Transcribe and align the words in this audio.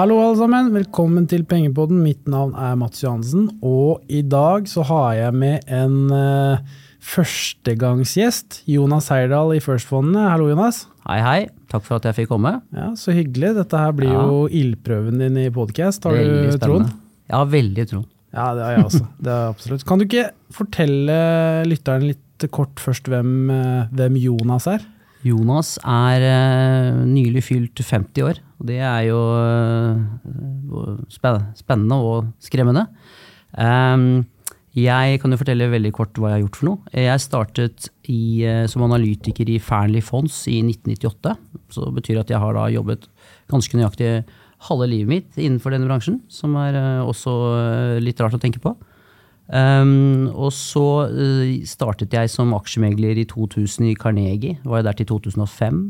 Hallo 0.00 0.14
alle 0.16 0.36
sammen, 0.38 0.70
velkommen 0.72 1.26
til 1.28 1.42
Pengepodden. 1.44 1.98
Mitt 2.00 2.24
navn 2.30 2.54
er 2.56 2.76
Mats 2.80 3.02
Johansen, 3.02 3.50
og 3.60 3.98
i 4.08 4.22
dag 4.24 4.64
så 4.70 4.80
har 4.88 5.10
jeg 5.18 5.34
med 5.36 5.66
en 5.68 5.96
uh, 6.08 6.62
førstegangsgjest. 7.04 8.62
Jonas 8.72 9.10
Heyerdahl 9.12 9.52
i 9.58 9.60
First-fondene. 9.60 10.22
Hallo, 10.32 10.46
Jonas. 10.48 10.86
Hei, 11.04 11.18
hei. 11.20 11.42
Takk 11.68 11.84
for 11.84 11.98
at 11.98 12.08
jeg 12.08 12.16
fikk 12.22 12.30
komme. 12.32 12.54
Ja, 12.72 12.86
Så 12.96 13.12
hyggelig. 13.12 13.50
Dette 13.58 13.82
her 13.82 13.92
blir 13.98 14.08
Ja. 14.08 14.22
jo 14.24 14.46
ildprøven 14.48 15.20
din 15.20 15.36
i 15.36 15.50
podcast. 15.52 16.08
Har 16.08 16.16
Veldig 16.16 16.54
du 16.56 16.64
troen? 16.64 16.88
Jeg 16.88 17.36
Ja, 17.36 17.44
veldig 17.58 17.86
troen. 17.92 18.08
Ja, 18.32 18.46
det 18.56 18.64
har 18.64 18.72
jeg 18.78 18.84
også. 18.86 19.04
Det 19.20 19.34
er 19.36 19.50
absolutt. 19.52 19.84
Kan 19.84 19.98
du 20.00 20.06
ikke 20.08 20.30
fortelle 20.50 21.20
lytteren 21.68 22.08
litt 22.08 22.48
kort 22.48 22.80
først 22.80 23.04
hvem, 23.04 23.50
eh, 23.52 23.92
hvem 23.92 24.16
Jonas 24.16 24.66
er? 24.66 24.80
Jonas 25.26 25.74
er 25.84 26.24
eh, 26.24 27.00
nylig 27.04 27.42
fylt 27.44 27.80
50 27.84 28.24
år, 28.24 28.40
og 28.60 28.68
det 28.70 28.78
er 28.80 29.04
jo 29.10 29.20
eh, 29.36 31.00
spennende 31.12 31.98
og 32.00 32.30
skremmende. 32.40 32.86
Ehm, 33.60 34.24
jeg 34.76 35.18
kan 35.20 35.34
jo 35.34 35.40
fortelle 35.40 35.68
veldig 35.72 35.92
kort 35.92 36.16
hva 36.16 36.30
jeg 36.30 36.38
har 36.38 36.44
gjort 36.46 36.60
for 36.60 36.70
noe. 36.70 36.92
Jeg 36.94 37.24
startet 37.24 37.90
i, 38.08 38.46
eh, 38.48 38.64
som 38.70 38.86
analytiker 38.86 39.50
i 39.52 39.60
Fearnley 39.60 40.04
Fonds 40.04 40.46
i 40.48 40.62
1998. 40.64 41.36
Så 41.74 41.84
det 41.84 41.96
betyr 42.00 42.22
at 42.22 42.32
jeg 42.32 42.40
har 42.40 42.56
da 42.56 42.70
jobbet 42.72 43.10
ganske 43.52 43.76
nøyaktig 43.76 44.14
halve 44.70 44.88
livet 44.88 45.10
mitt 45.10 45.40
innenfor 45.40 45.72
denne 45.72 45.88
bransjen, 45.88 46.20
som 46.32 46.56
er 46.60 46.76
også 47.00 47.32
litt 48.04 48.20
rart 48.20 48.36
å 48.36 48.40
tenke 48.40 48.60
på. 48.60 48.74
Um, 49.50 50.28
og 50.30 50.52
så 50.54 50.86
uh, 51.10 51.54
startet 51.66 52.14
jeg 52.14 52.30
som 52.30 52.54
aksjemegler 52.54 53.18
i 53.18 53.26
2000 53.26 53.90
i 53.90 53.96
Carnegie. 53.98 54.60
Var 54.62 54.80
jeg 54.80 54.86
der 54.86 55.00
til 55.00 55.10
2005. 55.10 55.80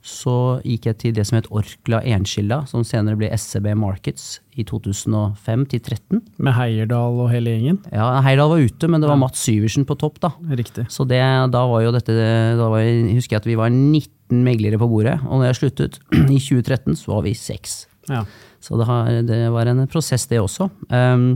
Så 0.00 0.34
gikk 0.64 0.86
jeg 0.88 0.96
til 1.00 1.12
det 1.16 1.26
som 1.28 1.36
het 1.36 1.48
Orkla 1.52 1.98
Enskilda, 2.08 2.62
som 2.70 2.84
senere 2.88 3.18
ble 3.20 3.28
SEB 3.36 3.66
Markets 3.76 4.38
i 4.56 4.64
2005 4.64 5.66
til 5.68 5.82
2013. 5.84 6.22
Med 6.40 6.56
Heierdal 6.56 7.18
og 7.20 7.28
hele 7.32 7.52
gjengen? 7.52 7.82
Ja, 7.92 8.06
Heierdal 8.24 8.48
var 8.54 8.64
ute, 8.64 8.88
men 8.88 9.04
det 9.04 9.10
var 9.10 9.20
Mats 9.20 9.42
Syversen 9.44 9.84
på 9.88 9.98
topp, 10.00 10.16
da. 10.24 10.32
Riktig. 10.56 10.86
Så 10.92 11.04
det, 11.08 11.20
da 11.52 11.64
var 11.68 11.84
jo 11.84 11.92
dette 11.92 12.16
da 12.16 12.70
var, 12.72 12.86
husker 13.12 13.36
jeg 13.36 13.42
at 13.42 13.50
vi 13.50 13.58
var 13.60 13.68
19 13.74 14.40
meglere 14.46 14.80
på 14.80 14.88
bordet, 14.88 15.18
og 15.26 15.42
når 15.42 15.50
jeg 15.50 15.60
sluttet 15.60 16.00
i 16.36 16.40
2013, 16.40 16.96
så 17.02 17.12
var 17.12 17.26
vi 17.28 17.36
seks. 17.36 17.82
Ja. 18.08 18.24
Så 18.64 18.80
det, 18.80 18.88
har, 18.88 19.20
det 19.28 19.42
var 19.52 19.68
en 19.68 19.84
prosess, 19.90 20.24
det 20.32 20.40
også. 20.40 20.70
Um, 20.88 21.34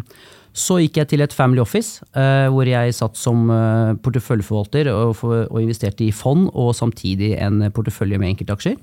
så 0.54 0.76
gikk 0.78 1.00
jeg 1.00 1.10
til 1.10 1.24
et 1.24 1.34
family 1.34 1.58
office, 1.58 2.04
eh, 2.14 2.46
hvor 2.46 2.68
jeg 2.68 2.94
satt 2.94 3.18
som 3.18 3.48
eh, 3.50 3.96
porteføljeforvalter 3.98 4.90
og, 4.92 5.18
og 5.26 5.56
investerte 5.58 6.06
i 6.06 6.14
fond, 6.14 6.46
og 6.54 6.76
samtidig 6.78 7.32
en 7.42 7.66
portefølje 7.74 8.20
med 8.22 8.30
enkeltaksjer. 8.30 8.76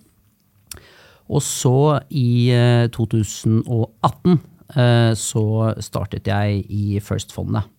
Og 1.32 1.40
så, 1.46 2.02
i 2.12 2.52
eh, 2.52 2.90
2018, 2.92 4.40
eh, 4.76 5.12
så 5.16 5.46
startet 5.80 6.28
jeg 6.28 6.66
i 6.68 7.00
First-fondet, 7.00 7.70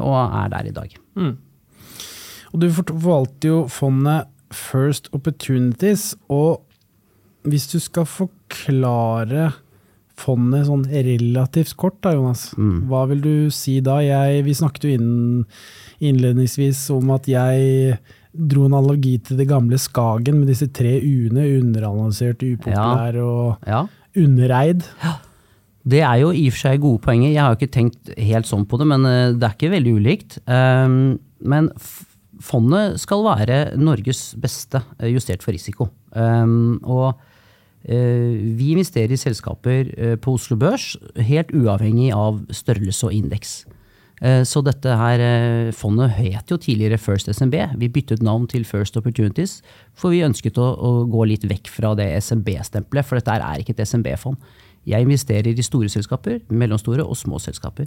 og 0.00 0.14
er 0.16 0.48
der 0.48 0.66
i 0.66 0.72
dag. 0.72 0.94
Og 2.52 2.62
du 2.62 2.70
forvalter 2.72 3.50
jo 3.50 3.58
fondet 3.68 4.30
First 4.50 5.10
Opportunities, 5.12 6.14
og 6.32 6.64
hvis 7.46 7.68
du 7.70 7.78
skal 7.78 8.06
forklare 8.08 9.50
fondet 10.16 10.66
sånn 10.68 10.84
relativt 10.88 11.74
kort 11.76 11.98
da, 12.04 12.14
Jonas, 12.16 12.48
hva 12.56 13.02
vil 13.10 13.20
du 13.20 13.34
si 13.52 13.78
da? 13.84 13.98
Jeg, 14.00 14.44
vi 14.46 14.54
snakket 14.56 14.86
jo 14.88 14.94
innen, 14.96 15.44
innledningsvis 16.00 16.84
om 16.94 17.10
at 17.16 17.28
jeg 17.30 17.98
dro 18.36 18.66
en 18.66 18.74
analogi 18.76 19.14
til 19.24 19.38
det 19.40 19.46
gamle 19.48 19.78
Skagen 19.80 20.40
med 20.42 20.50
disse 20.52 20.68
tre 20.76 20.96
u-ene, 21.00 21.46
underanalysert, 21.60 22.42
upopulær 22.44 23.16
og 23.22 23.68
Ja. 23.68 23.86
undereid. 24.16 24.84
Det 25.86 26.00
er 26.02 26.16
jo 26.20 26.32
i 26.32 26.48
og 26.48 26.52
for 26.56 26.58
seg 26.64 26.80
gode 26.82 27.00
poenger. 27.04 27.30
Jeg 27.30 27.40
har 27.40 27.54
jo 27.54 27.60
ikke 27.60 27.72
tenkt 27.76 28.10
helt 28.18 28.48
sånn 28.48 28.66
på 28.66 28.78
det, 28.80 28.86
men 28.90 29.04
eh, 29.06 29.32
det 29.38 29.46
er 29.46 29.54
ikke 29.54 29.70
veldig 29.76 29.94
ulikt. 30.00 30.38
Um, 30.48 31.18
Men 31.44 31.70
fondet 32.42 32.98
skal 33.00 33.22
være 33.24 33.76
Norges 33.78 34.34
beste 34.40 34.82
eh, 34.98 35.12
justert 35.12 35.42
for 35.44 35.52
risiko. 35.52 35.88
Um, 36.12 36.80
Og 36.82 37.14
vi 37.86 38.72
investerer 38.72 39.12
i 39.14 39.20
selskaper 39.20 39.92
eh, 39.94 40.16
på 40.18 40.34
Oslo 40.34 40.56
Børs 40.58 40.96
helt 41.22 41.52
uavhengig 41.54 42.10
av 42.14 42.42
størrelse 42.50 43.06
og 43.06 43.14
indeks. 43.14 43.64
Eh, 44.22 44.42
Så 44.44 44.62
dette 44.64 44.96
her 44.96 45.20
eh, 45.20 45.72
fondet 45.72 46.10
het 46.16 46.50
jo 46.50 46.56
tidligere 46.56 46.98
First 46.98 47.28
SMB. 47.28 47.54
Vi 47.76 47.88
byttet 47.88 48.22
navn 48.22 48.46
til 48.48 48.64
First 48.64 48.96
Opportunities, 48.96 49.62
for 49.94 50.10
vi 50.10 50.24
ønsket 50.24 50.58
å, 50.58 50.72
å 50.74 51.04
gå 51.06 51.24
litt 51.28 51.44
vekk 51.44 51.68
fra 51.68 51.94
det 51.94 52.08
SMB-stempelet, 52.24 53.04
for 53.04 53.20
dette 53.20 53.36
er 53.36 53.60
ikke 53.60 53.76
et 53.76 53.84
SMB-fond. 53.86 54.36
Jeg 54.86 55.02
investerer 55.02 55.50
i 55.50 55.62
store 55.66 55.90
selskaper, 55.90 56.40
mellomstore 56.48 57.04
og 57.04 57.16
små 57.18 57.38
selskaper. 57.42 57.86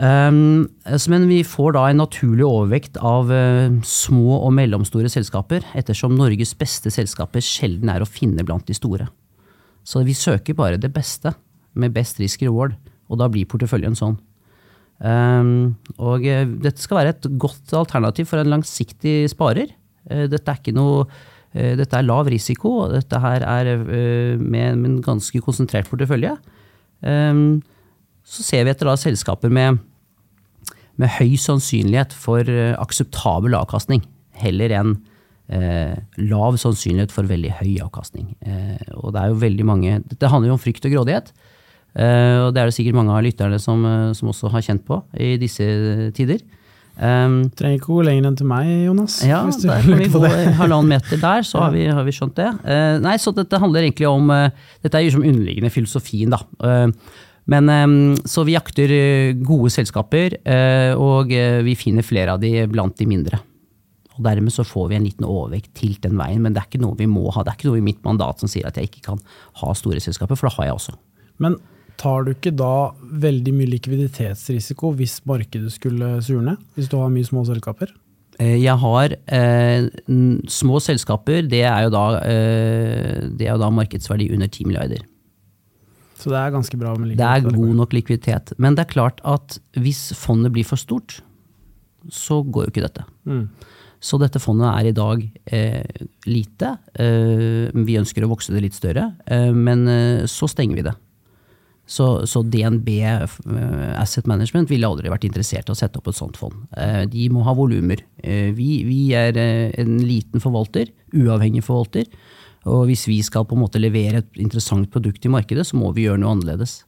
Um, 0.00 0.64
men 1.12 1.26
vi 1.28 1.42
får 1.44 1.74
da 1.76 1.82
en 1.90 1.98
naturlig 2.00 2.46
overvekt 2.46 2.94
av 3.04 3.28
eh, 3.36 3.68
små 3.84 4.38
og 4.38 4.54
mellomstore 4.56 5.10
selskaper, 5.12 5.66
ettersom 5.76 6.14
Norges 6.16 6.54
beste 6.56 6.88
selskaper 6.94 7.44
sjelden 7.44 7.90
er 7.92 8.00
å 8.00 8.08
finne 8.08 8.46
blant 8.48 8.64
de 8.70 8.76
store. 8.76 9.10
Så 9.84 10.00
vi 10.06 10.16
søker 10.16 10.56
bare 10.56 10.80
det 10.80 10.88
beste, 10.94 11.34
med 11.76 11.92
best 11.92 12.16
risk 12.20 12.40
reward, 12.46 12.78
og 13.12 13.20
da 13.20 13.28
blir 13.28 13.48
porteføljen 13.50 13.98
sånn. 13.98 14.16
Um, 15.04 15.76
og 16.00 16.24
eh, 16.28 16.46
dette 16.48 16.80
skal 16.80 17.02
være 17.02 17.12
et 17.18 17.28
godt 17.40 17.76
alternativ 17.76 18.30
for 18.32 18.40
en 18.40 18.54
langsiktig 18.54 19.28
sparer. 19.34 19.68
Eh, 20.08 20.24
dette 20.32 20.48
er 20.48 20.62
ikke 20.62 20.76
noe 20.76 21.04
dette 21.50 21.98
er 21.98 22.04
lav 22.06 22.28
risiko, 22.30 22.70
og 22.84 22.92
dette 22.94 23.18
her 23.18 23.42
er 23.42 23.80
med, 24.38 24.84
en 24.86 25.00
ganske 25.02 25.40
konsentrert 25.42 25.88
portefølje. 25.90 26.36
Um, 27.02 27.58
så 28.22 28.44
ser 28.46 28.62
vi 28.62 28.70
etter 28.70 28.86
da 28.86 28.94
selskaper 28.94 29.50
med, 29.50 29.80
med 31.00 31.14
høy 31.18 31.36
sannsynlighet 31.40 32.14
for 32.16 32.46
eh, 32.48 32.74
akseptabel 32.80 33.56
avkastning, 33.58 34.04
heller 34.40 34.74
enn 34.76 34.94
eh, 35.52 35.96
lav 36.22 36.58
sannsynlighet 36.60 37.14
for 37.14 37.28
veldig 37.30 37.54
høy 37.60 37.72
avkastning. 37.86 38.34
Eh, 38.44 38.92
og 38.98 39.14
det 39.14 39.22
er 39.22 39.32
jo 39.32 39.40
veldig 39.42 39.66
mange, 39.68 39.98
Dette 40.10 40.30
handler 40.30 40.52
jo 40.52 40.58
om 40.58 40.62
frykt 40.62 40.86
og 40.88 40.94
grådighet. 40.94 41.32
Eh, 41.98 42.38
og 42.44 42.54
det 42.54 42.62
er 42.62 42.70
det 42.70 42.76
sikkert 42.76 42.98
mange 43.00 43.16
av 43.16 43.24
lytterne 43.26 43.58
som, 43.62 43.84
eh, 43.86 44.12
som 44.14 44.30
også 44.30 44.52
har 44.52 44.64
kjent 44.66 44.86
på 44.86 45.02
i 45.18 45.34
disse 45.40 45.66
tider. 46.16 46.42
Um, 47.00 47.46
Trenger 47.56 47.78
ikke 47.78 47.94
gå 47.94 48.02
lenger 48.04 48.26
enn 48.28 48.36
til 48.36 48.48
meg, 48.50 48.68
Jonas. 48.84 49.20
ja, 49.24 49.38
hvis 49.46 49.62
der 49.62 49.80
kan 49.86 49.96
vi 49.96 50.08
gå 50.10 50.20
det. 50.20 50.50
halvannen 50.58 50.90
meter 50.90 51.16
der, 51.16 51.46
så 51.48 51.62
har 51.62 51.72
vi, 51.76 51.86
har 51.88 52.04
vi 52.04 52.12
skjønt 52.12 52.36
det. 52.36 52.50
Uh, 52.60 52.98
nei, 53.00 53.14
så 53.22 53.32
dette 53.32 53.60
handler 53.62 53.86
egentlig 53.86 54.08
om 54.10 54.28
uh, 54.28 54.50
Dette 54.84 54.98
er 54.98 55.06
jo 55.06 55.14
som 55.16 55.24
underliggende 55.24 55.72
filosofien, 55.72 56.34
da. 56.34 56.42
Eh, 56.60 56.92
men 57.50 57.68
eh, 57.68 58.16
Så 58.24 58.44
vi 58.46 58.56
jakter 58.56 58.92
eh, 58.94 59.36
gode 59.36 59.72
selskaper, 59.74 60.38
eh, 60.44 60.92
og 60.94 61.32
eh, 61.34 61.60
vi 61.66 61.76
finner 61.78 62.06
flere 62.06 62.36
av 62.36 62.42
de 62.42 62.66
blant 62.70 62.96
de 62.96 63.08
mindre. 63.10 63.40
Og 64.16 64.24
Dermed 64.26 64.52
så 64.52 64.66
får 64.66 64.90
vi 64.90 64.98
en 64.98 65.06
liten 65.06 65.26
overvekt 65.26 65.72
til 65.80 65.96
den 66.02 66.18
veien, 66.20 66.42
men 66.44 66.54
det 66.54 66.62
er 66.62 66.70
ikke 66.70 66.82
noe 66.82 66.98
vi 66.98 67.08
må 67.10 67.30
ha. 67.32 67.44
Det 67.44 67.54
er 67.54 67.58
ikke 67.58 67.70
noe 67.70 67.80
i 67.80 67.86
mitt 67.90 68.02
mandat 68.06 68.42
som 68.42 68.50
sier 68.50 68.68
at 68.68 68.78
jeg 68.78 68.90
ikke 68.90 69.06
kan 69.12 69.22
ha 69.62 69.74
store 69.76 70.02
selskaper, 70.02 70.38
for 70.38 70.50
det 70.50 70.58
har 70.58 70.70
jeg 70.70 70.78
også. 70.78 70.96
Men 71.40 71.56
tar 72.00 72.26
du 72.26 72.34
ikke 72.34 72.52
da 72.56 72.92
veldig 73.24 73.54
mye 73.56 73.72
likviditetsrisiko 73.74 74.92
hvis 74.98 75.18
markedet 75.28 75.72
skulle 75.72 76.18
surne? 76.24 76.56
Hvis 76.76 76.88
du 76.92 76.98
har 77.00 77.12
mye 77.12 77.28
små 77.28 77.44
selskaper? 77.48 77.92
Jeg 78.40 78.72
har 78.80 79.12
eh, 79.36 79.88
små 80.48 80.78
selskaper, 80.80 81.42
det 81.44 81.60
er, 81.68 81.90
da, 81.92 82.04
eh, 82.24 83.26
det 83.36 83.48
er 83.48 83.52
jo 83.52 83.60
da 83.60 83.68
markedsverdi 83.74 84.30
under 84.32 84.48
10 84.48 84.68
milliarder. 84.68 85.02
Så 86.20 86.32
det 86.32 86.38
er 86.38 86.52
ganske 86.52 86.76
bra 86.80 86.94
med 86.98 87.12
likviditet? 87.12 87.48
Det 87.48 87.50
er 87.54 87.58
god 87.58 87.74
nok 87.80 87.96
likviditet. 87.96 88.54
Men 88.60 88.76
det 88.76 88.84
er 88.84 88.94
klart 88.94 89.20
at 89.24 89.58
hvis 89.80 90.10
fondet 90.18 90.52
blir 90.52 90.68
for 90.68 90.80
stort, 90.80 91.20
så 92.12 92.40
går 92.44 92.66
jo 92.66 92.72
ikke 92.74 92.86
dette. 92.86 93.04
Mm. 93.28 93.46
Så 94.00 94.16
dette 94.20 94.40
fondet 94.40 94.68
er 94.70 94.88
i 94.88 94.96
dag 94.96 95.22
eh, 95.52 96.06
lite. 96.28 96.72
Eh, 96.96 97.68
vi 97.76 97.98
ønsker 98.00 98.24
å 98.24 98.32
vokse 98.32 98.52
det 98.54 98.64
litt 98.64 98.76
større, 98.76 99.10
eh, 99.28 99.52
men 99.52 99.84
eh, 99.92 100.26
så 100.30 100.48
stenger 100.48 100.80
vi 100.80 100.86
det. 100.88 100.96
Så, 101.90 102.06
så 102.30 102.40
DNB 102.46 102.88
eh, 103.02 103.36
Asset 104.00 104.28
Management 104.30 104.70
ville 104.72 104.88
aldri 104.88 105.12
vært 105.12 105.26
interessert 105.28 105.68
i 105.68 105.74
å 105.74 105.76
sette 105.76 106.00
opp 106.00 106.08
et 106.08 106.16
sånt 106.16 106.40
fond. 106.40 106.56
Eh, 106.80 107.04
de 107.12 107.28
må 107.34 107.44
ha 107.44 107.56
volumer. 107.56 108.04
Vi, 108.20 108.70
vi 108.88 109.00
er 109.16 109.36
en 109.36 109.96
liten 110.04 110.40
forvalter, 110.40 110.92
uavhengig 111.16 111.64
forvalter. 111.66 112.08
Og 112.68 112.84
hvis 112.90 113.06
vi 113.08 113.18
skal 113.24 113.46
på 113.48 113.56
en 113.56 113.62
måte 113.62 113.80
levere 113.80 114.20
et 114.20 114.40
interessant 114.42 114.88
produkt 114.92 115.24
i 115.24 115.32
markedet, 115.32 115.64
så 115.68 115.78
må 115.80 115.94
vi 115.96 116.04
gjøre 116.06 116.20
noe 116.20 116.34
annerledes. 116.36 116.80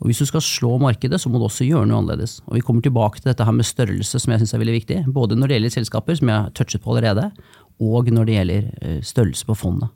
Og 0.00 0.08
hvis 0.10 0.20
du 0.24 0.26
skal 0.26 0.42
slå 0.42 0.72
markedet, 0.82 1.20
så 1.22 1.30
må 1.30 1.38
du 1.38 1.46
også 1.46 1.66
gjøre 1.68 1.86
noe 1.86 2.00
annerledes. 2.02 2.40
Og 2.48 2.58
vi 2.58 2.64
kommer 2.66 2.82
tilbake 2.82 3.20
til 3.20 3.30
dette 3.30 3.46
her 3.46 3.54
med 3.54 3.68
størrelse, 3.68 4.18
som 4.18 4.34
jeg 4.34 4.42
syns 4.42 4.54
er 4.56 4.62
veldig 4.64 4.78
viktig. 4.80 4.96
Både 5.14 5.38
når 5.38 5.50
det 5.50 5.58
gjelder 5.58 5.74
selskaper, 5.76 6.18
som 6.18 6.32
jeg 6.32 6.40
har 6.40 6.54
touchet 6.58 6.82
på 6.82 6.94
allerede, 6.94 7.28
og 7.84 8.10
når 8.10 8.26
det 8.26 8.38
gjelder 8.38 8.66
eh, 8.80 8.98
størrelse 9.06 9.46
på 9.46 9.56
fondet. 9.58 9.92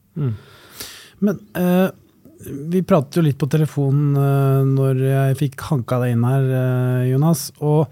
Men 1.19 1.41
uh, 1.59 1.91
vi 2.71 2.85
pratet 2.87 3.19
jo 3.19 3.25
litt 3.27 3.39
på 3.39 3.51
telefonen 3.51 4.15
eh, 4.15 4.69
når 4.71 5.03
jeg 5.03 5.39
fikk 5.41 5.67
hanka 5.67 5.99
deg 6.05 6.15
inn 6.15 6.27
her, 6.27 6.47
Jonas. 7.11 7.49
Og 7.59 7.91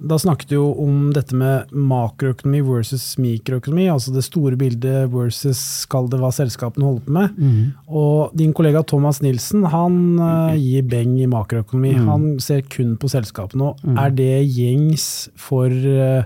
Da 0.00 0.16
snakket 0.18 0.48
du 0.48 0.54
jo 0.54 0.66
om 0.80 1.10
dette 1.12 1.36
med 1.36 1.72
makroøkonomi 1.76 2.62
versus 2.64 3.04
mikroøkonomi, 3.20 3.84
altså 3.92 4.14
det 4.14 4.24
store 4.24 4.56
bildet 4.60 5.10
versus 5.12 5.60
skal 5.84 6.08
det 6.08 6.20
hva 6.22 6.30
selskapene 6.32 6.86
holder 6.86 7.04
på 7.04 7.16
med. 7.18 7.34
Mm. 7.36 7.58
Og 8.00 8.32
din 8.38 8.54
kollega 8.56 8.82
Thomas 8.88 9.20
Nilsen 9.24 9.66
han 9.68 9.98
uh, 10.16 10.56
gir 10.56 10.86
beng 10.88 11.18
i 11.20 11.28
makroøkonomi. 11.30 11.98
Mm. 11.98 12.08
Han 12.08 12.24
ser 12.40 12.64
kun 12.72 12.96
på 13.00 13.12
selskapene. 13.12 13.74
Og 13.74 14.00
er 14.00 14.16
det 14.16 14.32
gjengs 14.48 15.28
for, 15.36 15.68
uh, 15.68 16.24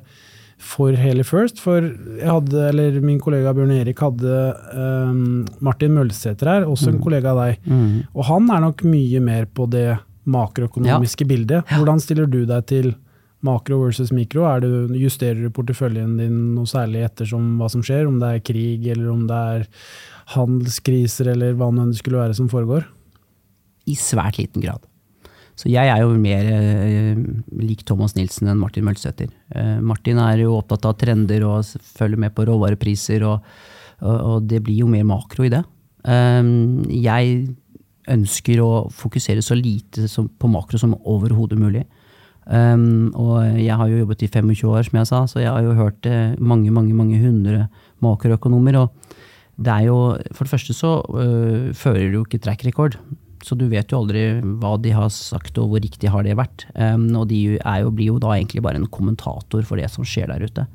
for 0.62 0.94
hele 0.94 1.26
First? 1.26 1.58
For 1.64 1.82
jeg 1.82 2.30
hadde, 2.30 2.68
eller 2.70 3.02
min 3.02 3.18
kollega 3.22 3.56
Bjørn 3.56 3.74
Erik 3.74 4.06
hadde 4.06 4.40
um, 4.70 5.44
Martin 5.58 5.98
Mølsæter 5.98 6.52
her, 6.52 6.70
også 6.70 6.92
en 6.94 7.02
kollega 7.02 7.34
av 7.34 7.42
deg. 7.42 7.66
Mm. 7.66 8.04
Og 8.14 8.28
han 8.30 8.50
er 8.54 8.68
nok 8.68 8.86
mye 8.86 9.24
mer 9.24 9.50
på 9.50 9.66
det 9.72 9.88
makroøkonomiske 10.30 11.26
bildet. 11.28 11.66
Hvordan 11.74 11.98
stiller 12.00 12.30
du 12.30 12.44
deg 12.48 12.70
til 12.70 12.94
makro 13.44 13.80
versus 13.84 14.12
mikro? 14.14 14.46
Er 14.48 14.64
det, 14.64 14.70
justerer 15.00 15.44
du 15.44 15.52
porteføljen 15.54 16.16
din 16.20 16.40
noe 16.56 16.68
særlig 16.70 17.04
ettersom 17.06 17.54
hva 17.60 17.68
som 17.72 17.84
skjer? 17.84 18.08
Om 18.08 18.18
det 18.22 18.32
er 18.32 18.46
krig, 18.46 18.88
eller 18.94 19.12
om 19.12 19.26
det 19.28 19.38
er 19.58 19.68
handelskriser, 20.34 21.30
eller 21.34 21.56
hva 21.58 21.70
nå 21.72 21.90
det 21.90 22.00
skulle 22.00 22.22
være 22.22 22.36
som 22.38 22.50
foregår? 22.52 22.86
I 23.90 23.96
svært 24.00 24.40
liten 24.40 24.64
grad. 24.64 24.84
Så 25.54 25.70
jeg 25.70 25.86
er 25.86 26.00
jo 26.02 26.14
mer 26.18 26.48
eh, 26.50 27.18
lik 27.62 27.84
Thomas 27.86 28.16
Nilsen 28.16 28.50
enn 28.50 28.58
Martin 28.58 28.86
Mølsæter. 28.86 29.30
Eh, 29.54 29.76
Martin 29.86 30.18
er 30.18 30.42
jo 30.42 30.56
opptatt 30.58 30.88
av 30.88 30.96
trender 30.98 31.44
og 31.46 31.62
følger 31.94 32.18
med 32.24 32.34
på 32.34 32.46
råvarepriser, 32.48 33.22
og, 33.28 33.44
og, 34.02 34.16
og 34.16 34.48
det 34.50 34.64
blir 34.66 34.82
jo 34.82 34.90
mer 34.90 35.06
makro 35.06 35.46
i 35.46 35.52
det. 35.54 35.62
Eh, 36.10 36.40
jeg 37.04 37.36
ønsker 38.14 38.60
å 38.60 38.70
fokusere 38.92 39.44
så 39.44 39.56
lite 39.56 40.08
som, 40.10 40.26
på 40.28 40.50
makro 40.50 40.80
som 40.80 40.96
overhodet 40.98 41.60
mulig. 41.60 41.84
Um, 42.44 43.08
og 43.16 43.56
jeg 43.56 43.72
har 43.72 43.88
jo 43.88 44.02
jobbet 44.02 44.26
i 44.26 44.28
25 44.28 44.68
år, 44.68 44.84
som 44.84 44.98
jeg 45.00 45.08
sa, 45.08 45.20
så 45.30 45.40
jeg 45.40 45.52
har 45.52 45.64
jo 45.64 45.76
hørt 45.78 46.08
eh, 46.08 46.34
mange, 46.36 46.68
mange, 46.74 46.92
mange 46.96 47.20
hundre 47.22 47.68
makroøkonomer. 48.04 48.76
Og 48.82 49.14
det 49.56 49.72
er 49.72 49.86
jo 49.88 49.98
For 50.34 50.44
det 50.44 50.52
første 50.52 50.76
så 50.76 50.96
uh, 51.00 51.72
fører 51.72 52.10
du 52.10 52.20
jo 52.20 52.24
ikke 52.26 52.42
track 52.44 52.66
record. 52.68 52.98
Så 53.44 53.56
du 53.60 53.66
vet 53.68 53.90
jo 53.92 54.00
aldri 54.00 54.40
hva 54.60 54.74
de 54.80 54.92
har 54.96 55.10
sagt 55.12 55.58
og 55.60 55.72
hvor 55.72 55.82
riktig 55.84 56.08
har 56.12 56.24
det 56.24 56.36
vært. 56.36 56.66
Um, 56.76 57.10
og 57.16 57.28
de 57.32 57.40
jo, 57.56 57.90
blir 57.92 58.12
jo 58.12 58.20
da 58.20 58.36
egentlig 58.36 58.64
bare 58.64 58.80
en 58.80 58.88
kommentator 58.92 59.64
for 59.68 59.80
det 59.80 59.90
som 59.92 60.04
skjer 60.04 60.32
der 60.32 60.44
ute. 60.44 60.66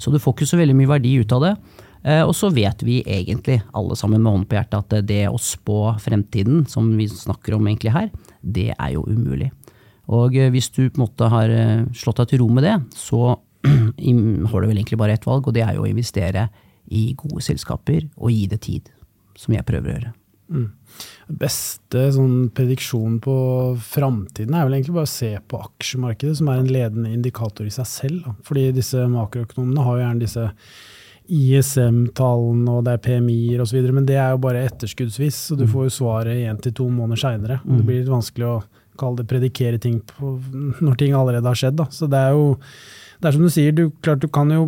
Så 0.00 0.12
du 0.12 0.20
får 0.20 0.36
ikke 0.36 0.52
så 0.52 0.60
veldig 0.60 0.76
mye 0.76 0.92
verdi 0.96 1.18
ut 1.20 1.36
av 1.36 1.44
det. 1.48 1.56
Uh, 2.04 2.24
og 2.26 2.34
så 2.36 2.52
vet 2.52 2.84
vi 2.84 3.00
egentlig, 3.08 3.62
alle 3.72 3.96
sammen 3.96 4.20
med 4.20 4.32
hånden 4.32 4.48
på 4.48 4.58
hjertet, 4.58 4.80
at 4.84 5.08
det 5.08 5.22
å 5.30 5.40
spå 5.40 5.94
fremtiden, 6.04 6.66
som 6.68 6.90
vi 6.98 7.08
snakker 7.08 7.56
om 7.56 7.68
egentlig 7.68 7.96
her, 7.96 8.10
det 8.44 8.72
er 8.74 8.96
jo 8.96 9.06
umulig. 9.08 9.52
Og 10.12 10.36
eh, 10.36 10.50
hvis 10.52 10.70
du 10.74 10.82
på 10.88 10.98
en 10.98 11.04
måte 11.06 11.30
har 11.32 11.52
eh, 11.52 11.86
slått 11.96 12.20
deg 12.22 12.34
til 12.34 12.44
ro 12.44 12.50
med 12.52 12.66
det, 12.66 12.74
så 12.98 13.22
har 13.64 14.58
du 14.60 14.68
vel 14.68 14.76
egentlig 14.76 15.00
bare 15.00 15.16
ett 15.16 15.28
valg, 15.28 15.46
og 15.48 15.56
det 15.56 15.64
er 15.64 15.78
jo 15.78 15.86
å 15.86 15.90
investere 15.90 16.48
i 16.92 17.06
gode 17.16 17.40
selskaper 17.44 18.04
og 18.18 18.34
gi 18.34 18.44
det 18.50 18.60
tid. 18.66 18.92
Som 19.38 19.56
jeg 19.56 19.66
prøver 19.66 19.88
å 19.88 19.94
gjøre. 19.96 20.12
Beste 21.26 22.02
sånn 22.14 22.50
prediksjon 22.54 23.16
på 23.24 23.36
framtiden 23.80 24.54
er 24.54 24.66
vel 24.66 24.76
egentlig 24.76 24.94
bare 24.98 25.08
å 25.08 25.14
se 25.14 25.30
på 25.48 25.60
aksjemarkedet, 25.64 26.36
som 26.38 26.50
er 26.52 26.60
en 26.60 26.70
ledende 26.70 27.14
indikator 27.16 27.66
i 27.66 27.72
seg 27.74 27.88
selv. 27.90 28.20
Da. 28.26 28.34
Fordi 28.46 28.68
disse 28.76 29.06
makroøkonomene 29.10 29.86
har 29.86 29.96
jo 29.96 30.04
gjerne 30.04 30.22
disse 30.22 30.44
ISM-tallene, 31.34 32.68
og 32.68 32.84
det 32.84 32.94
er 32.94 33.02
PMI-er 33.08 33.64
osv., 33.64 33.80
men 33.88 34.06
det 34.06 34.20
er 34.20 34.34
jo 34.34 34.42
bare 34.44 34.66
etterskuddsvis, 34.68 35.40
så 35.48 35.58
du 35.58 35.64
får 35.70 35.88
jo 35.88 35.96
svaret 35.96 36.44
én 36.44 36.60
til 36.62 36.76
to 36.76 36.90
måneder 36.92 37.22
seinere. 37.24 37.60
Det 37.64 37.80
blir 37.80 38.02
litt 38.02 38.12
vanskelig 38.12 38.50
å 38.50 38.58
kalle 39.00 39.16
det 39.22 39.28
predikere 39.30 39.78
ting 39.82 40.00
på, 40.08 40.34
når 40.80 40.96
ting 41.00 41.14
allerede 41.16 41.46
har 41.50 41.58
skjedd. 41.58 41.76
Da. 41.80 41.88
Så 41.90 42.08
det 42.10 42.20
er 42.20 42.36
jo 42.36 42.54
det 43.20 43.28
er 43.30 43.36
som 43.36 43.44
du 43.46 43.50
sier, 43.54 43.72
du, 43.72 43.88
klart 44.04 44.20
du 44.20 44.28
kan 44.28 44.50
jo 44.52 44.66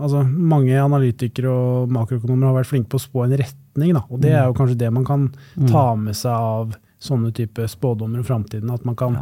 altså 0.00 0.22
Mange 0.24 0.72
analytikere 0.80 1.50
og 1.52 1.90
makroøkonomer 1.92 2.48
har 2.48 2.54
vært 2.62 2.70
flinke 2.70 2.88
på 2.94 2.96
å 2.96 3.02
spå 3.02 3.24
en 3.26 3.34
retning, 3.36 3.92
da, 3.92 4.00
og 4.08 4.22
det 4.24 4.30
er 4.32 4.46
jo 4.48 4.54
kanskje 4.56 4.78
det 4.80 4.88
man 4.94 5.04
kan 5.04 5.26
ta 5.68 5.90
med 6.00 6.16
seg 6.16 6.32
av 6.32 6.72
sånne 7.02 7.32
type 7.34 7.66
spådommer 7.68 8.22
om 8.22 8.24
framtiden. 8.24 8.70
At 8.72 8.86
man 8.88 8.94
kan, 8.96 9.16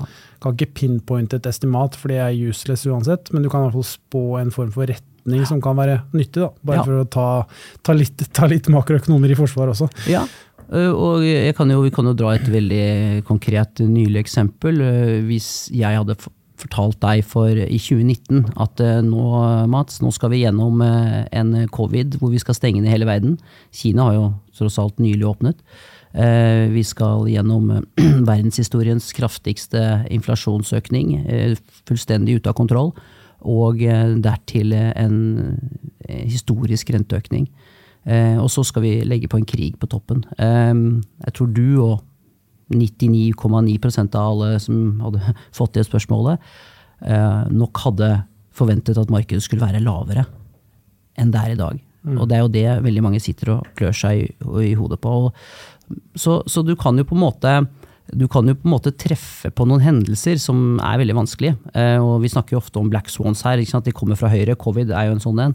kan 0.44 0.54
ikke 0.54 0.68
pinpointe 0.76 1.40
et 1.40 1.46
estimat, 1.48 1.96
for 1.98 2.12
det 2.12 2.18
er 2.22 2.36
useless 2.52 2.84
uansett, 2.86 3.32
men 3.32 3.42
du 3.42 3.48
kan 3.50 3.64
i 3.64 3.66
hvert 3.66 3.78
fall 3.80 3.88
spå 3.88 4.22
en 4.38 4.52
form 4.54 4.70
for 4.74 4.86
retning 4.92 5.46
som 5.48 5.62
kan 5.64 5.78
være 5.80 5.96
nyttig, 6.12 6.44
da, 6.44 6.50
bare 6.62 6.82
Ja. 6.82 6.84
for 6.86 7.00
å 7.00 7.08
ta, 7.16 7.26
ta, 7.82 7.96
litt, 7.96 8.22
ta 8.36 8.46
litt 8.52 8.68
makroøkonomer 8.70 9.32
i 9.32 9.38
forsvar 9.40 9.72
også. 9.72 9.88
Ja, 10.12 10.22
og 10.70 11.24
jeg 11.26 11.54
kan 11.58 11.70
jo, 11.72 11.80
vi 11.82 11.90
kan 11.94 12.06
jo 12.06 12.14
dra 12.14 12.34
et 12.36 12.46
veldig 12.50 13.24
konkret 13.26 13.80
nylig 13.82 14.20
eksempel. 14.22 14.80
Øh, 14.80 15.24
Hvis 15.26 15.70
jeg 15.74 15.98
hadde 15.98 16.16
fortalt 16.60 16.98
deg 17.00 17.24
for 17.24 17.48
i 17.48 17.78
2019 17.80 18.52
at 18.60 18.80
øh, 18.84 19.00
nå, 19.02 19.22
Mats, 19.72 20.02
nå 20.02 20.12
skal 20.12 20.30
vi 20.30 20.42
gjennom 20.44 20.82
en 20.82 21.54
covid 21.72 22.18
hvor 22.20 22.30
vi 22.30 22.38
skal 22.38 22.54
stenge 22.54 22.82
ned 22.82 22.92
hele 22.92 23.08
verden. 23.08 23.38
Kina 23.72 24.10
har 24.10 24.14
jo 24.18 24.26
tross 24.54 24.78
alt 24.78 25.00
nylig 25.00 25.26
åpnet. 25.26 25.56
Eh, 26.14 26.68
Vi 26.70 26.82
skal 26.82 27.28
gjennom 27.30 27.70
verdenshistoriens 28.30 29.12
kraftigste 29.14 30.04
inflasjonsøkning, 30.10 31.14
eh, 31.26 31.56
fullstendig 31.88 32.40
ute 32.40 32.50
av 32.50 32.58
kontroll, 32.58 32.92
og 33.40 33.82
eh, 33.82 34.16
dertil 34.20 34.74
eh, 34.76 34.92
en 34.98 35.56
eh, 36.08 36.26
historisk 36.26 36.90
renteøkning. 36.90 37.48
Eh, 38.08 38.38
og 38.40 38.48
så 38.52 38.64
skal 38.64 38.84
vi 38.84 38.94
legge 39.04 39.28
på 39.28 39.40
en 39.40 39.48
krig 39.48 39.76
på 39.80 39.88
toppen. 39.90 40.24
Eh, 40.38 40.72
jeg 41.26 41.36
tror 41.36 41.50
du 41.52 41.66
og 41.84 41.98
99,9% 42.70 44.14
av 44.14 44.32
alle 44.32 44.58
som 44.62 45.00
hadde 45.02 45.34
fått 45.58 45.76
det 45.76 45.86
spørsmålet, 45.88 46.40
eh, 47.02 47.42
nok 47.50 47.84
hadde 47.86 48.12
forventet 48.54 48.98
at 48.98 49.12
markedet 49.12 49.42
skulle 49.44 49.64
være 49.64 49.82
lavere 49.82 50.26
enn 51.20 51.32
det 51.32 51.40
er 51.40 51.54
i 51.54 51.58
dag. 51.58 51.80
Og 52.16 52.24
det 52.30 52.36
er 52.36 52.40
jo 52.44 52.54
det 52.54 52.68
veldig 52.86 53.02
mange 53.04 53.20
sitter 53.20 53.56
og 53.58 53.66
klør 53.76 53.92
seg 53.96 54.22
i, 54.22 54.28
i 54.70 54.72
hodet 54.78 54.96
på. 55.02 55.12
Så, 56.16 56.38
så 56.48 56.62
du 56.64 56.72
kan 56.80 56.96
jo 56.96 57.04
på 57.04 57.16
en 57.16 57.24
måte 57.26 57.54
du 58.10 58.24
kan 58.30 58.48
jo 58.48 58.56
på 58.58 58.66
en 58.66 58.72
måte 58.72 58.90
treffe 58.98 59.52
på 59.54 59.66
noen 59.68 59.84
hendelser 59.84 60.40
som 60.42 60.80
er 60.82 60.98
veldig 60.98 61.14
vanskelige. 61.14 61.54
Eh, 61.78 61.98
og 62.02 62.24
vi 62.24 62.30
snakker 62.32 62.56
jo 62.56 62.62
ofte 62.62 62.80
om 62.80 62.88
black 62.90 63.10
swans 63.12 63.44
her. 63.46 63.60
De 63.60 63.94
kommer 63.94 64.18
fra 64.18 64.30
høyre. 64.32 64.58
Covid 64.58 64.90
er 64.90 65.06
jo 65.06 65.14
en 65.14 65.22
sånn 65.22 65.42
en, 65.44 65.54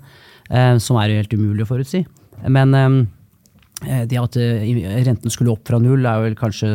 eh, 0.49 0.77
som 0.79 0.99
er 1.01 1.11
jo 1.11 1.19
helt 1.19 1.35
umulig 1.35 1.65
å 1.65 1.71
forutsi. 1.73 2.05
Men 2.51 2.75
eh, 2.77 4.03
det 4.09 4.19
at 4.21 4.37
eh, 4.41 4.65
renten 5.07 5.33
skulle 5.33 5.53
opp 5.53 5.65
fra 5.67 5.79
null, 5.81 6.05
er 6.05 6.23
vel 6.27 6.37
kanskje 6.39 6.71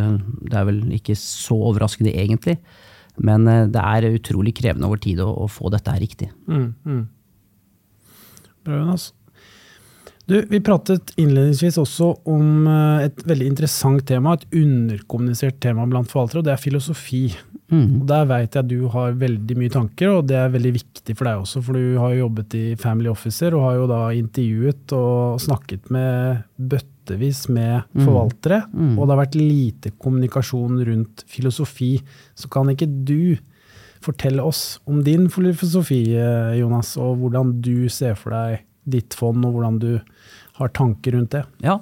det 0.51 0.57
er 0.57 0.67
vel 0.69 0.83
ikke 0.97 1.17
så 1.19 1.59
overraskende 1.71 2.15
egentlig. 2.15 2.59
Men 3.21 3.47
eh, 3.51 3.67
det 3.71 3.83
er 3.83 4.11
utrolig 4.15 4.55
krevende 4.59 4.89
over 4.89 5.01
tid 5.03 5.23
å, 5.23 5.31
å 5.45 5.49
få 5.51 5.73
dette 5.75 5.95
her 5.95 6.03
riktig. 6.03 6.31
Mm, 6.51 6.69
mm. 6.85 7.03
Bra, 8.67 8.83
Jonas. 8.83 9.11
Du, 10.31 10.37
vi 10.47 10.61
pratet 10.63 11.11
innledningsvis 11.19 11.75
også 11.81 12.13
om 12.31 12.67
eh, 12.71 13.07
et 13.09 13.23
veldig 13.27 13.49
interessant 13.51 14.05
tema, 14.07 14.37
et 14.37 14.61
underkommunisert 14.61 15.57
tema 15.63 15.89
blant 15.91 16.07
forvaltere, 16.11 16.45
og 16.45 16.47
det 16.47 16.53
er 16.55 16.63
filosofi. 16.63 17.25
Og 17.71 18.05
Der 18.07 18.29
vet 18.31 18.55
jeg 18.55 18.63
at 18.65 18.71
du 18.71 18.87
har 18.91 19.19
veldig 19.19 19.57
mye 19.59 19.71
tanker, 19.75 20.13
og 20.21 20.29
det 20.31 20.39
er 20.39 20.55
veldig 20.55 20.73
viktig 20.75 21.15
for 21.19 21.27
deg 21.27 21.43
også, 21.43 21.65
for 21.67 21.79
du 21.79 21.99
har 21.99 22.15
jo 22.15 22.25
jobbet 22.25 22.57
i 22.59 22.63
Family 22.79 23.11
Officer 23.11 23.55
og 23.55 23.67
har 23.67 23.77
jo 23.81 23.91
da 23.91 24.01
intervjuet 24.19 24.95
og 24.99 25.43
snakket 25.43 25.91
med 25.95 26.41
bøttevis 26.59 27.45
med 27.51 27.87
forvaltere, 27.99 28.63
og 28.75 29.05
det 29.05 29.15
har 29.15 29.23
vært 29.25 29.39
lite 29.39 29.95
kommunikasjon 29.99 30.83
rundt 30.87 31.23
filosofi. 31.31 31.93
Så 32.39 32.51
kan 32.51 32.71
ikke 32.71 32.91
du 32.91 33.39
fortelle 34.03 34.43
oss 34.47 34.81
om 34.87 35.03
din 35.07 35.29
filosofi, 35.31 36.05
eh, 36.15 36.59
Jonas, 36.59 36.97
og 36.99 37.19
hvordan 37.23 37.57
du 37.63 37.89
ser 37.91 38.19
for 38.19 38.35
deg 38.35 38.67
ditt 38.91 39.15
fond, 39.15 39.45
og 39.45 39.55
hvordan 39.55 39.79
du 39.83 39.93
har 40.61 40.75
tanker 40.77 41.17
rundt 41.17 41.37
det? 41.37 41.45
Ja. 41.65 41.81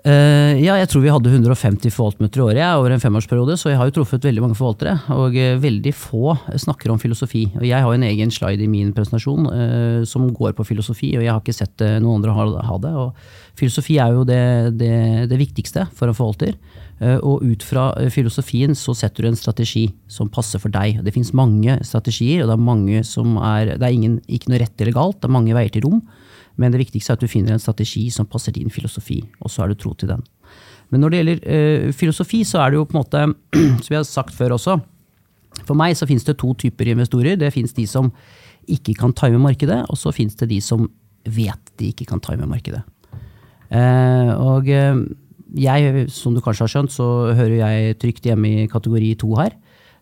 Uh, 0.00 0.56
ja, 0.56 0.78
jeg 0.80 0.88
tror 0.88 1.02
vi 1.04 1.10
hadde 1.12 1.28
150 1.28 1.92
forvaltmøter 1.92 2.40
i 2.40 2.44
året 2.46 2.60
jeg, 2.62 2.76
over 2.80 2.94
en 2.94 3.02
femårsperiode, 3.02 3.56
så 3.60 3.68
jeg 3.68 3.76
har 3.76 3.88
jo 3.90 3.98
truffet 3.98 4.24
veldig 4.24 4.44
mange 4.46 4.56
forvaltere. 4.56 4.94
Og 5.12 5.36
uh, 5.36 5.58
veldig 5.60 5.92
få 5.92 6.36
snakker 6.62 6.92
om 6.92 7.00
filosofi. 7.00 7.44
Og 7.58 7.66
jeg 7.68 7.84
har 7.84 7.96
en 7.96 8.06
egen 8.08 8.32
slide 8.32 8.64
i 8.64 8.70
min 8.70 8.94
presentasjon 8.96 9.50
uh, 9.50 10.00
som 10.08 10.30
går 10.32 10.54
på 10.56 10.64
filosofi, 10.70 11.12
og 11.18 11.26
jeg 11.26 11.32
har 11.32 11.42
ikke 11.42 11.56
sett 11.56 11.84
noen 12.00 12.22
andre 12.24 12.64
ha, 12.64 12.78
det. 12.80 12.94
Og 12.96 13.60
filosofi 13.60 13.98
er 14.00 14.16
jo 14.16 14.24
det, 14.28 14.44
det, 14.80 14.94
det 15.28 15.40
viktigste 15.40 15.84
for 15.92 16.08
en 16.08 16.16
forvalter. 16.16 16.56
Og 17.24 17.40
ut 17.48 17.62
fra 17.64 17.86
filosofien 18.12 18.74
så 18.76 18.92
setter 18.92 19.24
du 19.24 19.30
en 19.30 19.38
strategi 19.38 19.86
som 20.12 20.28
passer 20.28 20.60
for 20.60 20.68
deg. 20.72 20.98
Det 21.00 21.14
finnes 21.14 21.32
mange 21.32 21.78
strategier, 21.88 22.42
og 22.42 22.50
det 22.50 22.56
er 22.58 22.66
mange 22.66 23.00
som 23.08 23.38
er 23.40 23.72
Det 23.80 23.86
er 23.86 23.96
ingen, 23.96 24.18
ikke 24.28 24.52
noe 24.52 24.60
rett 24.60 24.84
eller 24.84 24.96
galt, 24.98 25.16
det 25.16 25.30
er 25.30 25.32
mange 25.32 25.56
veier 25.56 25.72
til 25.72 25.86
rom. 25.86 26.02
Men 26.58 26.72
det 26.72 26.82
viktigste 26.82 27.14
er 27.14 27.18
at 27.18 27.22
du 27.22 27.30
finner 27.30 27.54
en 27.54 27.62
strategi 27.62 28.08
som 28.12 28.28
passer 28.28 28.54
din 28.56 28.72
filosofi, 28.72 29.20
og 29.40 29.52
så 29.52 29.64
er 29.64 29.70
du 29.70 29.78
tro 29.78 29.94
til 29.94 30.10
den. 30.10 30.24
Men 30.90 31.04
når 31.04 31.12
det 31.12 31.20
gjelder 31.20 31.42
eh, 31.54 31.90
filosofi, 31.94 32.42
så 32.46 32.64
er 32.64 32.72
det 32.72 32.80
jo 32.80 32.86
på 32.88 32.96
en 32.96 33.02
måte, 33.02 33.24
som 33.84 33.94
jeg 33.94 34.00
har 34.00 34.08
sagt 34.08 34.34
før 34.34 34.56
også 34.58 34.80
For 35.66 35.78
meg 35.78 35.96
så 35.98 36.06
finnes 36.08 36.26
det 36.26 36.38
to 36.40 36.52
typer 36.58 36.90
investorer. 36.90 37.38
Det 37.38 37.52
finnes 37.54 37.74
de 37.76 37.86
som 37.90 38.10
ikke 38.70 38.94
kan 38.98 39.14
time 39.16 39.38
markedet, 39.42 39.82
og 39.90 39.98
så 39.98 40.12
finnes 40.14 40.38
det 40.38 40.50
de 40.50 40.60
som 40.62 40.88
vet 41.26 41.72
de 41.78 41.90
ikke 41.90 42.06
kan 42.08 42.22
time 42.22 42.46
markedet. 42.48 42.82
Eh, 43.70 44.30
og 44.34 44.70
eh, 44.70 45.02
jeg, 45.58 46.06
som 46.14 46.34
du 46.34 46.42
kanskje 46.42 46.66
har 46.66 46.72
skjønt, 46.74 46.94
så 46.94 47.06
hører 47.38 47.58
jeg 47.60 47.98
trygt 48.02 48.26
hjemme 48.26 48.50
i 48.50 48.70
kategori 48.70 49.14
to 49.20 49.34
her. 49.38 49.54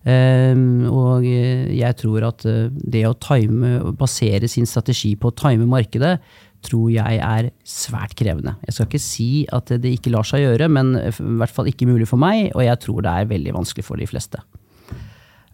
Ehm, 0.08 0.86
og 0.88 1.24
jeg 1.26 1.96
tror 2.00 2.28
at 2.30 2.44
eh, 2.48 2.68
det 2.70 3.04
å 3.08 3.16
time, 3.20 3.78
basere 3.98 4.48
sin 4.48 4.68
strategi 4.68 5.14
på 5.18 5.30
å 5.30 5.36
time 5.36 5.68
markedet, 5.68 6.16
tror 6.64 6.88
jeg 6.90 7.18
er 7.22 7.50
svært 7.68 8.16
krevende. 8.18 8.56
Jeg 8.66 8.74
skal 8.74 8.88
ikke 8.88 9.02
si 9.02 9.30
at 9.54 9.70
det 9.78 9.92
ikke 9.94 10.10
lar 10.10 10.26
seg 10.26 10.42
gjøre, 10.42 10.66
men 10.74 10.96
i 10.98 11.12
hvert 11.12 11.54
fall 11.54 11.68
ikke 11.70 11.86
mulig 11.86 12.08
for 12.10 12.18
meg, 12.20 12.48
og 12.54 12.64
jeg 12.64 12.82
tror 12.82 13.04
det 13.04 13.12
er 13.12 13.30
veldig 13.30 13.54
vanskelig 13.60 13.86
for 13.86 14.00
de 14.00 14.08
fleste. 14.10 14.40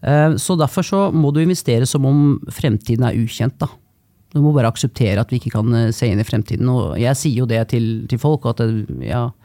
Ehm, 0.05 0.39
så 0.41 0.57
derfor 0.59 0.87
så 0.87 1.01
må 1.13 1.33
du 1.35 1.43
investere 1.43 1.89
som 1.89 2.07
om 2.07 2.21
fremtiden 2.47 3.05
er 3.09 3.19
ukjent. 3.19 3.59
da. 3.59 3.69
Du 4.35 4.41
må 4.43 4.55
bare 4.55 4.71
akseptere 4.71 5.21
at 5.21 5.31
vi 5.31 5.41
ikke 5.41 5.57
kan 5.57 5.75
eh, 5.75 5.91
se 5.95 6.07
inn 6.07 6.21
i 6.21 6.27
fremtiden. 6.27 6.71
Og 6.71 6.95
jeg 7.01 7.19
sier 7.19 7.43
jo 7.43 7.49
det 7.49 7.65
til, 7.75 8.07
til 8.11 8.21
folk, 8.21 8.47
at 8.51 8.63
eh, 8.63 8.85
ja, 9.11 9.27
Eh, 9.27 9.44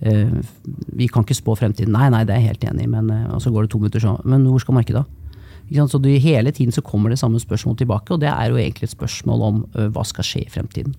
vi 0.00 1.08
kan 1.10 1.24
ikke 1.24 1.36
spå 1.36 1.56
fremtiden. 1.58 1.94
Nei, 1.94 2.08
nei, 2.14 2.22
det 2.26 2.34
er 2.34 2.44
jeg 2.44 2.52
helt 2.52 2.68
enig 2.70 2.86
i, 2.86 2.92
men 2.92 3.10
eh, 3.10 3.34
så 3.42 3.50
går 3.54 3.66
det 3.66 3.72
to 3.72 3.80
minutter 3.82 4.04
sånn. 4.04 4.20
Men 4.28 4.46
hvor 4.46 4.62
skal 4.62 4.78
markedet? 4.78 5.04
Så 5.68 6.00
du, 6.00 6.08
Hele 6.22 6.52
tiden 6.54 6.72
så 6.72 6.80
kommer 6.80 7.12
det 7.12 7.18
samme 7.20 7.40
spørsmål 7.42 7.76
tilbake, 7.76 8.14
og 8.14 8.22
det 8.22 8.30
er 8.30 8.48
jo 8.48 8.56
egentlig 8.56 8.88
et 8.88 8.94
spørsmål 8.94 9.42
om 9.44 9.58
uh, 9.74 9.90
hva 9.92 10.04
skal 10.06 10.24
skje 10.24 10.46
i 10.46 10.50
fremtiden. 10.52 10.96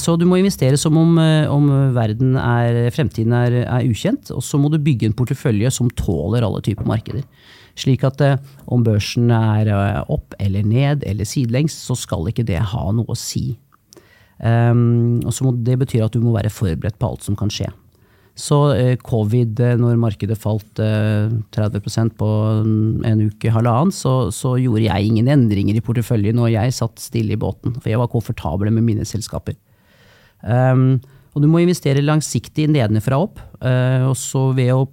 Så 0.00 0.14
du 0.16 0.22
må 0.24 0.38
investere 0.38 0.78
som 0.80 0.94
om, 0.96 1.18
om 1.52 1.64
verden 1.92 2.36
er, 2.38 2.86
fremtiden 2.94 3.34
er, 3.36 3.56
er, 3.66 3.88
ukjent, 3.90 4.30
og 4.32 4.40
så 4.40 4.56
må 4.56 4.70
du 4.72 4.78
bygge 4.80 5.10
en 5.10 5.16
portefølje 5.18 5.68
som 5.74 5.90
tåler 5.92 6.46
alle 6.46 6.62
typer 6.64 6.86
markeder. 6.88 7.26
Slik 7.76 8.06
at 8.06 8.22
om 8.72 8.86
børsen 8.86 9.28
er 9.34 9.68
opp 10.06 10.38
eller 10.40 10.64
ned 10.64 11.04
eller 11.04 11.28
sidelengs, 11.28 11.76
så 11.76 11.98
skal 11.98 12.30
ikke 12.30 12.46
det 12.46 12.62
ha 12.72 12.86
noe 12.94 13.10
å 13.12 13.18
si. 13.20 13.58
Um, 14.36 15.20
og 15.24 15.32
så 15.32 15.44
må, 15.44 15.52
Det 15.64 15.78
betyr 15.80 16.06
at 16.06 16.12
du 16.12 16.20
må 16.20 16.32
være 16.34 16.52
forberedt 16.52 16.98
på 17.00 17.10
alt 17.10 17.26
som 17.26 17.36
kan 17.36 17.52
skje. 17.52 17.68
Så 18.36 18.56
eh, 18.76 18.94
covid, 19.00 19.60
eh, 19.64 19.78
når 19.80 19.96
markedet 19.96 20.36
falt 20.36 20.76
30 20.76 21.78
eh, 21.80 22.08
på 22.20 22.28
en 22.60 23.22
uke, 23.24 23.52
halvannen, 23.52 23.94
så, 23.96 24.28
så, 24.34 24.58
gjorde 24.60 24.84
jeg 24.84 25.08
ingen 25.08 25.30
endringer 25.32 25.78
i 25.78 25.84
porteføljen, 25.84 26.42
og 26.44 26.52
jeg 26.52 26.74
satt 26.76 27.00
stille 27.00 27.32
i 27.32 27.40
båten. 27.40 27.78
For 27.80 27.88
jeg 27.92 28.02
var 28.02 28.12
komfortabel 28.12 28.68
med 28.76 28.84
mine 28.84 29.08
selskaper. 29.08 29.56
Um, 30.44 30.98
og 31.32 31.42
du 31.44 31.48
må 31.48 31.62
investere 31.62 32.04
langsiktig 32.04 32.68
nedenfra 32.72 33.22
opp. 33.24 33.40
Uh, 33.64 34.04
og 34.10 34.14
så 34.20 34.50
ved 34.56 34.74
å 34.74 34.84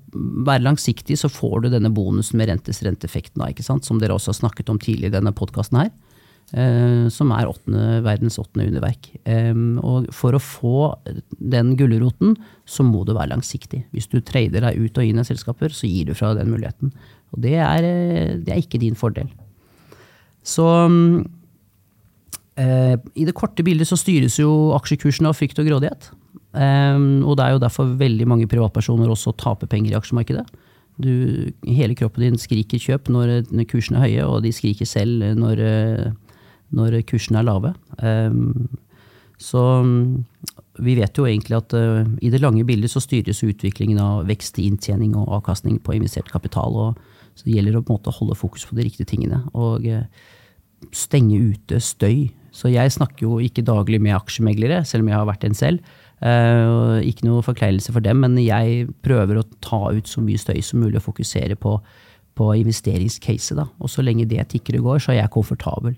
være 0.47 0.63
langsiktig, 0.63 1.19
så 1.19 1.31
får 1.31 1.65
du 1.65 1.69
denne 1.75 1.91
bonusen 1.91 2.39
med 2.39 2.47
rentes 2.47 2.79
renteeffekten, 2.83 3.43
som 3.83 3.99
dere 3.99 4.15
også 4.15 4.31
har 4.31 4.39
snakket 4.39 4.71
om 4.71 4.79
tidligere 4.79 5.11
i 5.11 5.17
denne 5.19 5.35
podkasten 5.35 5.83
her. 5.83 5.91
Eh, 6.53 7.07
som 7.09 7.31
er 7.33 7.49
åttende, 7.49 8.03
verdens 8.05 8.37
åttende 8.37 8.67
underverk. 8.69 9.09
og 9.81 10.05
for 10.13 10.33
å 10.37 10.41
få 10.41 10.93
den 11.39 11.75
gulroten, 11.75 12.35
så 12.65 12.83
må 12.85 13.03
du 13.05 13.13
være 13.13 13.31
langsiktig. 13.33 13.85
Hvis 13.91 14.07
du 14.07 14.21
trader 14.21 14.61
deg 14.61 14.77
ut 14.77 14.97
og 14.97 15.03
inn 15.03 15.17
i 15.17 15.23
selskaper, 15.25 15.69
så 15.73 15.89
gir 15.89 16.05
du 16.05 16.13
fra 16.13 16.35
den 16.35 16.51
muligheten. 16.51 16.93
Og 17.33 17.41
det 17.41 17.55
er, 17.55 17.83
eh, 17.83 18.37
det 18.37 18.53
er 18.53 18.61
ikke 18.61 18.79
din 18.79 18.93
fordel. 18.93 19.29
Så 20.43 20.67
eh, 22.57 22.97
i 23.15 23.25
det 23.25 23.33
korte 23.33 23.63
bildet 23.63 23.87
så 23.87 23.97
styres 23.97 24.37
jo 24.37 24.73
aksjekursene 24.77 25.29
av 25.29 25.33
frykt 25.33 25.57
og 25.57 25.65
grådighet. 25.65 26.11
og 26.53 27.33
det 27.35 27.43
er 27.43 27.51
jo 27.51 27.57
derfor 27.57 27.97
veldig 27.97 28.27
mange 28.27 28.45
privatpersoner 28.45 29.09
også 29.09 29.35
taper 29.35 29.65
penger 29.65 29.91
i 29.91 29.97
aksjemarkedet. 29.97 30.45
Du, 31.01 31.49
hele 31.65 31.95
kroppen 31.95 32.21
din 32.21 32.37
skriker 32.37 32.77
kjøp 32.77 33.09
når 33.09 33.41
kursene 33.65 33.97
er 33.97 34.05
høye, 34.05 34.25
og 34.27 34.43
de 34.43 34.51
skriker 34.53 34.85
selv 34.85 35.33
når 35.33 36.13
når 36.73 37.01
kursene 37.09 37.41
er 37.41 37.47
lave. 37.47 37.73
Ehm, 38.03 38.67
så 39.41 39.61
vi 40.81 40.95
vet 40.97 41.17
jo 41.17 41.25
egentlig 41.29 41.57
at 41.57 41.73
eh, 41.77 42.05
i 42.25 42.31
det 42.33 42.41
lange 42.41 42.65
bildet 42.65 42.91
så 42.91 43.01
styres 43.03 43.43
utviklingen 43.45 43.99
av 44.01 44.27
vekst 44.29 44.57
i 44.61 44.67
inntjening 44.69 45.17
og 45.17 45.39
avkastning 45.39 45.79
på 45.83 45.97
investert 45.97 46.31
kapital. 46.33 46.73
og 46.73 47.01
så 47.35 47.45
Det 47.45 47.57
gjelder 47.57 47.79
å 47.79 47.83
på 47.83 47.93
en 47.93 47.99
måte 47.99 48.15
holde 48.17 48.37
fokus 48.37 48.65
på 48.65 48.77
de 48.77 48.87
riktige 48.87 49.09
tingene. 49.09 49.43
Og 49.53 49.85
eh, 49.85 50.07
stenge 50.91 51.37
ute 51.53 51.81
støy. 51.81 52.31
Så 52.53 52.69
jeg 52.73 52.93
snakker 52.93 53.25
jo 53.25 53.41
ikke 53.41 53.65
daglig 53.65 54.01
med 54.01 54.15
aksjemeglere, 54.17 54.83
selv 54.85 55.05
om 55.05 55.11
jeg 55.11 55.17
har 55.17 55.29
vært 55.29 55.45
en 55.47 55.57
selv. 55.57 55.93
Uh, 56.23 57.01
ikke 57.03 57.25
noe 57.25 57.43
forkleinelse 57.43 57.91
for 57.91 58.03
dem, 58.05 58.21
men 58.23 58.37
jeg 58.39 58.85
prøver 59.03 59.41
å 59.41 59.47
ta 59.65 59.89
ut 59.91 60.07
så 60.07 60.21
mye 60.23 60.39
støy 60.39 60.61
som 60.63 60.79
mulig 60.79 61.01
og 61.01 61.07
fokusere 61.09 61.57
på, 61.59 61.73
på 62.37 62.51
investeringscaset. 62.61 63.59
Og 63.59 63.91
så 63.91 64.05
lenge 64.05 64.29
det 64.29 64.45
tikker 64.53 64.77
og 64.79 64.91
går, 64.91 65.03
så 65.03 65.15
er 65.15 65.23
jeg 65.23 65.33
komfortabel. 65.33 65.97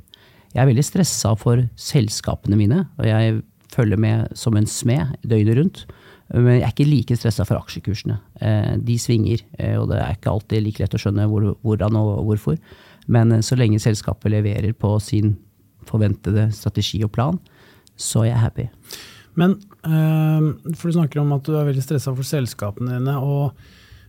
Jeg 0.56 0.64
er 0.64 0.70
veldig 0.70 0.86
stressa 0.88 1.34
for 1.36 1.66
selskapene 1.76 2.56
mine, 2.56 2.86
og 2.96 3.08
jeg 3.10 3.42
følger 3.76 4.00
med 4.00 4.36
som 4.40 4.56
en 4.56 4.68
smed 4.70 5.18
døgnet 5.28 5.58
rundt. 5.60 5.82
Men 6.32 6.56
jeg 6.56 6.64
er 6.64 6.74
ikke 6.74 6.88
like 6.88 7.18
stressa 7.20 7.46
for 7.46 7.60
aksjekursene. 7.60 8.16
Eh, 8.42 8.72
de 8.82 8.96
svinger, 9.02 9.44
eh, 9.60 9.76
og 9.78 9.90
det 9.92 10.00
er 10.00 10.16
ikke 10.16 10.32
alltid 10.32 10.64
like 10.64 10.82
lett 10.82 10.96
å 10.96 11.02
skjønne 11.02 11.28
hvordan 11.30 12.00
og 12.00 12.24
hvorfor. 12.30 12.58
Men 13.12 13.36
eh, 13.36 13.44
så 13.46 13.58
lenge 13.60 13.84
selskapet 13.84 14.32
leverer 14.34 14.74
på 14.74 14.96
sin 15.04 15.36
forventede 15.86 16.48
strategi 16.56 17.04
og 17.06 17.12
plan, 17.14 17.38
så 18.00 18.24
er 18.24 18.32
jeg 18.32 18.42
happy. 18.42 18.70
Men 19.36 19.58
for 19.84 20.88
du 20.88 20.96
snakker 20.96 21.20
om 21.20 21.34
at 21.36 21.44
du 21.44 21.58
er 21.60 21.68
veldig 21.68 21.84
stressa 21.84 22.14
for 22.16 22.26
selskapene 22.26 22.96
dine. 22.96 23.18
og 23.20 23.52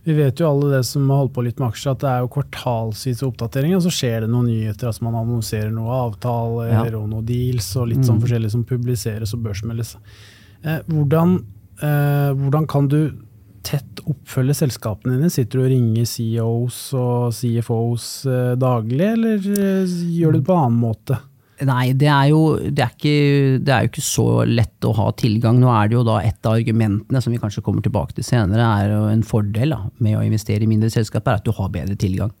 vi 0.07 0.13
vet 0.15 0.39
jo 0.39 0.47
alle 0.47 0.69
det 0.77 0.85
som 0.87 1.09
har 1.11 1.17
holdt 1.19 1.33
på 1.35 1.43
litt 1.43 1.57
med 1.59 1.67
aksjer, 1.67 1.97
at 1.97 1.99
det 1.99 2.07
er 2.07 2.21
jo 2.23 2.29
kvartalsvise 2.31 3.25
oppdateringer, 3.27 3.75
og 3.75 3.83
så 3.83 3.91
skjer 3.91 4.23
det 4.23 4.29
noen 4.31 4.47
nyheter. 4.47 4.87
altså 4.87 5.03
Man 5.03 5.17
annonserer 5.19 5.73
noen 5.73 5.91
avtaler 5.97 6.69
ja. 6.71 6.83
og 6.95 7.09
noen 7.11 7.25
deals 7.27 7.67
og 7.75 7.89
litt 7.91 8.05
sånn 8.07 8.21
mm. 8.21 8.23
forskjellig 8.23 8.51
som 8.53 8.63
publiseres 8.69 9.35
og 9.35 9.41
børsmeldes. 9.43 9.97
Eh, 10.63 10.79
hvordan, 10.87 11.33
eh, 11.81 12.29
hvordan, 12.39 12.69
kan 12.71 12.87
du 12.87 13.01
tett 13.67 13.99
oppfølge 14.07 14.55
selskapene 14.61 15.17
dine? 15.17 15.33
Sitter 15.33 15.59
du 15.59 15.65
og 15.65 15.73
ringer 15.73 16.07
CEOs 16.07 16.79
og 16.95 17.35
CFOs 17.35 18.07
eh, 18.31 18.53
daglig, 18.63 19.11
eller 19.11 19.51
eh, 19.59 19.97
gjør 20.15 20.37
du 20.37 20.39
det 20.39 20.47
på 20.47 20.55
en 20.55 20.69
annen 20.69 20.81
måte? 20.87 21.19
Nei, 21.65 21.93
det 21.97 22.05
er, 22.05 22.27
jo, 22.29 22.41
det, 22.61 22.83
er 22.83 22.91
ikke, 22.93 23.59
det 23.65 23.71
er, 23.73 23.85
jo, 23.85 23.89
ikke, 23.89 24.03
så 24.05 24.25
lett 24.45 24.85
å 24.85 24.91
ha 24.93 25.07
tilgang. 25.17 25.57
Nå 25.57 25.71
er 25.73 25.89
det 25.89 25.97
jo 25.97 26.03
da 26.05 26.19
et 26.21 26.45
av 26.45 26.57
argumentene 26.59 27.21
som 27.23 27.33
vi 27.33 27.39
kanskje 27.41 27.63
kommer 27.65 27.81
tilbake 27.85 28.13
til 28.13 28.27
senere, 28.27 28.67
er 28.83 28.93
en 29.09 29.23
fordel 29.25 29.73
da, 29.73 29.79
med 30.03 30.19
å 30.19 30.25
investere 30.25 30.67
i 30.67 30.69
mindre 30.69 30.91
selskaper, 30.93 31.33
er 31.33 31.41
at 31.41 31.47
du 31.47 31.55
har 31.57 31.73
bedre 31.73 31.97
tilgang. 31.97 32.33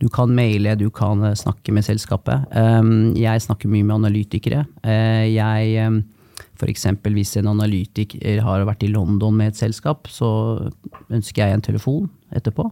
Du 0.00 0.08
kan 0.12 0.32
maile, 0.32 0.76
du 0.80 0.88
kan 0.92 1.24
eh, 1.24 1.36
snakke 1.36 1.72
med 1.76 1.84
selskapet. 1.84 2.48
Ehm, 2.56 3.12
jeg 3.20 3.44
snakker 3.44 3.68
mye 3.68 3.84
med 3.84 3.98
analytikere. 3.98 4.64
Eh, 4.84 5.28
jeg, 5.32 5.74
ehm, 5.80 6.02
eksempel 6.68 7.16
hvis 7.16 7.38
en 7.40 7.48
analytiker 7.54 8.42
har 8.44 8.64
vært 8.68 8.84
i 8.84 8.92
London 8.92 9.36
med 9.36 9.52
et 9.52 9.60
selskap, 9.60 10.08
så 10.12 10.28
ønsker 11.08 11.46
jeg 11.46 11.56
en 11.56 11.64
telefon 11.64 12.10
etterpå. 12.36 12.68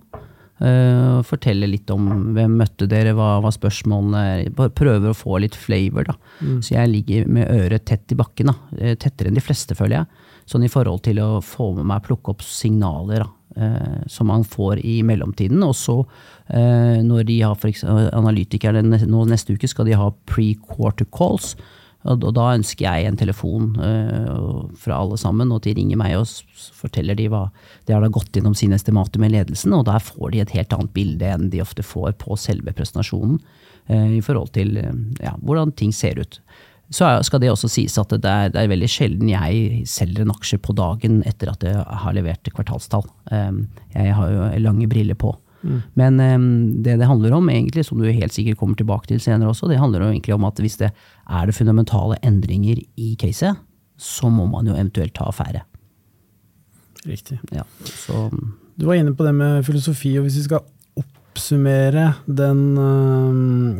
Uh, 0.58 1.20
fortelle 1.22 1.68
litt 1.70 1.90
om 1.94 2.32
hvem 2.34 2.56
møtte 2.58 2.88
dere, 2.90 3.12
hva 3.14 3.36
var 3.44 3.52
spørsmålene 3.54 4.48
Prøver 4.74 5.12
å 5.12 5.16
få 5.16 5.38
litt 5.44 5.54
flavor. 5.54 6.08
da. 6.08 6.16
Mm. 6.42 6.58
Så 6.66 6.74
jeg 6.74 6.90
ligger 6.90 7.28
med 7.30 7.52
øret 7.54 7.86
tett 7.86 8.10
i 8.12 8.18
bakken. 8.18 8.50
da. 8.50 8.54
Eh, 8.78 8.96
tettere 8.96 9.30
enn 9.30 9.38
de 9.38 9.44
fleste, 9.44 9.76
føler 9.78 10.00
jeg. 10.00 10.06
Sånn 10.50 10.64
i 10.64 10.72
forhold 10.72 11.04
til 11.06 11.20
å 11.22 11.38
få 11.44 11.74
med 11.76 11.86
meg 11.86 12.02
plukke 12.02 12.32
opp 12.32 12.42
signaler 12.42 13.22
da, 13.22 13.28
uh, 13.60 14.02
som 14.08 14.26
man 14.26 14.42
får 14.42 14.82
i 14.82 15.02
mellomtiden. 15.06 15.62
Og 15.62 15.76
så, 15.78 16.00
uh, 16.02 16.98
når 17.06 17.26
de 17.28 17.40
har 17.42 17.54
for 17.54 17.70
eksempel, 17.70 18.10
analytikerne 18.16 18.82
nå 18.82 19.26
neste 19.28 19.54
uke 19.54 19.68
skal 19.68 19.86
de 19.86 19.98
ha 20.00 20.10
pre-quarter 20.26 21.06
calls. 21.06 21.54
Og 22.06 22.22
da 22.30 22.44
ønsker 22.54 22.86
jeg 22.86 23.08
en 23.08 23.18
telefon 23.18 23.72
uh, 23.74 24.68
fra 24.78 25.00
alle 25.02 25.18
sammen, 25.18 25.50
og 25.50 25.64
de 25.64 25.74
ringer 25.74 25.98
meg 25.98 26.14
og 26.20 26.30
forteller 26.78 27.18
de 27.18 27.26
hva 27.32 27.48
de 27.88 27.94
har 27.94 28.04
da 28.04 28.10
gått 28.12 28.38
gjennom 28.38 28.54
sine 28.58 28.78
estimater 28.78 29.18
med 29.20 29.34
ledelsen, 29.34 29.74
og 29.74 29.88
der 29.88 29.98
får 30.04 30.30
de 30.32 30.44
et 30.44 30.54
helt 30.54 30.76
annet 30.76 30.94
bilde 30.94 31.26
enn 31.26 31.50
de 31.50 31.62
ofte 31.64 31.82
får 31.82 32.14
på 32.22 32.38
selve 32.38 32.74
presentasjonen, 32.76 33.40
uh, 33.90 34.08
i 34.14 34.22
forhold 34.24 34.54
til 34.54 34.78
uh, 34.78 34.94
ja, 35.24 35.34
hvordan 35.42 35.74
ting 35.74 35.90
ser 35.94 36.22
ut. 36.22 36.38
Så 36.94 37.10
skal 37.26 37.42
det 37.42 37.50
også 37.52 37.68
sies 37.68 37.98
at 38.00 38.14
det 38.14 38.30
er, 38.30 38.54
det 38.54 38.62
er, 38.62 38.70
veldig 38.70 38.88
sjelden 38.88 39.28
jeg 39.28 39.82
selger 39.90 40.24
en 40.24 40.32
aksje 40.32 40.56
på 40.64 40.72
dagen 40.72 41.18
etter 41.28 41.50
at 41.52 41.66
jeg 41.66 41.82
har 41.84 42.14
levert 42.16 42.48
kvartalstall. 42.48 43.04
Jeg 43.92 44.14
har 44.16 44.30
jo 44.32 44.46
lange 44.64 44.88
briller 44.88 45.18
på. 45.20 45.34
Mm. 45.62 45.78
Men 45.98 46.20
um, 46.20 46.82
det 46.82 46.96
det 47.00 47.06
handler 47.06 47.34
om, 47.34 47.48
egentlig, 47.50 47.84
som 47.86 47.98
du 47.98 48.06
helt 48.06 48.34
sikkert 48.34 48.58
kommer 48.60 48.78
tilbake 48.78 49.10
til 49.10 49.20
senere 49.20 49.50
også, 49.50 49.68
det 49.70 49.80
handler 49.80 50.04
jo 50.04 50.12
egentlig 50.12 50.34
om 50.36 50.46
at 50.46 50.60
hvis 50.62 50.78
det 50.78 50.92
er 51.28 51.48
det 51.48 51.56
fundamentale 51.56 52.18
endringer 52.24 52.80
i 52.96 53.12
caset, 53.20 53.58
så 53.98 54.30
må 54.32 54.46
man 54.48 54.68
jo 54.68 54.76
eventuelt 54.76 55.14
ta 55.16 55.28
affære. 55.28 55.64
Riktig. 57.08 57.38
Ja, 57.54 57.64
så, 57.84 58.28
du 58.76 58.86
var 58.86 58.98
inne 58.98 59.14
på 59.14 59.26
det 59.26 59.34
med 59.36 59.64
filosofi, 59.66 60.16
og 60.18 60.26
hvis 60.26 60.40
vi 60.40 60.48
skal 60.48 60.64
oppsummere 60.98 62.08
den, 62.26 62.62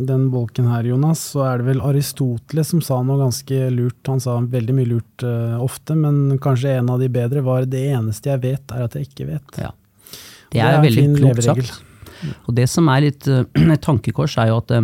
den 0.07 0.29
bolken 0.31 0.69
her, 0.71 0.87
Jonas, 0.87 1.25
så 1.33 1.43
er 1.49 1.59
det 1.59 1.69
vel 1.73 1.83
Aristoteles 1.83 2.71
som 2.75 2.83
sa 2.85 3.01
noe 3.03 3.19
ganske 3.25 3.59
lurt. 3.75 3.99
Han 4.07 4.23
sa 4.23 4.37
veldig 4.39 4.77
mye 4.77 4.91
lurt 4.93 5.27
uh, 5.27 5.59
ofte, 5.65 5.97
men 5.99 6.39
kanskje 6.43 6.77
en 6.79 6.93
av 6.95 7.03
de 7.03 7.11
bedre 7.11 7.43
var 7.47 7.67
'det 7.67 7.85
eneste 7.97 8.31
jeg 8.31 8.45
vet, 8.45 8.75
er 8.75 8.87
at 8.87 8.95
jeg 8.95 9.11
ikke 9.11 9.29
vet'. 9.33 9.61
Ja. 9.65 9.73
Det 10.53 10.61
er, 10.61 10.71
det 10.71 10.79
er 10.79 10.87
veldig 10.87 11.07
klokt 11.19 11.45
sagt. 11.45 11.83
Og 12.47 12.55
det 12.55 12.67
som 12.71 12.89
er 12.89 13.09
litt 13.09 13.27
uh, 13.27 13.43
et 13.75 13.83
tankekors, 13.83 14.39
er 14.39 14.53
jo 14.53 14.63
at 14.63 14.77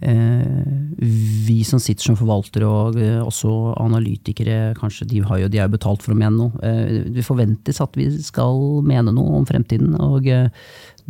vi 0.00 1.58
som 1.66 1.80
sitter 1.82 2.06
som 2.06 2.16
forvaltere 2.16 2.64
og 2.64 2.96
uh, 2.96 3.20
også 3.26 3.50
analytikere, 3.80 4.74
kanskje 4.78 5.08
de 5.10 5.20
har 5.26 5.42
jo 5.42 5.50
de 5.52 5.60
er 5.60 5.72
betalt 5.72 6.04
for 6.04 6.14
å 6.14 6.18
mene 6.18 6.36
noe. 6.38 6.72
det 7.12 7.24
forventes 7.26 7.82
at 7.84 7.98
vi 7.98 8.08
skal 8.24 8.80
mene 8.86 9.12
noe 9.12 9.40
om 9.40 9.48
fremtiden. 9.48 9.96
og 10.00 10.28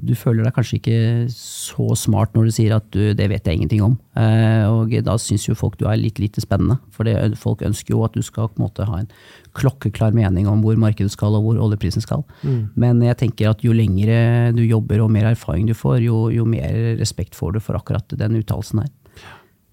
du 0.00 0.12
føler 0.16 0.47
deg 0.47 0.54
kanskje 0.57 0.78
ikke 0.78 0.99
så 1.35 1.87
smart 1.99 2.33
når 2.35 2.49
du 2.49 2.54
sier 2.54 2.75
at 2.76 2.87
du, 2.95 3.12
det 3.16 3.26
vet 3.33 3.47
jeg 3.47 3.59
ingenting 3.59 3.83
om. 3.85 3.97
Eh, 4.19 4.64
og 4.69 4.95
da 5.07 5.16
syns 5.21 5.45
jo 5.49 5.57
folk 5.59 5.76
du 5.80 5.87
er 5.90 6.00
litt 6.00 6.21
lite 6.23 6.42
spennende. 6.42 6.78
For 6.95 7.09
det, 7.09 7.16
folk 7.40 7.64
ønsker 7.66 7.95
jo 7.95 8.04
at 8.07 8.16
du 8.16 8.25
skal 8.25 8.49
på 8.49 8.61
en 8.61 8.66
måte 8.66 8.87
ha 8.88 9.00
en 9.02 9.11
klokkeklar 9.59 10.14
mening 10.16 10.49
om 10.49 10.62
hvor 10.64 10.78
markedet 10.80 11.12
skal 11.12 11.37
og 11.37 11.45
hvor 11.45 11.61
oljeprisen 11.66 12.04
skal. 12.04 12.25
Mm. 12.42 12.62
Men 12.80 13.02
jeg 13.04 13.19
tenker 13.25 13.52
at 13.52 13.64
jo 13.66 13.75
lengre 13.76 14.52
du 14.57 14.62
jobber 14.64 15.04
og 15.04 15.12
mer 15.12 15.30
erfaring 15.33 15.69
du 15.69 15.76
får, 15.76 16.00
jo, 16.07 16.28
jo 16.33 16.47
mer 16.49 16.97
respekt 17.00 17.37
får 17.38 17.57
du 17.57 17.62
for 17.64 17.78
akkurat 17.78 18.16
den 18.21 18.40
uttalelsen 18.40 18.85
her. 18.85 18.95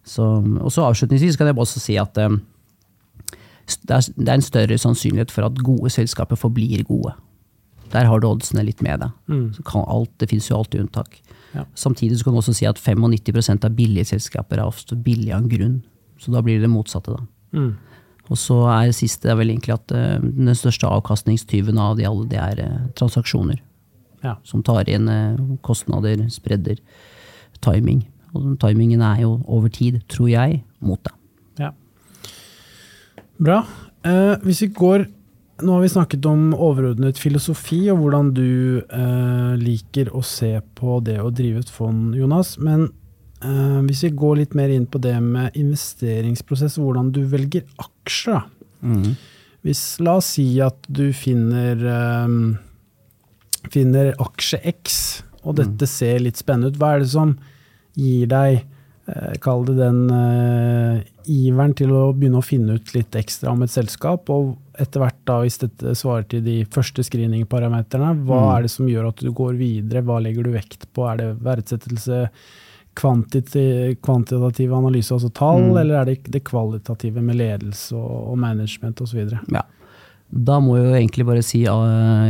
Så, 0.07 0.23
og 0.23 0.71
så 0.71 0.87
avslutningsvis 0.87 1.35
kan 1.35 1.49
jeg 1.49 1.57
bare 1.57 1.67
også 1.67 1.83
si 1.83 1.97
at 1.99 2.19
eh, 2.23 2.35
det, 3.67 3.95
er, 3.95 4.11
det 4.15 4.27
er 4.27 4.37
en 4.37 4.45
større 4.45 4.77
sannsynlighet 4.79 5.33
for 5.33 5.47
at 5.47 5.63
gode 5.63 5.91
selskaper 5.93 6.39
forblir 6.39 6.83
gode. 6.87 7.15
Der 7.93 8.07
har 8.09 8.19
du 8.19 8.27
oddsene 8.29 8.65
litt 8.67 8.81
med 8.85 9.01
deg. 9.03 9.13
Mm. 9.31 9.47
Alt, 9.83 10.11
det 10.19 10.29
fins 10.31 10.49
jo 10.49 10.57
alltid 10.59 10.85
unntak. 10.85 11.19
Ja. 11.53 11.63
Samtidig 11.75 12.19
kan 12.23 12.35
du 12.35 12.41
også 12.41 12.55
si 12.55 12.67
at 12.67 12.79
95% 12.81 13.65
av 13.65 13.75
billige 13.77 14.11
selskaper 14.11 14.59
er 14.59 14.67
ofte 14.67 14.97
billige 14.99 15.35
av 15.35 15.45
en 15.45 15.51
grunn. 15.51 15.77
Så 16.19 16.33
da 16.33 16.41
blir 16.43 16.59
det 16.59 16.67
det 16.67 16.73
motsatte. 16.73 17.15
da. 17.15 17.23
Mm. 17.57 17.75
Og 18.27 18.39
så 18.39 18.57
er 18.67 18.89
det 18.89 18.97
siste 18.97 19.29
er 19.31 19.37
vel 19.39 19.53
egentlig 19.53 19.77
at 19.77 19.93
uh, 19.95 20.19
den 20.19 20.51
største 20.57 20.89
avkastningstyven 20.89 21.79
av 21.79 21.95
de 21.99 22.07
alle, 22.09 22.27
det 22.27 22.41
er 22.41 22.61
uh, 22.65 22.87
transaksjoner. 22.99 23.61
Ja. 24.25 24.35
Som 24.47 24.65
tar 24.67 24.89
inn 24.91 25.07
uh, 25.07 25.39
kostnader, 25.63 26.25
spredder, 26.33 26.81
timing. 27.63 28.03
Og 28.35 28.57
timingen 28.61 29.01
er 29.05 29.23
jo 29.23 29.37
over 29.47 29.71
tid, 29.71 30.01
tror 30.11 30.29
jeg, 30.33 30.61
mot 30.83 30.99
deg. 31.07 31.15
Ja. 31.63 31.71
Bra. 33.37 33.61
hvis 34.43 34.61
vi 34.61 34.67
går 34.73 35.05
nå 35.61 35.73
har 35.73 35.81
vi 35.81 35.89
snakket 35.89 36.25
om 36.29 36.51
overordnet 36.53 37.17
filosofi 37.17 37.79
og 37.91 38.03
hvordan 38.03 38.29
du 38.37 38.83
eh, 38.83 39.53
liker 39.57 40.11
å 40.13 40.21
se 40.25 40.51
på 40.77 40.99
det 41.05 41.17
å 41.23 41.31
drive 41.33 41.63
et 41.63 41.71
fond, 41.73 42.13
Jonas. 42.17 42.55
Men 42.61 42.89
eh, 43.41 43.79
hvis 43.87 44.03
vi 44.05 44.13
går 44.21 44.37
litt 44.43 44.53
mer 44.57 44.73
inn 44.73 44.85
på 44.89 45.01
det 45.01 45.15
med 45.23 45.57
investeringsprosess, 45.57 46.77
hvordan 46.81 47.09
du 47.15 47.23
velger 47.31 47.65
aksjer. 47.81 48.45
Mm. 48.85 49.15
Hvis, 49.65 49.81
la 50.05 50.19
oss 50.21 50.29
si 50.37 50.45
at 50.61 50.77
du 50.85 51.09
finner, 51.17 51.81
eh, 51.95 53.65
finner 53.73 54.13
aksje 54.21 54.61
X, 54.75 55.01
og 55.41 55.55
mm. 55.55 55.59
dette 55.63 55.89
ser 55.89 56.21
litt 56.21 56.37
spennende 56.37 56.69
ut. 56.69 56.77
Hva 56.81 56.93
er 56.93 57.05
det 57.05 57.11
som 57.15 57.33
gir 57.97 58.29
deg 58.29 58.61
eh, 58.61 59.33
Kall 59.41 59.65
det 59.71 59.79
den 59.79 60.05
eh, 60.13 61.01
iveren 61.33 61.73
til 61.77 61.97
å 61.97 62.05
begynne 62.13 62.43
å 62.43 62.45
finne 62.45 62.77
ut 62.77 62.93
litt 62.93 63.17
ekstra 63.17 63.57
om 63.57 63.65
et 63.65 63.73
selskap. 63.73 64.29
og 64.29 64.53
etter 64.81 65.03
hvert, 65.03 65.19
da, 65.27 65.39
hvis 65.43 65.59
dette 65.61 65.93
svarer 65.97 66.27
til 66.31 66.43
de 66.45 66.57
første 66.73 67.03
screeningparameterne, 67.05 68.13
hva 68.27 68.39
mm. 68.41 68.49
er 68.53 68.65
det 68.65 68.71
som 68.73 68.89
gjør 68.89 69.09
at 69.11 69.23
du 69.23 69.31
går 69.35 69.57
videre? 69.59 70.03
Hva 70.05 70.19
legger 70.23 70.47
du 70.47 70.53
vekt 70.55 70.87
på? 70.93 71.05
Er 71.09 71.21
det 71.21 71.29
verdsettelse, 71.45 72.27
kvantitativ 72.97 74.73
analyse, 74.73 75.13
altså 75.13 75.29
tall, 75.29 75.63
mm. 75.69 75.79
eller 75.83 76.01
er 76.01 76.11
det 76.11 76.17
det 76.33 76.43
kvalitative 76.47 77.23
med 77.23 77.39
ledelse 77.41 77.97
og, 77.97 78.33
og 78.33 78.39
management 78.41 79.01
osv.? 79.05 79.25
Ja. 79.53 79.63
Da 80.27 80.57
må 80.59 80.75
jeg 80.75 80.87
jo 80.89 80.95
egentlig 80.97 81.25
bare 81.27 81.43
si 81.45 81.61
uh, 81.63 82.27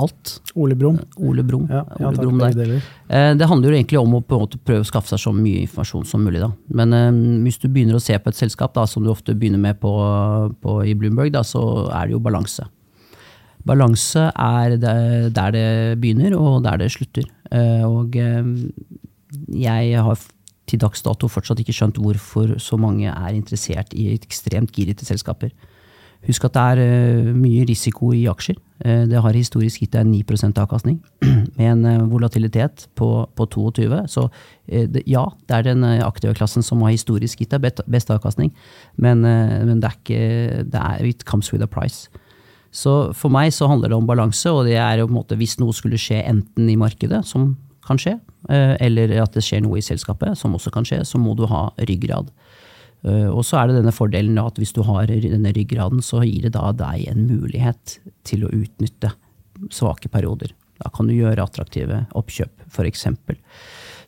alt. 0.00 0.32
Ole 0.58 0.76
Brumm. 0.78 0.98
Ole 1.16 1.44
Brumm. 1.46 1.68
Ja, 1.70 1.84
Ole 2.00 2.16
Brumm 2.16 2.40
der. 2.40 2.72
Eh, 3.08 3.30
det 3.38 3.48
handler 3.50 3.70
jo 3.70 3.78
egentlig 3.78 4.00
om 4.00 4.16
å 4.18 4.22
prøve 4.24 4.80
å 4.80 4.88
skaffe 4.88 5.12
seg 5.12 5.22
så 5.22 5.32
mye 5.36 5.62
informasjon 5.64 6.08
som 6.08 6.24
mulig. 6.26 6.42
Da. 6.42 6.50
Men 6.80 6.96
um, 6.96 7.20
hvis 7.44 7.60
du 7.62 7.68
begynner 7.68 7.98
å 7.98 8.02
se 8.02 8.16
på 8.18 8.32
et 8.32 8.40
selskap, 8.40 8.74
da, 8.76 8.86
som 8.90 9.04
du 9.04 9.12
ofte 9.12 9.36
begynner 9.36 9.62
med 9.62 9.80
på, 9.82 9.92
på, 10.62 10.76
i 10.88 10.96
Bloomberg, 10.98 11.32
da, 11.36 11.44
så 11.46 11.62
er 11.88 12.08
det 12.08 12.16
jo 12.16 12.24
balanse. 12.24 12.66
Balanse 13.68 14.30
er 14.32 14.76
der 14.80 15.56
det 15.56 15.68
begynner, 16.00 16.36
og 16.38 16.62
der 16.64 16.80
det 16.80 16.92
slutter. 16.94 17.28
Eh, 17.52 17.84
og 17.86 18.16
jeg 18.16 20.04
har 20.06 20.28
til 20.70 20.80
dags 20.80 21.02
dato 21.02 21.28
fortsatt 21.30 21.60
ikke 21.62 21.74
skjønt 21.74 21.98
hvorfor 22.00 22.54
så 22.62 22.78
mange 22.80 23.10
er 23.10 23.34
interessert 23.34 23.94
i 23.98 24.12
ekstremt 24.14 24.72
girete 24.76 25.06
selskaper. 25.06 25.50
Husk 26.28 26.44
at 26.44 26.56
det 26.56 26.62
er 26.62 26.80
eh, 26.84 27.28
mye 27.32 27.64
risiko 27.68 28.10
i 28.12 28.26
aksjer. 28.28 28.58
Eh, 28.84 29.04
det 29.08 29.20
har 29.24 29.36
historisk 29.36 29.80
gitt 29.80 29.94
deg 29.94 30.04
9 30.04 30.50
avkastning, 30.60 30.98
med 31.56 31.66
en 31.66 31.84
eh, 31.88 32.02
volatilitet 32.10 32.88
på, 32.94 33.08
på 33.36 33.46
22. 33.48 34.02
Så 34.12 34.28
ja, 35.08 35.24
det 35.48 35.56
er 35.56 35.64
den 35.66 35.84
aktive 36.04 36.34
klassen 36.36 36.62
som 36.62 36.82
har 36.84 36.92
historisk 36.92 37.40
gitt 37.40 37.50
deg 37.50 37.64
best 37.90 38.12
avkastning, 38.12 38.52
men, 38.96 39.24
men 39.24 39.80
det 39.80 39.88
er 39.88 39.96
ikke 39.96 40.20
det 40.70 40.82
er, 40.82 41.06
It 41.08 41.24
comes 41.24 41.50
with 41.52 41.64
a 41.64 41.66
price. 41.66 42.06
Så 42.70 43.10
for 43.18 43.32
meg 43.34 43.50
så 43.50 43.66
handler 43.66 43.90
det 43.90 43.98
om 43.98 44.06
balanse, 44.06 44.52
og 44.52 44.68
det 44.68 44.76
er 44.78 45.00
jo 45.00 45.08
på 45.08 45.16
en 45.16 45.18
måte 45.18 45.40
hvis 45.40 45.56
noe 45.58 45.74
skulle 45.74 45.98
skje 45.98 46.20
enten 46.22 46.68
i 46.70 46.78
markedet, 46.78 47.24
som 47.26 47.56
kan 47.82 47.98
skje, 47.98 48.20
eller 48.46 49.16
at 49.24 49.34
det 49.34 49.42
skjer 49.42 49.64
noe 49.64 49.80
i 49.80 49.82
selskapet, 49.82 50.38
som 50.38 50.54
også 50.54 50.70
kan 50.70 50.86
skje, 50.86 51.00
så 51.08 51.18
må 51.18 51.34
du 51.34 51.48
ha 51.50 51.64
ryggrad. 51.88 52.30
Eh, 53.06 53.28
og 53.28 53.42
så 53.46 53.60
er 53.60 53.70
det 53.70 53.80
denne 53.80 53.94
fordelen 53.94 54.38
at 54.42 54.60
hvis 54.60 54.74
du 54.76 54.82
har 54.86 55.10
denne 55.10 55.54
ryggraden, 55.56 56.02
så 56.04 56.24
gir 56.26 56.48
det 56.48 56.54
da 56.56 56.70
deg 56.76 57.08
en 57.10 57.26
mulighet 57.28 57.98
til 58.28 58.46
å 58.46 58.54
utnytte 58.54 59.14
svake 59.72 60.10
perioder. 60.12 60.54
Da 60.80 60.88
kan 60.94 61.08
du 61.08 61.14
gjøre 61.14 61.44
attraktive 61.44 62.04
oppkjøp, 62.16 62.64
f.eks. 62.72 63.06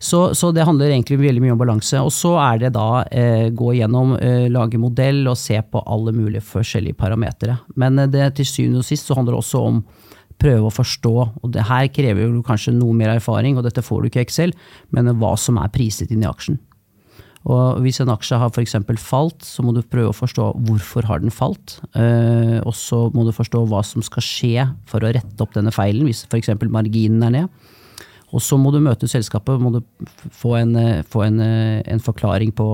Så, 0.02 0.35
så 0.35 0.50
det 0.50 0.64
handler 0.66 0.90
egentlig 0.90 1.20
veldig 1.20 1.42
mye 1.44 1.55
om 1.55 1.61
balanse. 1.61 2.00
Og 2.02 2.11
så 2.14 2.33
er 2.42 2.62
det 2.64 2.72
da 2.74 3.05
eh, 3.07 3.50
gå 3.55 3.74
gjennom, 3.76 4.16
eh, 4.18 4.48
lage 4.50 4.81
modell 4.81 5.20
og 5.31 5.38
se 5.38 5.61
på 5.62 5.83
alle 5.87 6.14
mulige 6.16 6.42
forskjellige 6.42 6.98
parametere. 6.98 7.61
Men 7.78 8.00
eh, 8.02 8.11
det, 8.11 8.33
til 8.40 8.48
syvende 8.48 8.83
og 8.83 8.88
sist 8.88 9.07
så 9.07 9.18
handler 9.18 9.37
det 9.37 9.44
også 9.44 9.62
om 9.68 9.78
prøve 10.42 10.66
å 10.66 10.74
forstå, 10.74 11.14
og 11.38 11.50
det 11.55 11.68
her 11.68 11.87
krever 11.94 12.24
jo 12.24 12.42
kanskje 12.42 12.72
noe 12.74 12.96
mer 12.98 13.12
erfaring, 13.12 13.55
og 13.55 13.62
dette 13.62 13.85
får 13.85 14.00
du 14.00 14.09
ikke 14.09 14.24
i 14.24 14.24
Excel, 14.24 14.55
men 14.90 15.12
hva 15.20 15.37
som 15.38 15.61
er 15.62 15.70
priset 15.70 16.11
inn 16.11 16.24
i 16.24 16.26
aksjen. 16.26 16.59
Og 17.50 17.81
hvis 17.83 17.98
en 18.02 18.12
aksje 18.12 18.38
har 18.38 18.52
f.eks. 18.52 18.76
falt, 19.02 19.42
så 19.42 19.64
må 19.66 19.74
du 19.74 19.83
prøve 19.83 20.12
å 20.12 20.16
forstå 20.16 20.52
hvorfor 20.68 21.09
har 21.09 21.22
den 21.24 21.35
falt. 21.35 21.81
Eh, 21.98 22.61
og 22.62 22.74
så 22.78 23.09
må 23.14 23.26
du 23.26 23.33
forstå 23.35 23.64
hva 23.70 23.83
som 23.87 24.05
skal 24.07 24.26
skje 24.26 24.66
for 24.90 25.02
å 25.02 25.11
rette 25.16 25.42
opp 25.42 25.57
denne 25.57 25.74
feilen, 25.74 26.07
hvis 26.07 26.22
f.eks. 26.28 26.55
marginen 26.70 27.26
er 27.26 27.35
ned. 27.35 27.70
Og 28.33 28.40
så 28.40 28.57
må 28.57 28.70
du 28.72 28.81
møte 28.81 29.11
selskapet 29.11 29.61
du 29.74 29.81
få, 30.31 30.57
en, 30.61 30.76
eh, 30.76 31.02
få 31.02 31.26
en, 31.26 31.40
eh, 31.40 31.83
en, 31.85 32.00
forklaring 32.00 32.55
på 32.57 32.68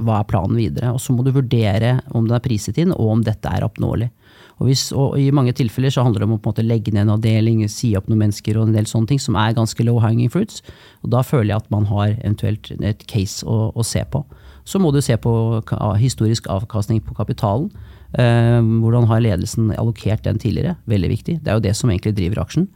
hva 0.00 0.20
er 0.20 0.28
planen 0.28 0.56
videre. 0.56 0.94
Og 0.96 1.00
så 1.00 1.14
må 1.14 1.24
du 1.24 1.32
vurdere 1.32 2.00
om 2.12 2.26
den 2.26 2.36
er 2.36 2.44
priset 2.44 2.78
inn, 2.78 2.92
og 2.92 3.12
om 3.12 3.22
dette 3.24 3.52
er 3.52 3.64
oppnåelig. 3.64 4.10
Og, 4.56 4.70
hvis, 4.70 4.88
og, 4.96 5.18
I 5.20 5.28
mange 5.36 5.52
tilfeller 5.56 5.92
så 5.92 6.04
handler 6.06 6.22
det 6.22 6.28
om 6.30 6.36
å 6.36 6.40
på 6.40 6.48
en 6.48 6.54
måte 6.54 6.64
legge 6.64 6.92
ned 6.94 7.04
en 7.04 7.16
avdeling, 7.18 7.60
si 7.68 7.92
opp 7.98 8.08
noen 8.08 8.24
mennesker 8.24 8.56
og 8.56 8.68
en 8.68 8.76
del 8.76 8.88
sånne 8.88 9.10
ting 9.10 9.20
som 9.20 9.36
er 9.36 9.56
ganske 9.56 9.84
low 9.84 10.00
hanging 10.00 10.32
fruits. 10.32 10.62
Og 11.04 11.12
Da 11.12 11.20
føler 11.26 11.52
jeg 11.52 11.64
at 11.64 11.70
man 11.74 11.88
har 11.90 12.14
eventuelt 12.16 12.72
et 12.80 13.04
case 13.10 13.44
å, 13.44 13.70
å 13.76 13.84
se 13.84 14.04
på. 14.08 14.24
Så 14.66 14.80
må 14.82 14.90
du 14.90 15.02
se 15.04 15.14
på 15.20 15.32
historisk 16.00 16.48
avkastning 16.50 17.02
på 17.04 17.14
kapitalen. 17.14 17.68
Eh, 18.18 18.62
hvordan 18.82 19.06
har 19.10 19.22
ledelsen 19.22 19.70
allokert 19.76 20.24
den 20.24 20.40
tidligere? 20.42 20.74
Veldig 20.90 21.12
viktig. 21.12 21.38
Det 21.44 21.52
er 21.52 21.60
jo 21.60 21.66
det 21.68 21.76
som 21.76 21.92
egentlig 21.92 22.16
driver 22.16 22.42
aksjen. 22.42 22.66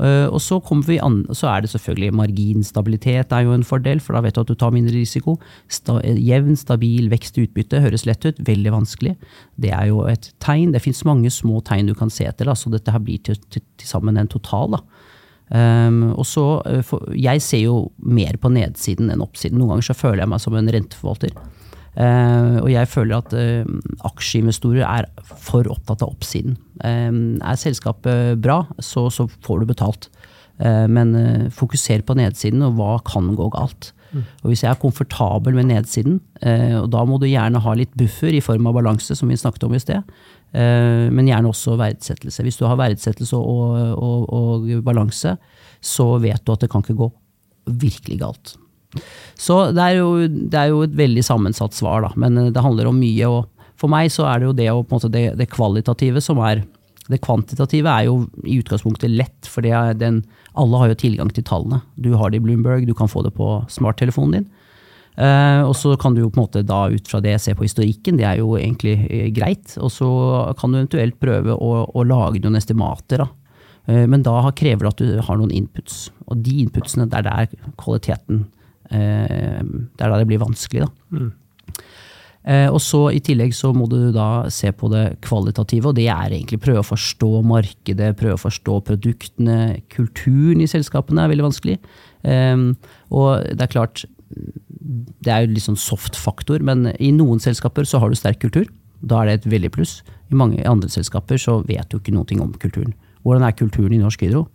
Eh, 0.00 0.26
og 0.32 0.40
så, 0.40 0.56
så, 0.64 1.46
er 1.50 1.60
det 1.60 1.70
selvfølgelig 1.74 2.14
marginstabilitet 2.16 3.34
er 3.36 3.44
jo 3.44 3.52
en 3.52 3.66
fordel, 3.66 4.00
for 4.00 4.16
da 4.16 4.22
vet 4.24 4.34
du 4.34 4.40
at 4.40 4.48
du 4.48 4.56
tar 4.56 4.72
mindre 4.72 4.94
risiko. 4.96 5.36
Sta, 5.68 5.98
jevn, 6.04 6.56
stabil 6.56 7.10
vekst 7.12 7.36
i 7.36 7.44
utbytte 7.44 7.82
høres 7.84 8.06
lett 8.08 8.24
ut, 8.24 8.40
veldig 8.46 8.72
vanskelig. 8.78 9.14
Det 9.60 9.74
er 9.76 9.90
jo 9.90 10.06
et 10.08 10.32
tegn. 10.40 10.72
Det 10.72 10.82
fins 10.84 11.04
mange 11.08 11.32
små 11.34 11.60
tegn 11.66 11.90
du 11.90 11.94
kan 11.98 12.12
se 12.12 12.24
etter, 12.28 12.48
da, 12.48 12.56
så 12.56 12.72
dette 12.72 12.94
her 12.94 13.04
blir 13.04 13.20
til, 13.26 13.38
til, 13.52 13.64
til 13.76 13.92
sammen 13.92 14.16
en 14.20 14.30
total. 14.30 14.78
da. 14.78 14.84
Um, 15.50 16.12
og 16.14 16.22
så, 16.30 16.62
eh, 16.70 16.92
Jeg 17.18 17.42
ser 17.42 17.64
jo 17.64 17.90
mer 17.98 18.36
på 18.38 18.48
nedsiden 18.54 19.10
enn 19.10 19.24
oppsiden. 19.24 19.58
Noen 19.58 19.74
ganger 19.74 19.88
så 19.90 19.98
føler 19.98 20.22
jeg 20.22 20.30
meg 20.30 20.40
som 20.40 20.54
en 20.54 20.70
renteforvalter. 20.70 21.34
Uh, 21.98 22.62
og 22.62 22.68
jeg 22.70 22.86
føler 22.86 23.18
at 23.18 23.32
uh, 23.34 23.70
aksjeinvestorer 24.06 24.84
er 24.86 25.08
for 25.26 25.66
opptatt 25.72 26.04
av 26.04 26.12
oppsiden. 26.12 26.54
Uh, 26.78 27.36
er 27.42 27.58
selskapet 27.58 28.38
bra, 28.42 28.62
så, 28.78 29.08
så 29.10 29.26
får 29.42 29.62
du 29.62 29.72
betalt. 29.74 30.12
men 30.60 31.14
fokuser 31.56 32.02
på 32.04 32.12
nedsiden, 32.18 32.60
og 32.60 32.74
hva 32.76 32.98
kan 33.00 33.30
gå 33.32 33.46
galt. 33.54 33.94
Mm. 34.12 34.24
Og 34.42 34.50
Hvis 34.50 34.62
jeg 34.62 34.68
er 34.68 34.82
komfortabel 34.82 35.54
med 35.56 35.70
nedsiden, 35.70 36.18
og 36.76 36.90
da 36.92 37.04
må 37.08 37.16
du 37.16 37.24
gjerne 37.24 37.62
ha 37.64 37.72
litt 37.72 37.94
buffer 37.96 38.36
i 38.36 38.42
form 38.44 38.68
av 38.68 38.76
balanse, 38.76 39.16
som 39.16 39.32
vi 39.32 39.38
snakket 39.40 39.64
om 39.64 39.72
i 39.72 39.80
sted, 39.80 40.04
men 40.52 41.30
gjerne 41.30 41.48
også 41.48 41.78
verdsettelse. 41.80 42.44
Hvis 42.44 42.60
du 42.60 42.66
har 42.68 42.76
verdsettelse 42.76 43.40
og, 43.40 43.72
og, 43.96 44.28
og 44.28 44.68
balanse, 44.84 45.38
så 45.80 46.10
vet 46.20 46.44
du 46.44 46.52
at 46.52 46.66
det 46.66 46.68
kan 46.74 46.84
ikke 46.84 46.98
gå 47.06 47.08
virkelig 47.80 48.20
galt. 48.20 48.58
Så 49.38 49.56
det 49.76 49.84
er, 49.84 50.00
jo, 50.00 50.26
det 50.26 50.58
er 50.58 50.72
jo 50.72 50.82
et 50.86 50.96
veldig 50.98 51.24
sammensatt 51.24 51.76
svar, 51.76 52.04
da. 52.04 52.12
Men 52.20 52.38
eh, 52.38 52.52
det 52.54 52.64
handler 52.64 52.90
om 52.90 53.00
mye. 53.00 53.30
Og 53.30 53.72
for 53.80 53.92
meg 53.92 54.10
så 54.12 54.26
er 54.30 54.40
det 54.40 54.50
jo 54.50 54.56
det, 54.58 54.68
måte, 54.90 55.12
det, 55.12 55.24
det 55.40 55.50
kvalitative 55.52 56.22
som 56.24 56.42
er 56.44 56.66
Det 57.10 57.18
kvantitative 57.24 57.90
er 57.90 58.04
jo 58.06 58.28
i 58.46 58.60
utgangspunktet 58.60 59.10
lett, 59.10 59.46
for 59.50 59.66
alle 59.66 60.78
har 60.78 60.90
jo 60.92 60.98
tilgang 61.00 61.30
til 61.34 61.42
tallene. 61.42 61.80
Du 61.98 62.12
har 62.14 62.30
det 62.30 62.38
i 62.38 62.44
Bloomberg, 62.44 62.86
du 62.86 62.94
kan 62.94 63.10
få 63.10 63.24
det 63.26 63.32
på 63.34 63.64
smarttelefonen 63.66 64.36
din. 64.36 64.44
Uh, 65.18 65.66
og 65.66 65.74
så 65.74 65.96
kan 65.98 66.14
du 66.14 66.20
jo 66.22 66.28
på 66.30 66.38
en 66.38 66.44
måte 66.44 66.62
da 66.62 66.84
ut 66.86 67.08
fra 67.10 67.18
det 67.20 67.34
se 67.42 67.52
på 67.52 67.66
historikken, 67.66 68.16
det 68.16 68.28
er 68.28 68.38
jo 68.38 68.54
egentlig 68.54 68.94
uh, 69.10 69.26
greit. 69.34 69.74
Og 69.82 69.90
så 69.90 70.06
kan 70.60 70.70
du 70.70 70.78
eventuelt 70.78 71.18
prøve 71.18 71.56
å, 71.58 71.72
å 71.90 72.04
lage 72.06 72.44
noen 72.44 72.60
estimater. 72.60 73.24
da 73.24 73.28
Uh, 73.88 74.06
men 74.06 74.24
da 74.24 74.42
krever 74.56 74.86
det 74.86 74.92
at 74.92 75.02
du 75.02 75.20
har 75.26 75.38
noen 75.40 75.52
inputs. 75.54 76.08
Og 76.28 76.40
de 76.44 76.60
inputsene, 76.64 77.08
det 77.10 77.20
er 77.20 77.28
der 77.28 77.70
kvaliteten 77.80 78.44
Det 78.90 80.02
er 80.02 80.10
da 80.10 80.18
det 80.18 80.26
blir 80.26 80.42
vanskelig, 80.42 80.86
da. 80.86 80.90
Mm. 81.14 81.30
Eh, 82.40 82.68
og 82.72 82.80
så 82.80 83.02
I 83.12 83.20
tillegg 83.20 83.52
så 83.52 83.68
må 83.76 83.84
du 83.90 83.98
da 84.14 84.48
se 84.50 84.70
på 84.72 84.88
det 84.90 85.20
kvalitative, 85.26 85.90
og 85.90 85.98
det 85.98 86.08
er 86.08 86.32
egentlig 86.32 86.60
prøve 86.64 86.82
å 86.82 86.88
forstå 86.88 87.30
markedet, 87.46 88.14
prøve 88.18 88.38
å 88.38 88.40
forstå 88.40 88.78
produktene. 88.88 89.58
Kulturen 89.92 90.64
i 90.64 90.70
selskapene 90.70 91.22
er 91.22 91.32
veldig 91.34 91.46
vanskelig. 91.50 91.76
Og 92.24 93.28
det 93.44 93.66
er 93.66 93.72
klart, 93.72 94.04
det 94.30 95.32
er 95.34 95.44
jo 95.44 95.52
litt 95.52 95.66
sånn 95.66 95.78
soft 95.80 96.16
faktor, 96.18 96.64
men 96.64 96.94
i 96.98 97.12
noen 97.12 97.42
selskaper 97.42 97.88
så 97.88 98.00
har 98.00 98.10
du 98.10 98.18
sterk 98.18 98.40
kultur. 98.42 98.66
Da 99.00 99.20
er 99.20 99.28
det 99.28 99.36
et 99.38 99.52
veldig 99.54 99.72
pluss. 99.76 100.00
I 100.32 100.38
mange 100.38 100.64
andre 100.68 100.88
selskaper 100.92 101.40
så 101.40 101.60
vet 101.68 101.88
du 101.92 101.98
ikke 102.00 102.14
noe 102.14 102.40
om 102.40 102.52
kulturen. 102.60 102.96
Hvordan 103.24 103.44
er 103.44 103.56
kulturen 103.56 103.94
i 103.96 104.00
Norsk 104.00 104.24
Hydro? 104.24 104.46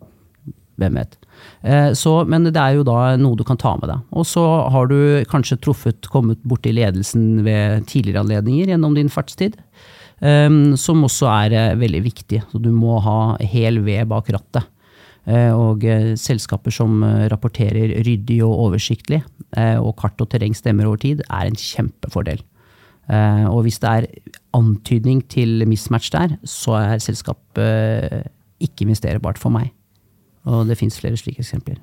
Hvem 0.82 0.98
vet. 1.00 1.16
Eh, 1.64 1.92
så, 1.96 2.18
men 2.28 2.48
det 2.50 2.60
er 2.60 2.78
jo 2.78 2.86
da 2.88 3.16
noe 3.20 3.38
du 3.40 3.44
kan 3.48 3.60
ta 3.60 3.76
med 3.80 3.90
deg. 3.92 4.06
Og 4.16 4.28
så 4.28 4.44
har 4.74 4.90
du 4.92 4.98
kanskje 5.32 5.60
truffet, 5.64 6.10
kommet 6.12 6.42
borti 6.48 6.74
ledelsen 6.76 7.46
ved 7.48 7.88
tidligere 7.92 8.26
anledninger 8.26 8.74
gjennom 8.74 8.98
din 8.98 9.12
fartstid. 9.12 9.58
Um, 10.24 10.78
som 10.80 11.04
også 11.04 11.28
er 11.28 11.54
uh, 11.74 11.80
veldig 11.80 12.00
viktig. 12.06 12.40
Så 12.52 12.62
du 12.64 12.72
må 12.72 13.02
ha 13.04 13.36
hel 13.44 13.82
ved 13.84 14.08
bak 14.12 14.32
rattet. 14.36 14.72
Uh, 15.26 15.52
og 15.58 15.84
selskaper 16.22 16.74
som 16.74 17.02
rapporterer 17.32 17.96
ryddig 18.06 18.44
og 18.46 18.68
oversiktlig, 18.68 19.24
og 19.56 19.96
kart 19.98 20.20
og 20.22 20.28
terreng 20.30 20.54
stemmer 20.54 20.86
over 20.86 21.00
tid, 21.02 21.24
er 21.32 21.48
en 21.48 21.58
kjempefordel. 21.58 22.44
og 23.50 23.62
hvis 23.64 23.80
det 23.80 23.90
er 23.90 24.08
antydning 24.54 25.24
til 25.32 25.64
mismatch 25.66 26.12
der, 26.12 26.36
så 26.44 26.76
er 26.78 27.00
selskapet 27.00 28.28
ikke 28.60 28.86
investerbart 28.86 29.40
for 29.40 29.50
meg. 29.50 29.72
Og 30.46 30.66
det 30.70 30.78
fins 30.80 30.98
flere 31.02 31.18
slike 31.20 31.44
eksempler. 31.44 31.80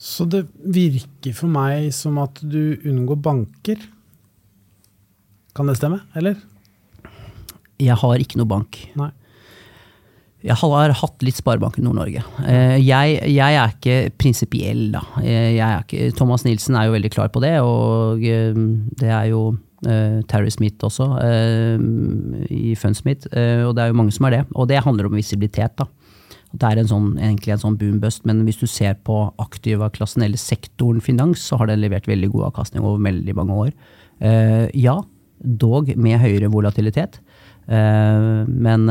Så 0.00 0.24
det 0.24 0.46
virker 0.64 1.34
for 1.36 1.52
meg 1.52 1.90
som 1.92 2.16
at 2.22 2.40
du 2.40 2.78
unngår 2.88 3.18
banker? 3.20 3.82
Kan 5.56 5.68
det 5.68 5.76
stemme, 5.76 6.00
eller? 6.16 6.38
Jeg 7.80 7.96
har 8.00 8.22
ikke 8.22 8.40
noe 8.40 8.48
bank. 8.48 8.78
Nei. 8.96 9.10
Jeg 10.40 10.56
har 10.56 10.94
hatt 10.96 11.24
litt 11.24 11.36
Sparebank 11.36 11.76
i 11.76 11.82
Nord-Norge. 11.84 12.22
Eh, 12.48 12.78
jeg, 12.80 13.18
jeg, 13.28 13.56
er 13.60 13.74
ikke 13.74 13.96
prinsipiell, 14.16 14.86
da. 14.94 15.02
Eh, 15.20 15.58
ikke, 15.60 16.08
Thomas 16.16 16.46
Nilsen 16.46 16.78
er 16.80 16.88
jo 16.88 16.94
veldig 16.94 17.10
klar 17.12 17.28
på 17.32 17.42
det, 17.44 17.58
og 17.60 18.24
eh, 18.24 18.56
det 19.02 19.10
er 19.10 19.32
jo 19.34 19.50
Terry 19.80 20.50
Smith 20.52 20.84
også, 20.84 21.06
i 22.52 22.74
Fun 22.76 22.92
Smith. 22.92 23.24
og 23.32 23.70
det 23.72 23.80
er 23.80 23.88
jo 23.88 23.96
mange 23.96 24.12
som 24.12 24.26
er 24.28 24.34
det. 24.34 24.40
Og 24.52 24.66
det 24.68 24.82
handler 24.84 25.08
om 25.08 25.16
visibilitet. 25.16 25.72
da. 25.80 25.86
Det 26.50 26.66
er 26.66 26.80
en 26.80 26.90
sånn, 26.90 27.08
egentlig 27.20 27.54
en 27.54 27.62
sånn 27.62 27.78
boom-bust, 27.78 28.24
men 28.26 28.42
hvis 28.46 28.58
du 28.58 28.66
ser 28.66 28.96
på 29.06 29.20
aktiva-klassen 29.38 30.24
eller 30.26 30.40
sektoren 30.40 31.02
finans, 31.04 31.44
så 31.46 31.60
har 31.60 31.70
den 31.70 31.82
levert 31.84 32.08
veldig 32.10 32.32
god 32.32 32.48
avkastning 32.50 32.82
over 32.82 33.02
veldig 33.06 33.36
mange 33.38 33.58
år. 33.66 33.72
ja, 34.76 34.96
dog 35.38 35.94
med 35.96 36.18
høyere 36.20 36.50
volatilitet. 36.52 37.20
men 37.70 38.90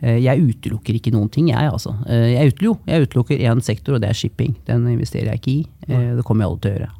jeg 0.00 0.44
utelukker 0.44 0.94
ikke 0.94 1.10
noen 1.16 1.32
ting, 1.32 1.48
jeg 1.48 1.72
altså. 1.72 1.96
Jeg, 2.06 2.52
utelukker, 2.52 2.92
jeg 2.92 3.08
utelukker 3.08 3.42
én 3.50 3.64
sektor, 3.64 3.96
og 3.96 4.04
det 4.04 4.12
er 4.12 4.20
shipping. 4.20 4.54
Den 4.68 4.86
investerer 4.92 5.32
jeg 5.32 5.40
ikke 5.40 5.56
i. 5.56 5.60
Det 6.20 6.24
kommer 6.24 6.44
jeg 6.44 6.52
aldri 6.52 6.60
til 6.60 6.70
å 6.70 6.78
gjøre. 6.78 6.99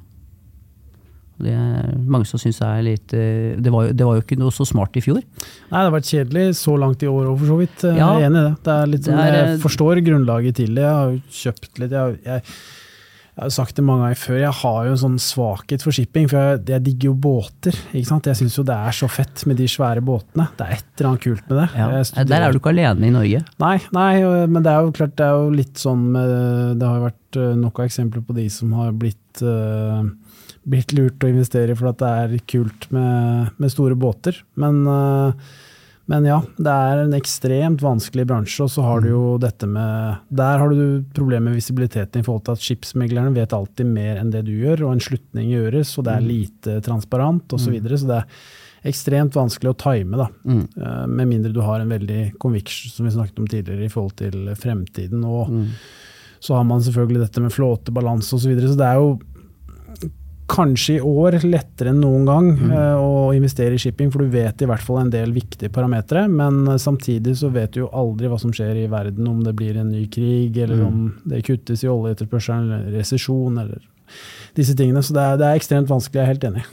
Det 1.45 1.53
er 1.55 1.93
mange 2.11 2.29
som 2.29 2.41
syns 2.41 2.61
er 2.65 2.83
litt 2.87 3.15
eh, 3.17 3.57
det 3.61 3.73
var, 3.73 3.93
det 3.97 4.07
var, 4.07 4.19
jo, 4.19 4.25
ikke 4.25 4.39
noe 4.41 4.55
så 4.55 4.67
smart 4.69 4.99
i 4.99 5.05
fjor. 5.05 5.21
Nei, 5.21 5.79
det 5.79 5.87
har 5.87 5.95
vært 5.95 6.11
kjedelig 6.11 6.45
så 6.61 6.77
langt 6.81 7.05
i 7.05 7.11
år 7.11 7.31
òg, 7.31 7.39
for 7.41 7.53
så 7.55 7.61
vidt. 7.61 7.87
Eh, 7.87 7.97
jeg 8.01 8.05
er 8.05 8.29
enig 8.29 8.43
i 8.43 8.49
det. 8.49 8.53
det, 8.67 8.77
er 8.77 8.93
litt, 8.95 9.07
det 9.09 9.17
er, 9.17 9.39
jeg 9.39 9.63
forstår 9.65 10.03
grunnlaget 10.11 10.61
til 10.61 10.77
det. 10.77 10.85
Jeg 10.87 10.99
har 10.99 11.17
jo 11.17 11.41
kjøpt 11.41 11.83
litt. 11.83 11.97
Jeg, 11.97 12.21
jeg, 12.27 12.45
jeg 13.41 13.47
har 13.47 13.53
sagt 13.55 13.79
det 13.79 13.85
mange 13.87 14.05
ganger 14.05 14.19
før, 14.21 14.39
jeg 14.43 14.57
har 14.59 14.79
jo 14.85 14.93
en 14.93 15.01
sånn 15.01 15.21
svakhet 15.23 15.85
for 15.87 15.97
shipping. 15.97 16.27
For 16.29 16.37
jeg, 16.37 16.59
jeg 16.75 16.85
digger 16.85 17.09
jo 17.09 17.15
båter. 17.25 17.77
ikke 17.95 18.11
sant? 18.11 18.27
Jeg 18.29 18.37
syns 18.43 18.59
jo 18.59 18.65
det 18.69 18.77
er 18.77 18.97
så 18.99 19.09
fett 19.09 19.47
med 19.49 19.57
de 19.57 19.69
svære 19.71 20.03
båtene. 20.05 20.51
Det 20.59 20.67
er 20.67 20.75
et 20.77 20.91
eller 20.99 21.09
annet 21.13 21.25
kult 21.25 21.47
med 21.49 21.63
det. 21.63 21.69
Ja. 21.81 22.25
Der 22.29 22.45
er 22.45 22.53
du 22.53 22.61
ikke 22.61 22.75
alene 22.75 23.09
i 23.09 23.15
Norge. 23.15 23.41
Nei, 23.63 23.77
nei, 23.97 24.11
men 24.45 24.67
det 24.67 24.75
er 24.75 24.85
jo 24.85 24.93
klart 24.99 25.17
det 25.17 25.25
er 25.25 25.39
jo 25.39 25.55
litt 25.55 25.81
sånn 25.81 26.11
Det 26.13 26.85
har 26.85 26.99
jo 26.99 27.07
vært 27.07 27.41
eh, 27.41 27.57
nok 27.63 27.81
av 27.81 27.89
eksempler 27.89 28.27
på 28.27 28.37
de 28.37 28.47
som 28.53 28.75
har 28.77 28.93
blitt 28.99 29.43
uh, 29.47 30.05
blitt 30.69 30.93
lurt 30.93 31.25
å 31.25 31.31
investere 31.31 31.75
for 31.79 31.91
at 31.91 32.01
det 32.03 32.13
er 32.23 32.47
kult 32.51 32.87
med, 32.95 33.51
med 33.61 33.73
store 33.73 33.97
båter. 33.99 34.37
Men, 34.61 34.83
uh, 34.87 35.33
men, 36.11 36.27
ja, 36.29 36.41
det 36.59 36.75
er 36.75 37.03
en 37.05 37.17
ekstremt 37.17 37.83
vanskelig 37.85 38.27
bransje. 38.29 38.67
Og 38.67 38.73
så 38.75 38.85
har 38.85 39.05
du 39.05 39.11
jo 39.13 39.25
mm. 39.35 39.43
dette 39.45 39.69
med 39.71 40.25
Der 40.29 40.63
har 40.63 40.75
du 40.75 41.05
problemet 41.17 41.51
med 41.51 41.61
visibiliteten 41.61 42.21
i 42.21 42.27
forhold 42.27 42.47
til 42.49 42.59
at 42.59 42.65
skipsmeglerne 42.65 43.35
vet 43.37 43.55
alltid 43.57 43.89
mer 43.89 44.21
enn 44.21 44.33
det 44.35 44.45
du 44.49 44.55
gjør, 44.57 44.87
og 44.87 44.97
en 44.97 45.05
slutning 45.05 45.53
gjøres, 45.55 45.97
og 45.97 46.09
det 46.09 46.17
er 46.17 46.27
mm. 46.27 46.33
lite 46.33 46.81
transparent 46.87 47.57
osv. 47.57 47.65
Så, 47.65 47.71
mm. 47.71 47.79
videre, 47.79 48.01
så 48.03 48.11
det 48.11 48.21
er 48.21 48.91
ekstremt 48.91 49.35
vanskelig 49.37 49.75
å 49.75 49.81
time, 49.81 50.21
da. 50.21 50.29
Mm. 50.45 50.63
Uh, 50.77 51.07
med 51.09 51.33
mindre 51.33 51.57
du 51.57 51.65
har 51.65 51.81
en 51.81 51.97
veldig 51.97 52.23
conviction, 52.43 52.93
som 52.93 53.09
vi 53.09 53.17
snakket 53.17 53.41
om 53.41 53.49
tidligere, 53.49 53.89
i 53.89 53.93
forhold 53.93 54.17
til 54.21 54.53
fremtiden. 54.61 55.25
Og 55.25 55.51
mm. 55.53 55.67
så 56.41 56.57
har 56.59 56.69
man 56.69 56.85
selvfølgelig 56.85 57.27
dette 57.27 57.45
med 57.45 57.55
flåtebalanse 57.57 58.35
osv. 58.35 58.45
Så, 58.45 58.53
videre, 58.53 58.73
så 58.73 58.81
det 58.81 58.89
er 58.89 59.01
jo 59.01 59.13
kanskje 60.51 60.97
i 60.99 61.03
år 61.05 61.39
lettere 61.45 61.93
enn 61.93 62.01
noen 62.03 62.27
gang 62.29 62.49
mm. 62.57 62.73
uh, 62.73 62.99
å 62.99 63.31
investere 63.37 63.77
i 63.77 63.81
shipping, 63.81 64.11
for 64.13 64.25
du 64.25 64.33
vet 64.33 64.63
i 64.63 64.69
hvert 64.69 64.85
fall 64.85 65.05
en 65.05 65.13
del 65.13 65.33
viktige 65.35 65.73
parametere. 65.73 66.27
Men 66.31 66.65
uh, 66.69 66.77
samtidig 66.81 67.37
så 67.41 67.53
vet 67.55 67.75
du 67.75 67.85
jo 67.85 67.91
aldri 67.97 68.31
hva 68.31 68.39
som 68.41 68.53
skjer 68.55 68.83
i 68.83 68.89
verden, 68.91 69.29
om 69.31 69.43
det 69.47 69.55
blir 69.59 69.79
en 69.81 69.93
ny 69.93 70.07
krig, 70.13 70.59
eller 70.59 70.83
mm. 70.83 70.87
om 70.87 71.33
det 71.33 71.45
kuttes 71.47 71.85
i 71.87 71.91
oljeetterspørselen, 71.91 72.71
eller 72.71 72.99
resesjon, 72.99 73.61
eller 73.63 73.83
disse 74.59 74.75
tingene. 74.79 75.03
Så 75.07 75.17
det 75.17 75.27
er, 75.27 75.41
det 75.41 75.49
er, 75.49 75.61
ekstremt 75.61 75.91
vanskelig, 75.91 76.19
jeg 76.19 76.27
er 76.27 76.33
helt 76.35 76.49
enig. 76.51 76.65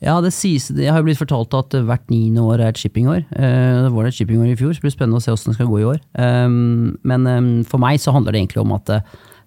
Ja, 0.00 0.14
det 0.24 0.30
sies, 0.32 0.70
Jeg 0.72 0.88
har 0.88 1.02
jo 1.02 1.10
blitt 1.10 1.20
fortalt 1.20 1.52
at 1.58 1.74
hvert 1.84 2.06
niende 2.08 2.40
år 2.40 2.62
er 2.62 2.70
et 2.70 2.78
shippingår. 2.80 3.26
Det 3.28 3.90
var 3.92 4.06
det 4.06 4.14
et 4.14 4.16
shippingår 4.16 4.54
i 4.54 4.56
fjor, 4.56 4.72
så 4.72 4.80
det 4.80 4.86
blir 4.86 4.94
spennende 4.94 5.20
å 5.20 5.24
se 5.26 5.34
hvordan 5.34 5.52
det 5.52 5.58
skal 5.58 5.68
gå 5.68 5.82
i 5.82 5.88
år. 5.90 5.98
Um, 6.16 6.94
men 7.04 7.28
um, 7.28 7.50
for 7.68 7.82
meg 7.84 8.00
så 8.00 8.14
handler 8.16 8.32
det 8.32 8.40
egentlig 8.40 8.62
om 8.62 8.72
at 8.78 8.94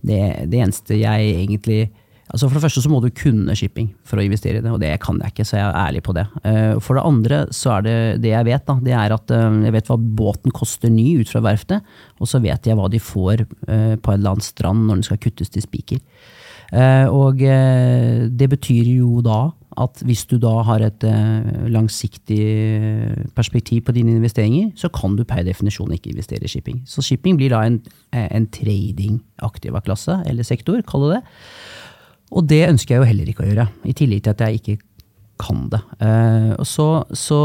det, 0.06 0.20
det 0.52 0.60
eneste 0.62 1.00
jeg 1.00 1.34
egentlig 1.40 1.80
Altså 2.34 2.48
For 2.50 2.58
det 2.58 2.63
første 2.63 2.82
så 2.82 2.89
må 2.89 2.98
du 3.04 3.12
kunne 3.13 3.54
shipping 3.54 3.91
for 4.10 4.17
å 4.17 4.24
investere 4.26 4.58
i 4.58 4.63
det, 4.65 4.72
og 4.74 4.80
det 4.82 4.89
kan 5.04 5.19
jeg 5.22 5.36
ikke, 5.36 5.46
så 5.46 5.60
jeg 5.60 5.67
er 5.67 5.76
ærlig 5.84 6.02
på 6.06 6.15
det. 6.17 6.24
Eh, 6.50 6.80
for 6.82 6.98
det 6.98 7.06
andre 7.06 7.41
så 7.54 7.76
er 7.76 7.84
det 7.86 7.98
det 8.24 8.32
jeg 8.32 8.48
vet, 8.48 8.63
da, 8.65 8.78
det 8.82 8.96
er 8.98 9.13
at 9.13 9.34
eh, 9.38 9.58
jeg 9.67 9.76
vet 9.76 9.91
hva 9.91 9.98
båten 10.02 10.56
koster 10.56 10.89
ny 10.89 11.19
ut 11.22 11.30
fra 11.30 11.43
verftet, 11.46 11.86
og 12.17 12.30
så 12.30 12.41
vet 12.41 12.65
jeg 12.65 12.80
hva 12.80 12.88
de 12.89 13.02
får 13.02 13.43
eh, 13.46 13.93
på 14.02 14.15
en 14.15 14.17
eller 14.17 14.34
annen 14.34 14.46
strand 14.46 14.88
når 14.88 14.98
den 14.98 15.08
skal 15.12 15.22
kuttes 15.22 15.54
til 15.54 15.65
spiker. 15.65 16.02
Og 16.74 17.38
det 17.38 18.48
betyr 18.50 18.88
jo 18.96 19.19
da 19.22 19.52
at 19.78 20.00
hvis 20.08 20.24
du 20.32 20.39
da 20.41 20.56
har 20.65 20.82
et 20.82 21.04
langsiktig 21.69 22.39
perspektiv 23.38 23.84
på 23.86 23.93
dine 23.93 24.15
investeringer, 24.15 24.72
så 24.74 24.89
kan 24.89 25.13
du 25.13 25.22
per 25.22 25.43
definisjon 25.46 25.93
ikke 25.93 26.10
investere 26.15 26.48
i 26.48 26.50
shipping. 26.50 26.80
Så 26.89 27.06
shipping 27.06 27.38
blir 27.38 27.54
da 27.54 27.62
en, 27.67 27.78
en 28.10 28.50
trading-aktiva 28.58 29.84
klasse, 29.86 30.17
eller 30.26 30.50
sektor, 30.50 30.82
kall 30.89 31.06
det 31.12 31.19
det. 31.19 31.22
Og 32.34 32.48
det 32.50 32.65
ønsker 32.69 32.96
jeg 32.96 33.04
jo 33.04 33.12
heller 33.12 33.30
ikke 33.30 33.46
å 33.46 33.52
gjøre, 33.52 33.69
i 33.86 33.96
tillegg 33.98 34.26
til 34.26 34.34
at 34.34 34.43
jeg 34.46 34.60
ikke 34.62 34.80
kan 35.41 35.67
det. 35.72 35.80
Uh, 35.98 36.63
så, 36.63 37.06
så, 37.10 37.38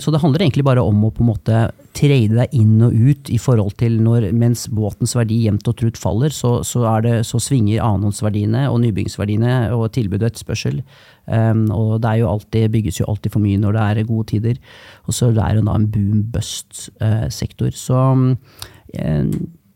så, 0.00 0.12
det 0.12 0.20
handler 0.20 0.44
egentlig 0.44 0.66
bare 0.66 0.82
om 0.84 1.06
å 1.06 1.10
på 1.14 1.24
en 1.24 1.30
måte 1.30 1.62
trade 1.96 2.36
deg 2.36 2.56
inn 2.56 2.82
og 2.84 2.92
ut 2.92 3.30
i 3.32 3.38
forhold 3.40 3.74
til 3.80 3.98
når 4.04 4.30
mens 4.36 4.66
båtens 4.72 5.14
verdi 5.16 5.42
jevnt 5.46 5.68
og 5.68 5.78
trutt 5.80 6.00
faller, 6.00 6.32
så, 6.34 6.58
så, 6.66 6.84
det, 7.04 7.18
så 7.28 7.40
svinger 7.42 7.82
annenhåndsverdiene 7.84 8.66
og 8.70 8.80
nybyggingsverdiene 8.84 9.54
og 9.76 9.90
tilbud 9.96 10.22
og 10.22 10.28
etterspørsel. 10.30 10.82
Um, 11.26 11.66
og 11.74 11.96
det 12.04 12.18
jo 12.20 12.30
alltid, 12.30 12.70
bygges 12.74 13.00
jo 13.00 13.08
alltid 13.10 13.34
for 13.34 13.44
mye 13.44 13.60
når 13.62 13.78
det 13.78 13.88
er 13.88 14.10
gode 14.12 14.28
tider. 14.34 14.60
Og 15.08 15.16
så 15.16 15.32
er 15.32 15.58
det 15.58 15.66
da 15.66 15.76
en 15.78 15.90
boom-bust-sektor. 15.96 17.72
Uh, 17.72 17.80
så 17.80 18.04
uh, 18.12 19.26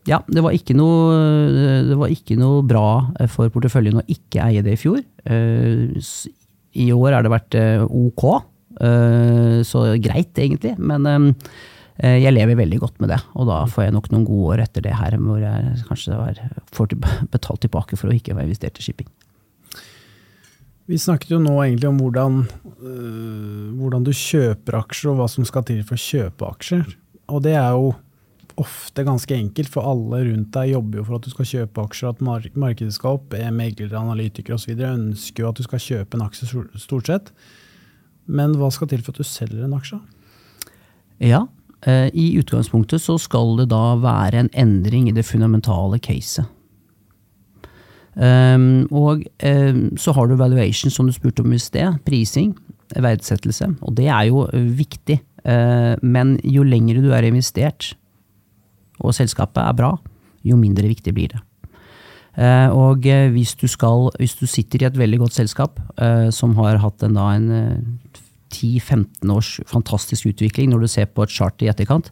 ja, 0.07 0.21
det 0.31 0.43
var, 0.43 0.55
noe, 0.79 1.15
det 1.83 1.95
var 1.99 2.11
ikke 2.11 2.37
noe 2.39 2.63
bra 2.65 2.87
for 3.31 3.51
porteføljen 3.51 3.99
å 3.99 4.05
ikke 4.07 4.45
eie 4.45 4.63
det 4.63 4.77
i 4.77 4.79
fjor. 4.79 5.01
Eh, 5.27 6.05
I 6.79 6.91
år 6.95 7.17
har 7.17 7.25
det 7.25 7.33
vært 7.33 7.57
eh, 7.59 7.83
ok, 7.83 8.23
eh, 8.87 9.57
så 9.67 9.83
greit 9.99 10.39
egentlig. 10.39 10.77
Men 10.79 11.27
jeg 11.97 12.29
lever 12.29 12.59
veldig 12.59 12.77
godt 12.77 12.99
med 13.01 13.09
det, 13.09 13.17
og 13.33 13.47
da 13.49 13.63
får 13.65 13.87
jeg 13.87 13.93
nok 13.95 14.11
noen 14.13 14.25
gode 14.27 14.51
år 14.53 14.63
etter 14.67 14.83
det 14.85 14.93
her 14.93 15.15
hvor 15.17 15.41
jeg 15.41 15.79
kanskje 15.87 16.17
får 16.77 16.93
betalt 17.33 17.63
tilbake 17.65 17.97
for 17.97 18.11
å 18.11 18.15
ikke 18.15 18.37
ha 18.37 18.45
investert 18.45 18.77
i 18.77 18.85
shipping. 18.85 19.09
Vi 20.87 20.95
snakket 21.01 21.33
jo 21.33 21.41
nå 21.43 21.57
egentlig 21.65 21.89
om 21.89 21.97
hvordan, 21.99 22.43
hvordan 23.75 24.05
du 24.07 24.13
kjøper 24.15 24.77
aksjer, 24.77 25.09
og 25.11 25.17
hva 25.19 25.25
som 25.27 25.43
skal 25.49 25.65
til 25.67 25.81
for 25.83 25.97
å 25.97 26.05
kjøpe 26.05 26.51
aksjer. 26.53 26.85
Og 27.33 27.41
det 27.43 27.57
er 27.59 27.73
jo 27.75 27.89
ofte 28.61 29.05
ganske 29.05 29.35
enkelt, 29.35 29.69
for 29.71 29.85
alle 29.87 30.23
rundt 30.27 30.49
deg 30.55 30.73
jobber 30.73 31.01
jo 31.01 31.05
for 31.07 31.19
at 31.19 31.27
du 31.27 31.33
skal 31.33 31.49
kjøpe 31.51 31.85
aksjer, 31.85 32.15
at 32.15 32.55
markedet 32.57 32.95
skal 32.95 33.19
opp. 33.19 33.37
Meglere, 33.53 33.99
analytikere 33.99 34.57
osv. 34.57 34.73
ønsker 34.73 35.43
jo 35.43 35.51
at 35.51 35.61
du 35.61 35.65
skal 35.67 35.83
kjøpe 35.83 36.17
en 36.17 36.25
aksje 36.25 36.49
stort 36.81 37.11
sett. 37.11 37.31
Men 38.27 38.57
hva 38.59 38.71
skal 38.73 38.89
til 38.91 39.03
for 39.05 39.15
at 39.15 39.21
du 39.21 39.27
selger 39.27 39.63
en 39.65 39.77
aksje? 39.77 39.99
Ja, 41.23 41.45
eh, 41.87 42.09
i 42.13 42.29
utgangspunktet 42.41 43.01
så 43.01 43.17
skal 43.21 43.55
det 43.61 43.69
da 43.71 43.95
være 44.01 44.43
en 44.43 44.53
endring 44.53 45.07
i 45.09 45.15
det 45.15 45.25
fundamentale 45.25 46.01
caset. 46.03 46.49
Um, 48.17 48.87
og 48.89 49.21
um, 49.45 49.81
så 49.93 50.11
har 50.17 50.25
du 50.25 50.39
valuation, 50.39 50.89
som 50.89 51.05
du 51.05 51.13
spurte 51.13 51.43
om 51.45 51.53
i 51.53 51.59
sted. 51.61 51.99
Prising, 52.05 52.55
verdsettelse. 52.95 53.69
Og 53.85 53.93
det 53.97 54.07
er 54.09 54.31
jo 54.31 54.47
viktig. 54.53 55.19
Uh, 55.45 55.93
men 56.01 56.39
jo 56.43 56.65
lengre 56.65 57.03
du 57.03 57.11
er 57.13 57.27
investert, 57.29 57.93
og 58.99 59.15
selskapet 59.15 59.61
er 59.63 59.77
bra, 59.77 59.91
jo 60.47 60.59
mindre 60.59 60.89
viktig 60.89 61.13
blir 61.15 61.33
det. 61.35 61.43
Uh, 62.37 62.69
og 62.69 63.05
uh, 63.09 63.29
hvis, 63.33 63.55
du 63.57 63.65
skal, 63.65 64.11
hvis 64.21 64.37
du 64.37 64.45
sitter 64.45 64.83
i 64.83 64.89
et 64.91 64.97
veldig 64.97 65.23
godt 65.25 65.39
selskap 65.39 65.81
som 66.31 66.53
har 66.59 66.77
hatt 66.83 67.01
en, 67.01 67.17
en 67.17 67.47
10-15 68.53 69.31
års 69.33 69.55
fantastisk 69.65 70.29
utvikling, 70.29 70.69
når 70.69 70.85
du 70.85 70.91
ser 70.91 71.09
på 71.09 71.25
et 71.25 71.33
chart 71.33 71.65
i 71.65 71.71
etterkant, 71.71 72.11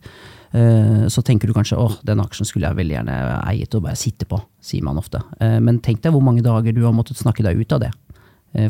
Eh, 0.56 1.08
så 1.12 1.24
tenker 1.26 1.50
du 1.50 1.56
kanskje 1.56 1.78
åh, 1.80 1.98
den 2.08 2.21
aksjen 2.24 2.48
skulle 2.48 2.69
jeg 2.69 2.80
veldig 2.80 2.95
gjerne 2.95 3.15
eiet 3.50 3.76
og 3.76 3.86
bare 3.88 4.00
sitte 4.00 4.28
på, 4.30 4.39
sier 4.63 4.86
man 4.86 5.00
ofte. 5.02 5.19
Eh, 5.43 5.58
men 5.63 5.82
tenk 5.84 6.04
deg 6.04 6.15
hvor 6.15 6.24
mange 6.24 6.45
dager 6.45 6.76
du 6.76 6.84
har 6.86 6.95
måttet 6.95 7.19
snakke 7.19 7.43
deg 7.43 7.60
ut 7.60 7.76
av 7.76 7.84
det 7.84 7.91
eh, 7.91 8.04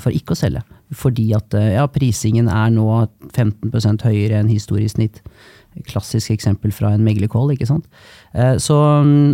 for 0.02 0.14
ikke 0.16 0.34
å 0.34 0.40
selge. 0.40 0.64
Fordi 0.96 1.28
at 1.38 1.54
ja, 1.54 1.84
prisingen 1.92 2.48
er 2.50 2.72
nå 2.74 2.88
15% 3.36 4.06
høyere 4.08 4.40
enn 4.40 4.50
historisk 4.50 4.96
snitt. 4.96 5.20
Klassisk 5.90 6.32
eksempel 6.32 6.72
fra 6.74 6.94
en 6.96 7.04
meglerkål. 7.06 7.54
ikke 7.54 7.68
sant? 7.70 7.86
Så, 8.64 8.78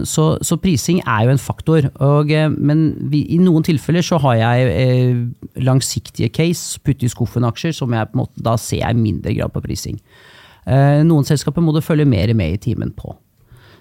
så, 0.10 0.26
så, 0.42 0.58
prising 0.60 1.00
er 1.06 1.28
jo 1.28 1.36
en 1.36 1.42
faktor. 1.42 1.88
Og, 2.04 2.34
men 2.58 2.84
vi, 3.14 3.24
i 3.36 3.40
noen 3.40 3.64
tilfeller 3.68 4.04
så 4.04 4.20
har 4.26 4.40
jeg 4.42 5.62
langsiktige 5.62 6.32
case, 6.34 6.82
putte 6.84 7.08
i 7.08 7.14
skuffen 7.14 7.48
aksjer, 7.48 7.76
som 7.78 7.94
jeg 7.94 8.12
på 8.12 8.18
en 8.18 8.24
måte, 8.26 8.44
da 8.44 8.58
ser 8.60 8.84
jeg 8.84 9.00
mindre 9.00 9.38
grad 9.38 9.56
på 9.56 9.64
prising. 9.64 10.02
Eh, 10.70 11.02
noen 11.08 11.26
selskaper 11.26 11.64
må 11.64 11.74
du 11.74 11.82
følge 11.84 12.06
mer 12.10 12.34
med 12.38 12.58
i 12.58 12.62
timen 12.70 12.94
på. 12.94 13.16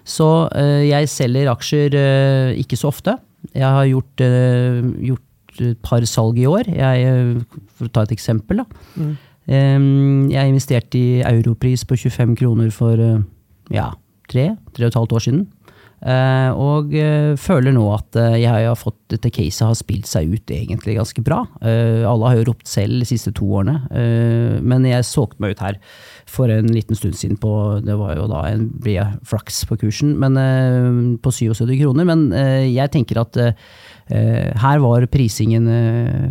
Så 0.07 0.27
eh, 0.57 0.87
jeg 0.89 1.09
selger 1.11 1.51
aksjer 1.51 1.97
eh, 1.97 2.61
ikke 2.61 2.79
så 2.79 2.89
ofte. 2.89 3.17
Jeg 3.53 3.65
har 3.65 3.85
gjort, 3.89 4.21
gjort 5.01 5.25
et 5.59 5.77
par 5.83 6.05
salg 6.07 6.39
i 6.39 6.47
år. 6.49 6.69
Jeg, 6.71 7.41
for 7.75 7.89
å 7.89 7.93
ta 7.93 8.05
et 8.07 8.15
eksempel, 8.15 8.63
da. 8.63 8.65
Mm. 8.95 9.17
Jeg 10.31 10.47
investerte 10.47 10.99
i 10.99 11.21
Europris 11.25 11.83
på 11.83 11.97
25 11.97 12.35
kroner 12.39 12.69
for 12.71 12.99
ja, 13.73 13.87
tre, 14.31 14.51
tre 14.71 14.85
og 14.85 14.91
et 14.91 14.99
halvt 14.99 15.15
år 15.17 15.23
siden. 15.25 15.41
Uh, 16.01 16.49
og 16.57 16.95
uh, 16.97 17.37
føler 17.37 17.75
nå 17.75 17.83
at 17.93 18.17
uh, 18.17 18.33
jeg 18.33 18.49
har 18.49 18.77
fått 18.79 18.97
dette 19.13 19.29
caset 19.29 19.67
har 19.67 19.75
spilt 19.77 20.07
seg 20.09 20.31
ut 20.33 20.53
egentlig 20.53 20.95
ganske 20.97 21.21
bra. 21.21 21.43
alle 21.61 22.29
har 22.29 22.39
jo 22.39 22.45
ropt 22.47 22.69
selv 22.69 23.03
de 23.03 23.07
siste 23.09 23.33
to 23.35 23.45
årene, 23.59 23.75
men 24.63 24.85
jeg 24.87 25.03
solgte 25.03 25.43
meg 25.43 25.51
ut 25.51 25.63
her 25.65 25.77
for 26.31 26.47
en 26.53 26.69
liten 26.71 26.95
stund 26.95 27.17
siden 27.19 27.35
på 27.41 27.51
Det 27.83 27.97
var 27.99 28.15
jo 28.15 28.29
da 28.31 28.45
en 28.47 28.69
bred 28.71 29.19
flaks 29.27 29.65
på 29.67 29.75
kursen, 29.83 30.13
men 30.21 31.19
på 31.19 31.33
77 31.35 31.75
kroner. 31.81 32.07
Men 32.07 32.23
jeg 32.71 32.93
tenker 32.95 33.19
at 33.19 33.41
her 34.07 34.81
var 34.85 35.09
prisingen 35.11 35.67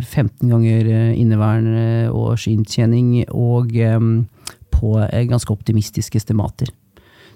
15 0.01 0.49
ganger 0.49 0.91
inneværende 1.13 2.09
års 2.09 2.49
inntjening 2.49 3.27
og 3.29 3.77
på 4.73 4.97
ganske 5.29 5.53
optimistiske 5.53 6.17
estimater. 6.17 6.73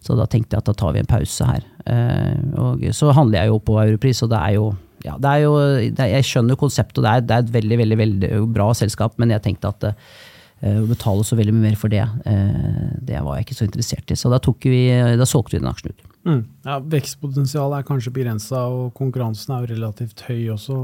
Så 0.05 0.17
da 0.17 0.27
tenkte 0.29 0.53
jeg 0.53 0.61
at 0.61 0.69
da 0.69 0.75
tar 0.77 0.93
vi 0.93 1.01
en 1.01 1.09
pause 1.09 1.47
her. 1.49 1.65
Eh, 1.89 2.37
og 2.61 2.83
så 2.93 3.13
handler 3.15 3.41
jeg 3.41 3.53
jo 3.53 3.61
på 3.65 3.79
Europris, 3.81 4.21
og 4.25 4.31
det 4.33 4.41
er 4.41 4.57
jo 4.59 4.67
ja, 5.05 5.19
det 5.21 5.31
er 5.31 5.41
jo, 5.43 5.57
det, 5.93 6.05
jeg 6.09 6.25
skjønner 6.25 6.57
konseptet, 6.57 6.97
og 6.97 7.05
det 7.05 7.11
er, 7.11 7.25
det 7.25 7.35
er, 7.35 7.43
et 7.43 7.51
veldig 7.53 7.77
veldig, 7.77 7.97
veldig 7.99 8.29
bra 8.55 8.71
selskap, 8.73 9.19
men 9.21 9.29
jeg 9.35 9.43
tenkte 9.45 9.69
at 9.69 9.85
uh, 9.91 10.79
å 10.81 10.87
betale 10.89 11.25
så 11.27 11.37
veldig 11.37 11.53
mye 11.53 11.67
mer 11.67 11.77
for 11.77 11.93
det, 11.93 12.01
uh, 12.01 12.87
det 13.05 13.21
var 13.21 13.37
jeg 13.37 13.45
ikke 13.45 13.57
så 13.59 13.67
interessert 13.67 14.09
i. 14.09 14.17
Så 14.17 14.31
da, 14.33 14.39
vi, 14.65 14.81
da 15.21 15.29
solgte 15.29 15.53
vi 15.53 15.61
den 15.61 15.69
aksjen 15.69 15.93
ut. 15.93 16.09
Mm. 16.25 16.41
Ja, 16.65 16.79
Vekstpotensialet 16.95 17.83
er 17.83 17.87
kanskje 17.91 18.15
begrensa, 18.17 18.65
og 18.65 18.95
konkurransen 18.97 19.53
er 19.53 19.67
jo 19.67 19.75
relativt 19.75 20.25
høy 20.25 20.55
også. 20.55 20.81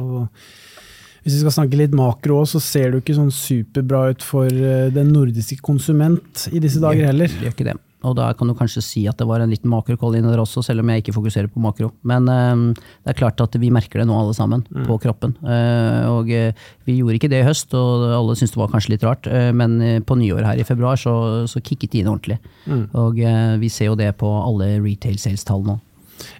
Hvis 1.23 1.39
vi 1.39 1.41
skal 1.41 1.57
snakke 1.57 1.81
litt 1.81 1.97
makro, 1.97 2.43
så 2.45 2.61
ser 2.61 2.91
det 2.91 2.99
jo 2.99 3.05
ikke 3.07 3.17
sånn 3.23 3.33
superbra 3.33 4.03
ut 4.13 4.25
for 4.25 4.53
den 4.93 5.15
nordiske 5.15 5.57
konsument 5.65 6.45
i 6.53 6.61
disse 6.61 6.81
dager 6.83 7.09
heller. 7.09 7.33
Det 7.33 7.49
gjør 7.49 7.57
ikke 7.57 7.71
det. 7.73 7.81
Og 8.07 8.15
da 8.17 8.31
kan 8.37 8.49
du 8.49 8.55
kanskje 8.57 8.81
si 8.83 9.03
at 9.09 9.19
det 9.19 9.27
var 9.29 9.43
en 9.43 9.51
liten 9.51 9.69
makrokoll 9.69 10.15
inni 10.17 10.31
der 10.31 10.41
også, 10.41 10.63
selv 10.65 10.81
om 10.81 10.89
jeg 10.91 11.03
ikke 11.03 11.15
fokuserer 11.15 11.51
på 11.51 11.61
makro. 11.61 11.91
Men 12.07 12.29
uh, 12.29 12.85
det 13.03 13.13
er 13.13 13.19
klart 13.19 13.41
at 13.43 13.57
vi 13.61 13.71
merker 13.73 14.01
det 14.01 14.07
nå 14.09 14.17
alle 14.17 14.33
sammen, 14.37 14.63
mm. 14.69 14.85
på 14.89 14.97
kroppen. 15.03 15.35
Uh, 15.43 16.09
og 16.09 16.31
uh, 16.31 16.71
vi 16.87 16.97
gjorde 16.99 17.19
ikke 17.19 17.31
det 17.31 17.43
i 17.43 17.47
høst, 17.47 17.75
og 17.77 18.07
alle 18.09 18.37
syntes 18.37 18.55
det 18.55 18.61
var 18.61 18.71
kanskje 18.73 18.95
litt 18.95 19.05
rart. 19.05 19.29
men 19.55 20.01
på 20.07 20.15
nyår 20.17 20.43
her 20.45 20.59
i 20.59 20.65
februar 20.65 20.97
så, 20.99 21.13
så 21.49 21.61
kicket 21.61 21.91
det 21.93 22.01
inn 22.01 22.09
ordentlig. 22.09 22.39
Mm. 22.65 22.83
Og 22.97 23.19
vi 23.61 23.69
ser 23.69 23.91
jo 23.91 23.97
det 23.99 24.09
på 24.19 24.29
alle 24.41 24.73
retail 24.81 25.19
sales-tall 25.21 25.63
nå. 25.67 25.77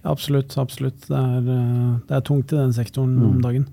Ja, 0.04 0.12
absolutt. 0.12 0.58
absolutt. 0.62 1.06
Det 1.08 1.18
er, 1.18 1.46
det 1.46 2.16
er, 2.18 2.26
tungt 2.26 2.54
i 2.54 2.60
den 2.60 2.74
sektoren 2.76 3.16
mm. 3.18 3.28
om 3.30 3.40
dagen. 3.46 3.68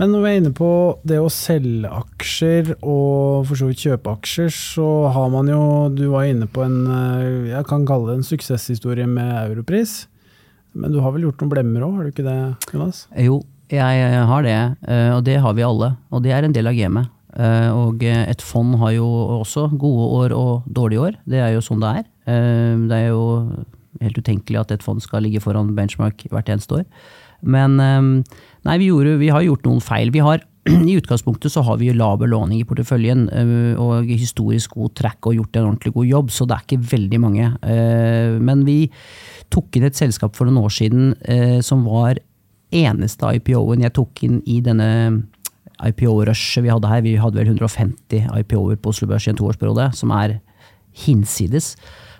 Men 0.00 0.10
når 0.10 0.22
vi 0.24 0.30
er 0.30 0.40
inne 0.40 0.50
på 0.54 0.68
det 1.06 1.20
å 1.22 1.30
selge 1.30 1.86
aksjer 1.86 2.72
og 2.80 3.46
for 3.46 3.58
så 3.58 3.68
vidt 3.68 3.84
kjøpe 3.84 4.14
aksjer, 4.16 4.50
så 4.50 4.86
har 5.14 5.28
man 5.30 5.50
jo 5.50 5.60
Du 5.94 6.08
var 6.10 6.26
inne 6.26 6.48
på 6.50 6.64
en 6.64 6.80
eh, 6.90 7.52
jeg 7.52 7.68
kan 7.68 7.86
kalle 7.86 8.10
det 8.10 8.18
en 8.18 8.26
suksesshistorie 8.26 9.06
med 9.06 9.30
Europris. 9.44 10.08
Men 10.74 10.90
du 10.90 10.98
har 11.04 11.14
vel 11.14 11.28
gjort 11.28 11.44
noen 11.44 11.52
blemmer 11.52 11.84
òg, 11.86 11.98
har 11.98 12.06
du 12.06 12.10
ikke 12.10 12.26
det, 12.26 12.38
Jonas? 12.74 13.04
Jo, 13.22 13.38
jeg 13.70 14.24
har 14.30 14.42
det. 14.42 14.58
Eh, 14.82 15.10
og 15.14 15.22
det 15.28 15.38
har 15.44 15.54
vi 15.54 15.66
alle. 15.66 15.92
Og 16.10 16.24
det 16.24 16.34
er 16.34 16.48
en 16.48 16.56
del 16.56 16.72
av 16.72 16.74
gamet. 16.74 17.12
Eh, 17.38 17.70
og 17.70 18.02
et 18.02 18.42
fond 18.42 18.74
har 18.82 18.96
jo 18.96 19.06
også 19.38 19.68
gode 19.78 20.08
år 20.18 20.34
og 20.34 20.66
dårlige 20.66 21.06
år. 21.06 21.20
Det 21.30 21.38
er 21.38 21.54
jo 21.54 21.62
sånn 21.62 21.84
det 21.84 21.92
er. 22.00 22.10
Det 22.24 22.98
er 22.98 23.12
jo 23.12 23.22
helt 24.02 24.18
utenkelig 24.18 24.58
at 24.64 24.74
et 24.74 24.82
fond 24.82 24.98
skal 25.02 25.22
ligge 25.22 25.42
foran 25.44 25.70
benchmark 25.76 26.26
hvert 26.32 26.50
eneste 26.50 26.80
år. 26.80 26.88
Men 27.44 27.76
Nei, 28.64 28.78
vi, 28.80 28.88
gjorde, 28.88 29.18
vi, 29.20 29.28
har 29.32 29.44
gjort 29.44 29.66
noen 29.68 29.82
feil. 29.84 30.10
Vi 30.14 30.22
har 30.24 30.42
i 30.88 30.96
utgangspunktet 30.96 31.52
så 31.52 31.62
har 31.66 31.76
vi 31.80 31.90
lav 31.92 32.16
belåning 32.22 32.62
i 32.62 32.66
porteføljen 32.68 33.26
øh, 33.28 33.80
og 33.80 34.08
historisk 34.08 34.78
god 34.78 34.94
track 34.96 35.28
og 35.28 35.36
gjort 35.36 35.58
en 35.60 35.68
ordentlig 35.68 35.92
god 35.92 36.08
jobb, 36.08 36.32
så 36.32 36.46
det 36.48 36.56
er 36.56 36.64
ikke 36.64 36.86
veldig 36.94 37.20
mange. 37.20 37.50
Øh, 37.60 38.40
men 38.40 38.64
vi 38.64 38.78
tok 39.52 39.76
inn 39.76 39.84
et 39.90 40.00
selskap 40.00 40.36
for 40.36 40.48
noen 40.48 40.64
år 40.64 40.72
siden 40.72 41.12
øh, 41.28 41.60
som 41.64 41.84
var 41.84 42.22
eneste 42.74 43.36
IPO-en 43.36 43.84
jeg 43.84 43.94
tok 43.94 44.24
inn 44.26 44.40
i 44.50 44.58
denne 44.64 44.88
IPO-rushet 45.84 46.64
vi 46.64 46.72
hadde 46.72 46.88
her. 46.88 47.04
Vi 47.04 47.18
hadde 47.20 47.42
vel 47.42 47.52
150 47.52 48.32
IPO-er 48.40 48.80
på 48.80 48.94
Oslo 48.94 49.10
Børs 49.10 49.28
i 49.28 49.34
en 49.34 49.38
toårsperiode, 49.38 49.90
som 49.94 50.14
er 50.16 50.38
hinsides. 51.04 51.74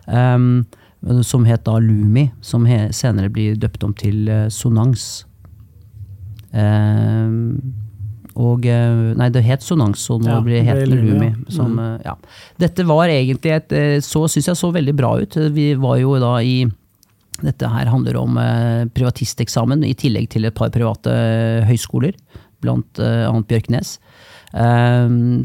Som 0.05 1.47
het 1.49 1.65
da 1.65 1.79
Lumi, 1.81 2.27
som 2.45 2.67
senere 2.67 3.31
blir 3.33 3.57
døpt 3.63 3.87
om 3.87 3.95
til 3.97 4.29
Sonans. 4.53 5.25
Uh, 6.55 7.59
og 8.41 8.67
eh, 8.67 9.03
Nei, 9.19 9.29
det 9.35 9.45
het 9.47 9.63
Sonanso, 9.63 10.19
nå 10.19 10.31
ja, 10.31 10.39
blir 10.43 10.65
het 10.67 10.87
Lumi. 10.91 11.31
Som, 11.55 11.77
mm. 11.79 12.01
ja. 12.05 12.15
Dette 12.61 12.87
var 12.89 13.11
egentlig 13.13 13.53
et 13.55 13.75
eh, 13.75 13.99
Så 14.03 14.27
syns 14.31 14.51
jeg 14.51 14.59
så 14.59 14.73
veldig 14.75 14.95
bra 14.99 15.15
ut. 15.23 15.39
Vi 15.55 15.69
var 15.79 16.01
jo 16.03 16.17
da 16.23 16.39
i 16.43 16.65
Dette 17.45 17.67
her 17.67 17.91
handler 17.91 18.15
om 18.21 18.37
privatisteksamen, 18.95 19.83
i 19.83 19.97
tillegg 19.99 20.29
til 20.31 20.47
et 20.47 20.55
par 20.55 20.71
private 20.73 21.11
høyskoler, 21.67 22.15
blant 22.63 23.01
annet 23.03 23.49
Bjørknes. 23.51 23.97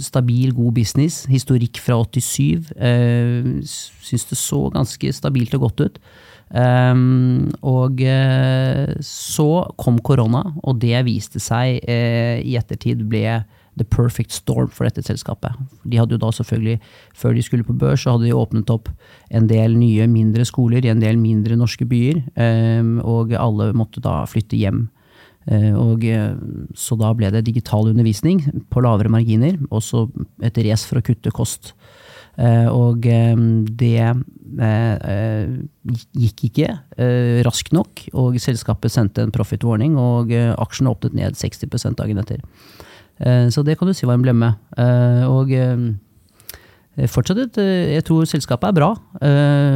Stabil, 0.05 0.53
god 0.53 0.75
business. 0.77 1.23
Historikk 1.33 1.81
fra 1.81 1.97
87. 2.05 2.69
Uh, 2.77 3.57
Syns 4.05 4.27
det 4.29 4.37
så 4.37 4.61
ganske 4.75 5.15
stabilt 5.17 5.57
og 5.57 5.65
godt 5.65 5.83
ut. 5.87 5.99
Um, 6.49 7.51
og 7.61 8.01
uh, 8.01 8.89
så 9.05 9.47
kom 9.77 9.99
korona, 10.01 10.41
og 10.65 10.79
det 10.81 10.97
viste 11.05 11.41
seg 11.41 11.77
uh, 11.85 12.37
i 12.41 12.55
ettertid 12.57 13.03
ble 13.09 13.43
the 13.77 13.85
perfect 13.85 14.33
storm 14.33 14.71
for 14.73 14.89
dette 14.89 15.05
selskapet. 15.05 15.53
De 15.85 15.99
hadde 16.01 16.17
jo 16.17 16.21
da 16.21 16.31
selvfølgelig, 16.33 16.79
Før 17.13 17.35
de 17.35 17.43
skulle 17.45 17.63
på 17.63 17.77
børs, 17.77 18.01
så 18.03 18.15
hadde 18.15 18.25
de 18.25 18.35
åpnet 18.35 18.69
opp 18.73 18.89
en 19.29 19.47
del 19.47 19.77
nye, 19.77 20.07
mindre 20.07 20.45
skoler 20.45 20.83
i 20.83 20.89
en 20.91 21.03
del 21.03 21.21
mindre 21.21 21.55
norske 21.55 21.85
byer. 21.85 22.23
Um, 22.35 22.97
og 23.05 23.35
alle 23.37 23.71
måtte 23.77 24.01
da 24.01 24.23
flytte 24.25 24.57
hjem. 24.57 24.87
Uh, 25.49 25.77
og 25.77 26.03
Så 26.75 26.97
da 26.99 27.13
ble 27.13 27.29
det 27.31 27.45
digital 27.45 27.93
undervisning 27.93 28.41
på 28.73 28.81
lavere 28.81 29.09
marginer, 29.09 29.55
og 29.69 29.85
så 29.85 30.07
et 30.41 30.57
race 30.65 30.89
for 30.89 30.99
å 30.99 31.05
kutte 31.05 31.31
kost. 31.31 31.75
Eh, 32.39 32.67
og 32.71 33.03
det 33.03 33.99
eh, 33.99 35.47
gikk 36.15 36.43
ikke 36.47 36.69
eh, 36.71 37.39
raskt 37.45 37.73
nok, 37.75 38.05
og 38.15 38.37
selskapet 38.41 38.93
sendte 38.93 39.25
en 39.25 39.33
profit 39.35 39.65
warning, 39.67 39.97
og 39.99 40.31
aksjen 40.33 40.91
åpnet 40.91 41.17
ned 41.17 41.39
60 41.39 41.97
dagen 41.99 42.21
etter. 42.23 42.43
Så 43.19 43.65
det 43.67 43.73
kan 43.75 43.89
du 43.89 43.91
si 43.91 44.07
var 44.07 44.15
en 44.15 44.21
blemme. 44.23 44.47
Og 45.27 45.49
fortsatt 47.11 47.41
et, 47.43 47.57
jeg 47.91 48.05
tror 48.07 48.29
selskapet 48.31 48.69
er 48.69 48.77
bra. 48.77 48.93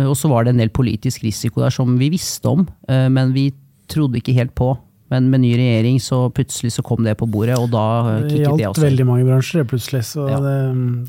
Og 0.07 0.15
så 0.15 0.31
var 0.31 0.45
det 0.45 0.53
en 0.53 0.61
del 0.63 0.71
politisk 0.71 1.25
risiko 1.25 1.59
der 1.59 1.75
som 1.75 1.97
vi 1.99 2.07
visste 2.13 2.47
om, 2.47 2.63
men 2.87 3.33
vi 3.35 3.49
trodde 3.91 4.21
ikke 4.21 4.37
helt 4.37 4.55
på. 4.55 4.69
Men 5.13 5.29
med 5.29 5.43
ny 5.43 5.53
regjering 5.59 5.99
så 6.01 6.25
plutselig 6.33 6.73
så 6.73 6.83
kom 6.85 7.05
det 7.05 7.13
på 7.19 7.29
bordet, 7.29 7.59
og 7.61 7.69
da 7.73 7.85
kicket 8.23 8.33
det 8.33 8.47
også. 8.47 8.57
Det 8.57 8.65
gjaldt 8.65 8.83
veldig 8.87 9.09
mange 9.09 9.25
bransjer 9.29 9.67
plutselig, 9.69 10.05
så 10.09 10.27
ja. 10.31 10.39
det, 10.41 10.59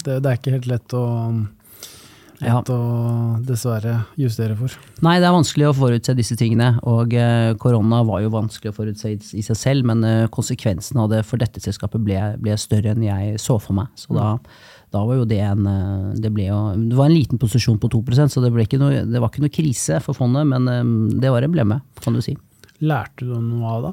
det, 0.04 0.18
det, 0.18 0.32
er 0.32 0.40
ikke 0.40 0.58
helt 0.58 0.68
lett 0.70 0.96
å 0.98 1.04
Ja. 2.44 2.58
å 2.60 2.78
dessverre 3.46 3.94
justere 4.20 4.56
for. 4.58 4.74
Nei, 5.06 5.14
det 5.22 5.28
er 5.28 5.32
vanskelig 5.32 5.68
å 5.70 5.76
forutse 5.78 6.16
disse 6.18 6.36
tingene. 6.36 6.74
Og 6.90 7.14
eh, 7.16 7.54
korona 7.62 8.02
var 8.04 8.20
jo 8.24 8.32
vanskelig 8.34 8.72
å 8.72 8.76
forutse 8.76 9.14
i, 9.14 9.44
seg 9.46 9.56
selv, 9.56 9.88
men 9.88 10.04
eh, 10.04 10.26
konsekvensen 10.34 11.00
av 11.00 11.08
det 11.14 11.22
for 11.24 11.40
dette 11.40 11.62
selskapet 11.64 12.02
ble, 12.04 12.20
ble 12.42 12.58
større 12.60 12.92
enn 12.92 13.06
jeg 13.06 13.38
så 13.40 13.56
for 13.62 13.78
meg. 13.78 13.88
Så 13.96 14.18
da, 14.18 14.34
da 14.92 15.04
var 15.06 15.22
jo 15.22 15.28
det 15.30 15.40
en 15.46 15.68
eh, 15.70 16.10
det, 16.20 16.34
jo, 16.44 16.58
det 16.90 16.98
var 16.98 17.08
en 17.08 17.16
liten 17.16 17.40
posisjon 17.40 17.80
på 17.80 17.90
2% 17.96 18.34
så 18.34 18.42
det, 18.44 18.52
noe, 18.82 19.06
det 19.08 19.22
var 19.22 19.32
ikke 19.32 19.46
noe 19.46 19.54
krise 19.54 20.02
for 20.04 20.18
fondet, 20.18 20.50
men 20.50 20.68
eh, 20.68 20.82
det 21.22 21.32
var 21.32 21.46
emblemet, 21.46 21.86
kan 22.04 22.18
du 22.18 22.22
si. 22.24 22.36
Lærte 22.82 23.28
du 23.28 23.36
noe 23.38 23.70
av 23.70 23.84
det? 23.86 23.92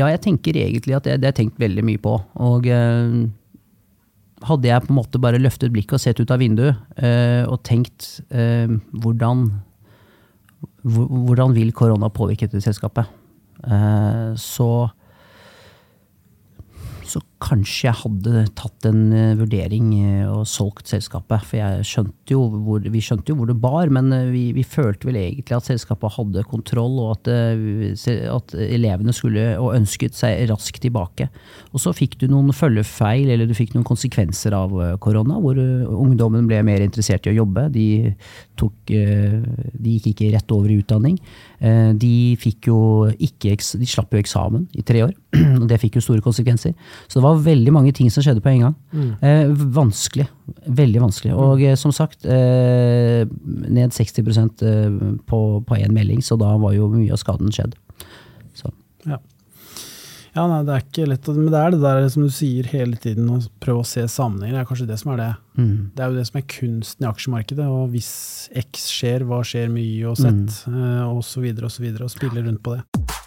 Ja, 0.00 0.06
jeg 0.10 0.22
tenker 0.22 0.56
egentlig 0.58 0.94
at 0.96 1.06
det, 1.06 1.18
det 1.20 1.28
har 1.28 1.34
jeg 1.34 1.40
tenkt 1.44 1.62
veldig 1.62 1.84
mye 1.86 2.00
på. 2.02 2.16
Og 2.42 2.66
eh, 2.70 3.14
hadde 4.46 4.70
jeg 4.70 4.84
på 4.84 4.92
en 4.92 4.98
måte 5.00 5.20
bare 5.22 5.40
løftet 5.40 5.72
blikket 5.74 5.98
og 5.98 6.02
sett 6.02 6.20
ut 6.20 6.30
av 6.32 6.40
vinduet 6.40 6.78
eh, 7.02 7.42
og 7.44 7.60
tenkt 7.66 8.20
eh, 8.32 8.70
hvordan, 9.02 9.48
hvordan 10.84 11.56
vil 11.56 11.74
korona 11.76 12.10
påvirke 12.12 12.48
dette 12.48 12.62
selskapet, 12.64 13.10
eh, 13.66 14.30
så 14.40 14.70
så 17.10 17.20
kanskje 17.40 17.86
jeg 17.88 17.96
hadde 18.02 18.42
tatt 18.58 18.86
en 18.88 19.00
eh, 19.16 19.36
vurdering 19.38 19.88
eh, 19.96 20.28
og 20.28 20.44
solgt 20.48 20.90
selskapet. 20.92 21.46
For 21.48 21.84
skjønte 21.86 22.36
hvor, 22.36 22.84
vi 22.84 23.02
skjønte 23.04 23.32
jo 23.32 23.38
hvor 23.38 23.48
det 23.48 23.56
bar, 23.62 23.92
men 23.92 24.12
eh, 24.14 24.28
vi, 24.32 24.42
vi 24.56 24.64
følte 24.66 25.08
vel 25.08 25.18
egentlig 25.22 25.56
at 25.56 25.68
selskapet 25.70 26.14
hadde 26.18 26.44
kontroll, 26.50 26.98
og 27.00 27.14
at, 27.16 27.30
at 27.30 28.54
elevene 28.60 29.14
skulle 29.16 29.46
og 29.60 29.74
ønsket 29.78 30.16
seg 30.18 30.44
raskt 30.50 30.82
tilbake. 30.84 31.30
Og 31.72 31.82
så 31.82 31.94
fikk 31.96 32.18
du 32.20 32.28
noen 32.30 32.52
følgefeil, 32.56 33.32
eller 33.32 33.48
du 33.48 33.56
fikk 33.56 33.74
noen 33.74 33.88
konsekvenser 33.88 34.54
av 34.56 34.74
korona, 35.02 35.40
hvor 35.40 35.58
ungdommen 35.58 36.48
ble 36.50 36.60
mer 36.66 36.84
interessert 36.84 37.26
i 37.26 37.32
å 37.32 37.38
jobbe. 37.40 37.68
De, 37.72 37.86
tok, 38.60 38.76
de 38.90 39.96
gikk 39.96 40.12
ikke 40.12 40.32
rett 40.34 40.54
over 40.54 40.72
i 40.72 40.80
utdanning. 40.82 41.16
De, 41.60 42.14
fikk 42.40 42.70
jo 42.70 42.80
ikke, 43.20 43.56
de 43.80 43.88
slapp 43.88 44.14
jo 44.14 44.20
eksamen 44.20 44.66
i 44.78 44.84
tre 44.86 45.04
år, 45.06 45.14
og 45.60 45.66
det 45.70 45.80
fikk 45.82 45.98
jo 45.98 46.04
store 46.04 46.24
konsekvenser. 46.24 46.76
Så 47.06 47.18
det 47.18 47.24
var 47.24 47.29
veldig 47.38 47.72
mange 47.74 47.92
ting 47.96 48.10
som 48.12 48.24
skjedde 48.24 48.42
på 48.44 48.52
en 48.52 48.66
gang. 48.66 48.76
Eh, 49.22 49.50
vanskelig. 49.76 50.26
Veldig 50.66 51.02
vanskelig. 51.02 51.34
Og 51.38 51.62
eh, 51.64 51.76
som 51.78 51.92
sagt, 51.94 52.26
eh, 52.26 53.26
ned 53.70 53.94
60 53.96 54.30
eh, 54.66 55.00
på 55.30 55.78
én 55.78 55.94
melding, 55.96 56.22
så 56.24 56.38
da 56.40 56.56
var 56.60 56.74
jo 56.76 56.90
mye 56.92 57.12
av 57.14 57.20
skaden 57.22 57.52
skjedd. 57.54 57.76
Så. 58.56 58.72
Ja. 59.06 59.20
ja, 60.34 60.46
nei, 60.50 60.60
det 60.66 60.74
er 60.74 60.84
ikke 60.84 61.08
lett, 61.12 61.30
men 61.36 61.52
det 61.52 61.62
er 61.62 61.74
det 61.74 61.82
der 61.84 62.10
som 62.12 62.26
du 62.26 62.34
sier 62.34 62.68
hele 62.72 62.98
tiden, 63.00 63.30
å 63.30 63.40
prøve 63.62 63.84
å 63.84 63.88
se 63.88 64.06
sammenhenger. 64.10 64.58
Det 64.58 64.64
er 64.64 64.70
kanskje 64.72 64.90
det 64.90 65.00
som 65.02 65.14
er 65.14 65.22
det. 65.22 65.30
Mm. 65.60 65.72
Det 65.94 66.04
er 66.04 66.12
jo 66.12 66.20
det 66.20 66.28
som 66.30 66.42
er 66.42 66.50
kunsten 66.56 67.06
i 67.06 67.10
aksjemarkedet. 67.10 67.70
Og 67.70 67.94
hvis 67.94 68.12
X 68.66 68.90
skjer, 68.90 69.26
hva 69.28 69.42
skjer 69.46 69.72
med 69.72 69.86
Y 69.86 70.04
og 70.10 70.20
Z, 70.20 70.62
eh, 70.72 71.02
og 71.06 71.24
så 71.26 71.44
videre 71.44 71.70
og 71.70 71.74
så 71.76 71.86
videre, 71.86 72.06
og 72.08 72.14
spille 72.14 72.46
rundt 72.46 72.64
på 72.66 72.78
det. 72.78 73.19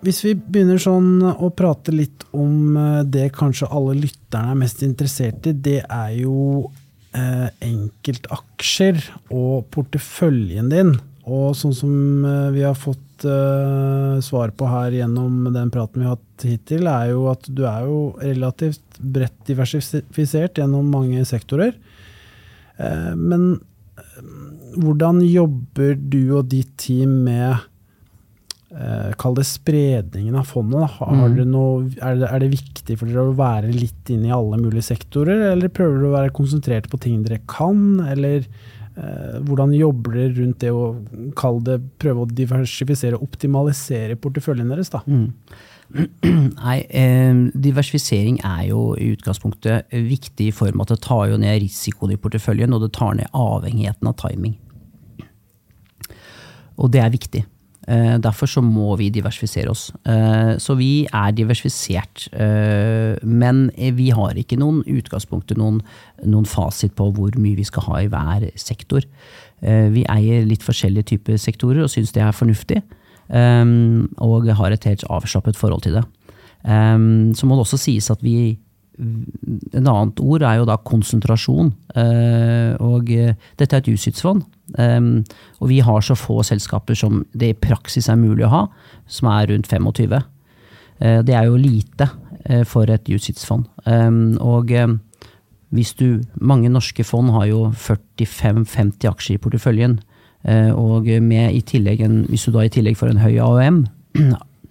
Hvis 0.00 0.22
vi 0.24 0.32
begynner 0.32 0.80
sånn 0.80 1.20
å 1.28 1.50
prate 1.52 1.92
litt 1.92 2.24
om 2.32 2.76
eh, 2.78 3.02
det 3.04 3.28
kanskje 3.36 3.68
alle 3.68 3.98
lytterne 3.98 4.54
er 4.54 4.60
mest 4.62 4.80
interessert 4.86 5.48
i, 5.50 5.52
det 5.52 5.82
er 5.84 6.14
jo 6.22 6.70
eh, 7.12 7.48
enkeltaksjer 7.66 9.02
og 9.28 9.68
porteføljen 9.74 10.72
din. 10.72 10.94
Og 11.28 11.52
sånn 11.58 11.76
som 11.76 12.24
eh, 12.24 12.48
vi 12.56 12.64
har 12.64 12.78
fått 12.80 13.26
eh, 13.28 14.16
svar 14.24 14.54
på 14.56 14.68
her 14.72 14.96
gjennom 15.02 15.50
den 15.52 15.72
praten 15.74 16.00
vi 16.00 16.08
har 16.08 16.16
hatt 16.16 16.46
hittil, 16.48 16.88
er 16.88 17.12
jo 17.12 17.26
at 17.34 17.50
du 17.52 17.66
er 17.68 17.84
jo 17.84 18.00
relativt 18.22 19.00
bredt 19.00 19.36
diversifisert 19.50 20.62
gjennom 20.62 20.88
mange 20.96 21.26
sektorer. 21.28 21.76
Eh, 22.80 23.12
men 23.20 23.50
eh, 24.00 24.22
hvordan 24.80 25.20
jobber 25.28 25.98
du 26.00 26.22
og 26.38 26.48
ditt 26.54 26.72
team 26.80 27.20
med 27.28 27.68
Kall 29.18 29.34
det 29.34 29.46
spredningen 29.48 30.36
av 30.38 30.46
fondet. 30.46 30.98
Mm. 31.02 31.22
dere 31.34 31.46
noe, 31.48 31.86
er, 31.98 32.20
det, 32.20 32.28
er 32.28 32.42
det 32.44 32.50
viktig 32.52 32.98
for 33.00 33.10
dere 33.10 33.24
å 33.32 33.38
være 33.38 33.72
litt 33.74 34.12
inne 34.14 34.30
i 34.30 34.34
alle 34.36 34.60
mulige 34.62 34.86
sektorer, 34.92 35.48
eller 35.50 35.72
prøver 35.74 35.98
dere 35.98 36.10
å 36.10 36.18
være 36.18 36.36
konsentrert 36.36 36.86
på 36.92 37.00
ting 37.02 37.24
dere 37.26 37.40
kan, 37.50 37.98
eller 38.12 38.46
eh, 38.46 39.40
hvordan 39.48 39.74
jobber 39.74 40.20
dere 40.20 40.36
rundt 40.38 40.62
det 40.62 40.70
å 40.70 40.84
kalle 41.38 41.66
det, 41.66 41.76
prøve 41.98 42.22
å 42.22 42.30
diversifisere 42.30 43.18
og 43.18 43.26
optimalisere 43.26 44.18
porteføljen 44.22 44.70
deres? 44.70 44.94
Da? 44.94 45.02
Mm. 45.10 45.28
Nei, 46.62 46.78
eh, 46.86 47.44
diversifisering 47.50 48.38
er 48.46 48.68
jo 48.70 48.92
i 48.94 49.10
utgangspunktet 49.16 49.90
viktig 49.90 50.52
i 50.52 50.54
form 50.54 50.78
av 50.78 50.86
at 50.86 50.94
det 50.94 51.02
tar 51.10 51.26
jo 51.32 51.42
ned 51.42 51.58
risikoen 51.64 52.14
i 52.14 52.22
porteføljen, 52.22 52.76
og 52.76 52.86
det 52.86 52.94
tar 52.94 53.18
ned 53.18 53.34
avhengigheten 53.34 54.14
av 54.14 54.20
timing. 54.22 54.54
Og 56.80 56.94
det 56.94 57.02
er 57.02 57.10
viktig. 57.12 57.42
Eh, 57.90 58.16
derfor 58.22 58.46
så 58.46 58.62
må 58.62 58.92
vi 59.00 59.08
diversifisere 59.10 59.72
oss. 59.72 59.88
Eh, 60.06 60.54
så 60.62 60.76
vi 60.78 61.08
er 61.10 61.32
diversifisert, 61.34 62.28
eh, 62.32 63.18
men 63.26 63.70
vi 63.96 64.10
har 64.14 64.38
ikke 64.38 64.58
noen 64.60 64.84
utgangspunktet, 64.86 65.58
noen, 65.58 65.80
noen 66.22 66.46
fasit 66.46 66.94
på 66.94 67.08
hvor 67.16 67.34
mye 67.34 67.58
vi 67.58 67.66
skal 67.66 67.88
ha 67.88 68.00
i 68.00 68.10
hver 68.12 68.46
sektor. 68.54 69.06
Vi 69.60 70.06
eier 70.08 70.46
litt 70.48 70.62
forskjellige 70.64 71.10
typer 71.10 71.36
sektorer 71.36 71.82
og 71.84 71.90
syns 71.92 72.14
det 72.16 72.22
er 72.24 72.32
fornuftig. 72.32 72.78
Og 73.28 74.46
har 74.56 74.72
et 74.72 74.86
helt 74.88 75.04
avslappet 75.04 75.58
forhold 75.58 75.82
til 75.84 75.98
det. 75.98 76.04
Så 76.64 77.44
må 77.44 77.58
det 77.58 77.66
også 77.66 77.76
sies 77.76 78.08
at 78.08 78.24
vi 78.24 78.56
En 78.98 79.86
annet 79.86 80.20
ord 80.20 80.42
er 80.44 80.60
jo 80.60 80.66
da 80.68 80.76
konsentrasjon. 80.84 81.70
Uh, 81.94 82.74
og 82.84 83.12
uh, 83.12 83.34
dette 83.60 83.76
er 83.76 83.84
et 83.84 83.92
USITS-fond. 83.92 84.42
Um, 84.78 85.22
og 85.60 85.70
vi 85.72 85.80
har 85.84 86.04
så 86.04 86.16
få 86.18 86.42
selskaper 86.46 86.98
som 86.98 87.22
det 87.32 87.54
i 87.54 87.58
praksis 87.58 88.10
er 88.10 88.20
mulig 88.20 88.46
å 88.46 88.54
ha, 88.54 88.64
som 89.10 89.30
er 89.32 89.50
rundt 89.52 89.70
25. 89.70 90.18
Uh, 91.00 91.20
det 91.26 91.36
er 91.36 91.48
jo 91.48 91.60
lite 91.60 92.10
for 92.66 92.88
et 92.88 93.04
USITS-fond. 93.04 93.66
Um, 93.84 94.38
og 94.40 94.70
hvis 95.70 95.92
du, 95.94 96.20
mange 96.40 96.70
norske 96.72 97.04
fond 97.06 97.30
har 97.30 97.46
jo 97.50 97.68
45-50 97.70 99.06
aksjer 99.10 99.36
i 99.36 99.42
porteføljen. 99.42 99.98
Eh, 100.42 100.70
Og 100.74 101.06
med 101.22 101.54
i 101.54 101.60
tillegg 101.60 102.00
en, 102.00 102.24
hvis 102.28 102.48
du 102.48 102.52
da 102.54 102.64
i 102.64 102.72
tillegg 102.72 102.96
får 102.98 103.12
en 103.12 103.22
høy 103.22 103.38
AOM, 103.38 103.84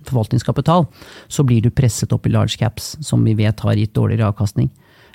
forvaltningskapital, 0.08 0.86
så 1.28 1.44
blir 1.48 1.62
du 1.66 1.70
presset 1.72 2.14
opp 2.16 2.28
i 2.28 2.34
large 2.34 2.58
caps, 2.60 2.98
som 3.02 3.24
vi 3.26 3.36
vet 3.40 3.60
har 3.60 3.76
gitt 3.80 3.96
dårligere 3.98 4.32
avkastning. 4.32 4.70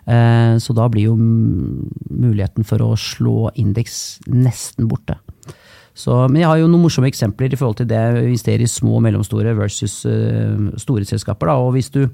Eh, 0.06 0.56
Så 0.60 0.74
da 0.76 0.88
blir 0.88 1.08
jo 1.08 1.16
muligheten 1.16 2.64
for 2.64 2.82
å 2.84 2.94
slå 2.96 3.50
indeks 3.56 4.20
nesten 4.28 4.88
borte. 4.88 5.16
Så, 5.94 6.10
men 6.28 6.42
jeg 6.42 6.48
har 6.50 6.58
jo 6.58 6.68
noen 6.68 6.82
morsomme 6.82 7.08
eksempler 7.08 7.52
i 7.52 7.56
forhold 7.56 7.78
til 7.78 7.86
det 7.86 7.98
å 8.00 8.24
investere 8.24 8.66
i 8.66 8.70
små 8.70 8.96
og 8.98 9.04
mellomstore 9.06 9.54
versus 9.54 10.04
eh, 10.10 10.56
store 10.82 11.06
selskaper. 11.06 11.46
Da. 11.46 11.54
Og 11.62 11.76
hvis 11.76 11.90
du, 11.94 12.08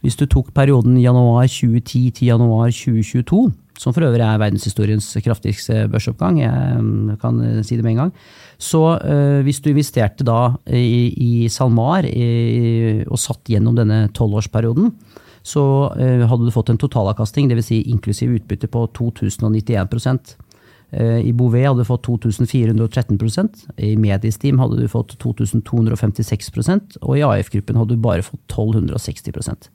hvis 0.00 0.16
du 0.16 0.24
tok 0.24 0.54
perioden 0.56 0.96
januar 0.98 1.44
2010 1.44 2.14
til 2.16 2.30
januar 2.32 2.72
2022, 2.72 3.42
som 3.80 3.94
for 3.96 4.04
øvrig 4.04 4.24
er 4.26 4.40
verdenshistoriens 4.42 5.08
kraftigste 5.24 5.86
børsoppgang, 5.92 6.42
jeg 6.42 6.82
mm, 6.84 7.16
kan 7.22 7.40
eh, 7.46 7.62
si 7.64 7.78
det 7.78 7.86
med 7.86 7.94
en 7.94 8.02
gang, 8.04 8.12
så 8.60 8.82
eh, 8.98 9.40
hvis 9.46 9.62
du 9.64 9.70
investerte 9.72 10.26
da 10.28 10.52
i, 10.68 11.08
i 11.16 11.48
SalMar 11.48 12.08
i, 12.08 12.28
og 13.08 13.20
satt 13.20 13.48
gjennom 13.48 13.78
denne 13.78 14.04
tolvårsperioden, 14.16 14.92
så 15.40 15.64
eh, 15.96 16.26
hadde 16.28 16.44
du 16.44 16.52
fått 16.52 16.68
en 16.70 16.80
totalavkastning, 16.80 17.48
dvs. 17.48 17.72
Si 17.72 17.80
inklusiv 17.88 18.36
utbytte 18.36 18.68
på 18.68 18.84
2091 18.98 19.88
Eh, 20.90 21.20
I 21.22 21.32
Bouvet 21.32 21.68
hadde 21.68 21.84
du 21.84 21.86
fått 21.86 22.08
2413% 22.08 23.66
i 23.86 23.92
Mediestim 24.00 24.58
hadde 24.58 24.80
du 24.80 24.88
fått 24.90 25.14
2256% 25.22 26.98
og 27.00 27.14
i 27.14 27.22
AF-gruppen 27.22 27.78
hadde 27.78 27.94
du 27.94 28.02
bare 28.02 28.24
fått 28.26 28.42
1260 28.50 29.70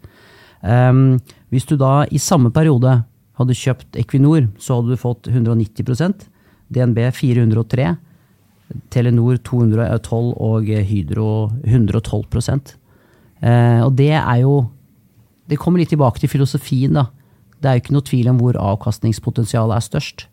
um, 0.61 1.15
Hvis 1.55 1.67
du 1.69 1.77
da 1.79 2.03
i 2.11 2.19
samme 2.19 2.51
periode 2.51 2.97
hadde 3.39 3.57
kjøpt 3.57 3.99
Equinor, 3.99 4.49
så 4.61 4.79
hadde 4.79 4.95
du 4.95 5.01
fått 5.01 5.29
190% 5.31 6.27
DNB 6.73 7.01
403 7.13 7.95
Telenor 8.93 9.37
212 9.45 10.31
og 10.41 10.69
Hydro 10.89 11.29
112 11.63 12.23
eh, 13.41 13.81
Og 13.85 13.91
det 13.93 14.13
er 14.17 14.39
jo 14.41 14.55
Det 15.45 15.59
kommer 15.61 15.79
litt 15.79 15.91
tilbake 15.93 16.19
til 16.19 16.31
filosofien, 16.31 16.95
da. 16.97 17.05
Det 17.61 17.69
er 17.69 17.75
jo 17.77 17.83
ikke 17.83 17.93
noe 17.93 18.07
tvil 18.07 18.29
om 18.31 18.39
hvor 18.41 18.57
avkastningspotensialet 18.57 19.75
er 19.77 19.83
størst. 19.85 20.25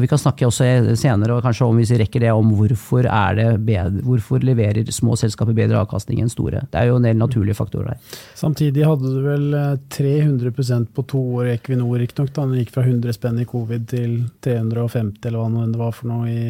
Vi 0.00 0.08
kan 0.10 0.20
snakke 0.20 0.46
også 0.46 0.66
senere 0.98 1.36
og 1.36 1.44
kanskje 1.44 1.66
om 1.66 1.78
hvis 1.80 1.92
vi 1.94 2.00
rekker 2.02 2.24
det, 2.24 2.32
om 2.34 2.50
hvorfor, 2.58 3.06
det 3.38 3.46
bedre, 3.66 4.02
hvorfor 4.06 4.44
leverer 4.44 4.90
små 4.92 5.16
selskaper 5.18 5.56
bedre 5.56 5.80
avkastning 5.82 6.20
enn 6.22 6.32
store. 6.32 6.64
Det 6.72 6.80
er 6.80 6.90
jo 6.90 6.98
en 7.00 7.06
del 7.08 7.18
naturlige 7.20 7.58
faktorer 7.58 7.94
der. 7.94 8.16
Samtidig 8.38 8.86
hadde 8.86 9.12
du 9.12 9.20
vel 9.24 9.46
eh, 9.56 9.76
300% 9.96 10.90
på 10.96 11.06
to 11.10 11.22
år 11.40 11.50
i 11.50 11.54
Equinor, 11.56 11.98
riktignok. 12.02 12.34
Den 12.36 12.56
gikk 12.60 12.74
fra 12.74 12.86
100 12.86 13.16
spenn 13.16 13.40
i 13.42 13.48
covid 13.48 13.86
til 13.92 14.18
350, 14.44 15.22
eller 15.28 15.46
hva 15.46 15.68
det 15.70 15.80
var 15.80 15.94
for 15.96 16.10
noe 16.12 16.32
i, 16.32 16.46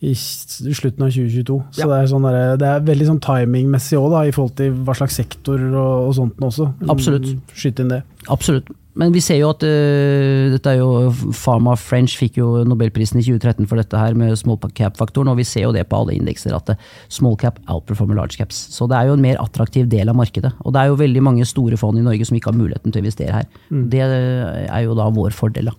i 0.00 0.14
slutten 0.16 1.04
av 1.04 1.10
2022. 1.12 1.56
Så 1.76 1.82
Ja. 1.82 1.86
det, 1.86 1.96
er 1.98 2.06
sånn 2.08 2.24
der, 2.24 2.56
det 2.56 2.68
er 2.68 2.80
veldig 2.80 3.06
sånn 3.10 3.20
timingmessig 3.20 3.98
òg, 4.00 4.14
i 4.28 4.32
forhold 4.32 4.54
til 4.56 4.72
hva 4.72 4.94
slags 4.96 5.18
sektor 5.20 5.60
og, 5.60 6.08
og 6.08 6.14
sånt 6.16 6.40
også. 6.40 6.70
Absolutt. 6.88 7.34
Skyt 7.52 7.82
inn 7.84 7.92
det. 7.92 8.02
Absolutt. 8.32 8.70
Men 8.98 9.12
vi 9.14 9.20
ser 9.22 9.38
jo 9.38 9.52
at 9.52 9.62
uh, 9.62 10.50
dette 10.50 10.66
er 10.66 10.80
jo 10.80 11.12
Pharma 11.30 11.76
French 11.78 12.16
fikk 12.18 12.40
jo 12.40 12.64
Nobelprisen 12.66 13.20
i 13.20 13.22
2013 13.22 13.68
for 13.70 13.78
dette 13.78 13.96
her 13.96 14.16
med 14.18 14.34
small 14.40 14.58
cap-faktoren, 14.74 15.30
og 15.30 15.38
vi 15.38 15.46
ser 15.46 15.68
jo 15.68 15.74
det 15.76 15.84
på 15.88 16.00
alle 16.00 16.16
indekser 16.16 16.56
at 16.56 16.72
eh, 16.74 16.80
small 17.08 17.36
cap 17.38 17.60
outperformer 17.70 18.18
large 18.18 18.40
caps. 18.40 18.58
Så 18.74 18.88
det 18.90 18.98
er 18.98 19.06
jo 19.06 19.14
en 19.14 19.22
mer 19.22 19.38
attraktiv 19.38 19.86
del 19.92 20.10
av 20.10 20.18
markedet. 20.18 20.50
Og 20.64 20.74
det 20.74 20.82
er 20.82 20.90
jo 20.90 20.98
veldig 20.98 21.22
mange 21.22 21.46
store 21.46 21.78
fond 21.80 22.00
i 22.00 22.02
Norge 22.02 22.26
som 22.26 22.36
ikke 22.36 22.50
har 22.50 22.58
muligheten 22.58 22.90
til 22.90 23.00
å 23.00 23.04
investere 23.04 23.36
her. 23.36 23.46
Det 23.70 24.02
er 24.02 24.82
jo 24.88 24.98
da 24.98 25.06
vår 25.14 25.36
fordel, 25.38 25.70
da. 25.70 25.78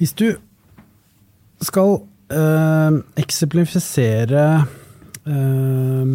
Hvis 0.00 0.16
du 0.18 0.32
skal 1.66 1.98
øh, 2.32 3.00
eksemplifisere 3.20 4.46
øh, 5.26 6.06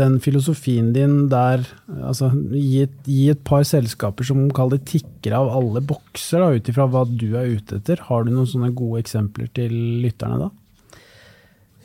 den 0.00 0.18
filosofien 0.22 0.92
din 0.94 1.28
der 1.30 1.66
altså, 2.02 2.30
gi, 2.52 2.82
et, 2.86 2.96
gi 3.06 3.28
et 3.32 3.44
par 3.44 3.62
selskaper 3.66 4.26
som 4.26 4.48
kaller 4.54 4.78
det 4.78 4.88
tikker 4.94 5.36
av 5.38 5.52
alle 5.58 5.84
bokser, 5.84 6.46
ut 6.56 6.72
ifra 6.72 6.88
hva 6.90 7.04
du 7.08 7.32
er 7.38 7.54
ute 7.56 7.80
etter. 7.80 8.02
Har 8.08 8.26
du 8.26 8.34
noen 8.34 8.50
sånne 8.50 8.72
gode 8.76 9.04
eksempler 9.04 9.50
til 9.56 9.74
lytterne 10.04 10.46
da? 10.46 10.50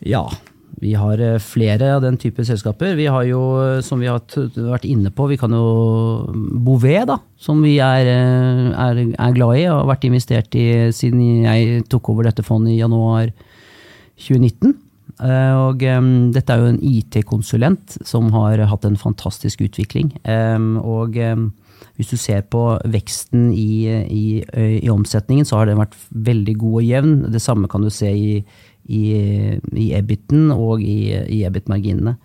Ja, 0.05 0.25
vi 0.81 0.93
har 0.97 1.21
eh, 1.23 1.39
flere 1.39 1.93
av 1.95 2.03
den 2.03 2.17
type 2.21 2.43
selskaper. 2.45 2.95
Vi 2.99 3.07
har 3.11 3.25
jo, 3.29 3.41
eh, 3.63 3.81
som 3.85 4.01
vi 4.01 4.09
har 4.09 4.21
vært 4.21 4.87
inne 4.89 5.11
på, 5.13 5.27
vi 5.31 5.37
kan 5.39 5.53
jo 5.55 6.29
Bouvet, 6.65 7.05
da, 7.09 7.19
som 7.39 7.61
vi 7.63 7.77
er, 7.83 8.09
eh, 8.11 8.71
er, 8.73 9.03
er 9.13 9.35
glad 9.37 9.59
i 9.61 9.67
og 9.69 9.83
har 9.83 9.91
vært 9.95 10.07
investert 10.09 10.57
i 10.59 10.67
siden 10.95 11.45
jeg 11.45 11.85
tok 11.91 12.11
over 12.13 12.29
dette 12.29 12.45
fondet 12.45 12.75
i 12.75 12.81
januar 12.81 13.31
2019. 14.19 14.75
Eh, 15.23 15.55
Og 15.55 15.83
um, 15.95 16.09
dette 16.35 16.51
er 16.51 16.59
jo 16.59 16.71
en 16.73 16.81
IT-konsulent 16.83 17.99
som 18.03 18.31
har 18.35 18.65
hatt 18.67 18.87
en 18.87 18.99
fantastisk 18.99 19.63
utvikling. 19.63 20.11
Um, 20.27 20.75
Og 20.83 21.15
um, 21.15 21.53
hvis 21.95 22.11
du 22.11 22.17
ser 22.19 22.43
på 22.51 22.61
veksten 22.91 23.53
i, 23.55 23.87
i, 24.11 24.25
i 24.83 24.91
omsetningen, 24.91 25.47
så 25.47 25.61
har 25.61 25.69
den 25.69 25.79
vært 25.79 25.95
veldig 26.11 26.55
god 26.59 26.79
og 26.81 26.87
jevn. 26.89 27.13
Det 27.31 27.39
samme 27.43 27.69
kan 27.71 27.85
du 27.85 27.91
se 27.93 28.11
i, 28.11 28.41
i, 28.85 29.03
i 29.73 29.91
EBIT-en 29.97 30.51
og 30.53 30.81
i, 30.83 31.13
i 31.13 31.43
EBIT-marginene. 31.47 32.15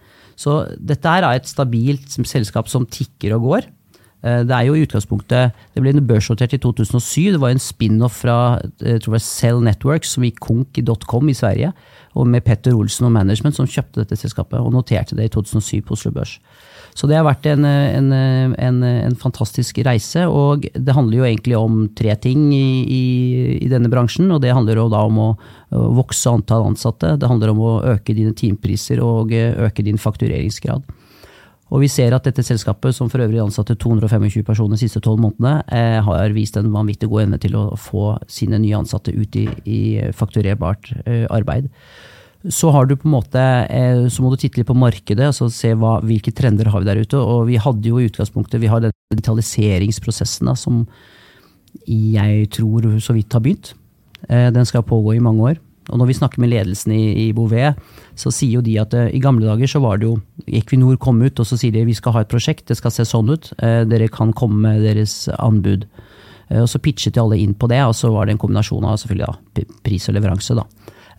Så 0.40 0.62
dette 0.76 1.08
er 1.08 1.26
et 1.28 1.48
stabilt 1.48 2.16
selskap 2.28 2.68
som 2.72 2.86
tikker 2.88 3.36
og 3.36 3.46
går. 3.48 3.68
Eh, 4.22 4.42
Det 4.44 4.54
er 4.56 4.66
jo 4.68 4.74
i 4.74 4.84
utgangspunktet, 4.84 5.52
det 5.74 5.82
ble 5.82 6.00
børsnotert 6.00 6.54
i 6.56 6.60
2007. 6.60 7.32
Det 7.32 7.40
var 7.40 7.50
en 7.50 7.62
spin-off 7.62 8.20
fra 8.24 8.60
eh, 8.84 8.98
tror 9.00 9.16
det 9.16 9.22
Cell 9.22 9.60
Networks, 9.64 10.14
som 10.16 10.24
gikk 10.24 10.40
konk 10.40 10.78
i 10.78 10.84
.com 10.84 11.28
i 11.28 11.36
Sverige. 11.36 11.72
Og 12.14 12.26
med 12.26 12.44
Petter 12.44 12.74
Olsen 12.74 13.06
og 13.06 13.12
Management 13.12 13.56
som 13.56 13.66
kjøpte 13.66 14.02
dette 14.02 14.16
selskapet 14.16 14.60
og 14.60 14.72
noterte 14.72 15.16
det 15.16 15.28
i 15.28 15.32
2007 15.32 15.82
på 15.86 15.94
Oslo 15.94 16.10
Børs. 16.10 16.38
Så 16.94 17.06
det 17.06 17.16
har 17.16 17.26
vært 17.26 17.46
en, 17.50 17.64
en, 17.64 18.12
en, 18.12 18.80
en 18.82 19.18
fantastisk 19.18 19.78
reise, 19.86 20.26
og 20.26 20.66
det 20.74 20.96
handler 20.96 21.20
jo 21.20 21.26
egentlig 21.28 21.56
om 21.58 21.82
tre 21.96 22.16
ting 22.20 22.48
i, 22.54 22.82
i, 22.82 23.04
i 23.62 23.68
denne 23.70 23.90
bransjen. 23.92 24.30
og 24.34 24.42
Det 24.42 24.54
handler 24.54 24.82
jo 24.82 24.88
da 24.92 25.04
om 25.06 25.20
å 25.22 25.28
vokse 26.00 26.32
antall 26.32 26.66
ansatte, 26.72 27.14
det 27.20 27.30
handler 27.30 27.54
om 27.54 27.62
å 27.62 27.76
øke 27.94 28.16
dine 28.16 28.34
timepriser 28.36 29.02
og 29.04 29.32
øke 29.34 29.86
din 29.86 30.00
faktureringsgrad. 30.00 30.88
Og 31.70 31.84
vi 31.84 31.90
ser 31.90 32.14
at 32.14 32.26
dette 32.26 32.42
selskapet, 32.42 32.94
som 32.96 33.10
for 33.10 33.22
øvrig 33.22 33.38
ansatte 33.42 33.76
225 33.78 34.42
personer 34.46 34.74
de 34.74 34.82
siste 34.82 35.02
tolv 35.04 35.22
månedene, 35.22 35.62
eh, 35.70 36.00
har 36.02 36.34
vist 36.34 36.58
en 36.58 36.72
vanvittig 36.74 37.08
god 37.10 37.28
evne 37.28 37.38
til 37.42 37.54
å 37.54 37.64
få 37.78 38.16
sine 38.26 38.58
nye 38.58 38.80
ansatte 38.80 39.14
ut 39.14 39.36
i, 39.38 39.46
i 39.70 39.82
fakturerbart 40.16 40.90
eh, 41.04 41.26
arbeid. 41.30 41.70
Så 42.48 42.70
har 42.72 42.86
du 42.88 42.94
på 42.96 43.04
en 43.04 43.12
måte, 43.18 43.40
eh, 43.68 44.06
så 44.08 44.22
må 44.24 44.30
du 44.32 44.38
titte 44.40 44.60
litt 44.60 44.68
på 44.68 44.76
markedet 44.78 45.26
og 45.28 45.36
så 45.36 45.50
se 45.52 45.74
hva, 45.76 45.98
hvilke 46.00 46.32
trender 46.32 46.70
har 46.72 46.80
vi 46.80 46.88
der 46.88 47.02
ute. 47.04 47.18
Og 47.20 47.46
vi 47.50 47.58
hadde 47.60 47.84
jo 47.84 48.00
i 48.00 48.08
utgangspunktet 48.08 48.62
vi 48.62 48.70
har 48.72 48.80
den 48.80 48.94
digitaliseringsprosessen 49.12 50.48
da, 50.48 50.54
som 50.56 50.86
jeg 51.86 52.48
tror 52.56 52.88
så 52.98 53.12
vidt 53.14 53.36
har 53.36 53.44
begynt. 53.44 53.74
Eh, 54.28 54.48
Den 54.50 54.64
skal 54.64 54.86
pågå 54.88 55.14
i 55.16 55.20
mange 55.20 55.52
år. 55.52 55.60
Og 55.90 55.98
når 55.98 56.06
vi 56.06 56.16
snakker 56.16 56.40
med 56.40 56.52
ledelsen 56.52 56.92
i, 56.94 57.28
i 57.28 57.32
Bouvet, 57.36 57.76
så 58.16 58.32
sier 58.32 58.56
jo 58.56 58.64
de 58.64 58.78
at 58.80 58.94
eh, 58.94 59.12
i 59.12 59.20
gamle 59.20 59.44
dager 59.44 59.68
så 59.68 59.82
var 59.84 60.00
det 60.00 60.08
jo 60.08 60.16
Equinor 60.46 60.96
kom 60.96 61.20
ut 61.20 61.38
og 61.40 61.46
så 61.46 61.60
sier 61.60 61.76
de 61.76 61.84
vi 61.84 61.98
skal 61.98 62.16
ha 62.16 62.24
et 62.24 62.32
prosjekt, 62.32 62.70
det 62.70 62.78
skal 62.80 62.94
se 62.94 63.04
sånn 63.04 63.28
ut. 63.28 63.52
Dere 63.60 64.08
kan 64.08 64.32
komme 64.32 64.64
med 64.64 64.86
deres 64.88 65.26
anbud. 65.36 65.84
Og 66.50 66.66
så 66.66 66.80
pitchet 66.82 67.14
de 67.14 67.20
alle 67.20 67.36
inn 67.38 67.52
på 67.54 67.68
det, 67.70 67.78
og 67.84 67.92
så 67.94 68.08
var 68.10 68.26
det 68.26 68.32
en 68.34 68.40
kombinasjon 68.42 68.82
av 68.88 68.96
selvfølgelig 68.98 69.28
da, 69.28 69.66
pris 69.86 70.08
og 70.08 70.16
leveranse. 70.16 70.56
da. 70.56 70.64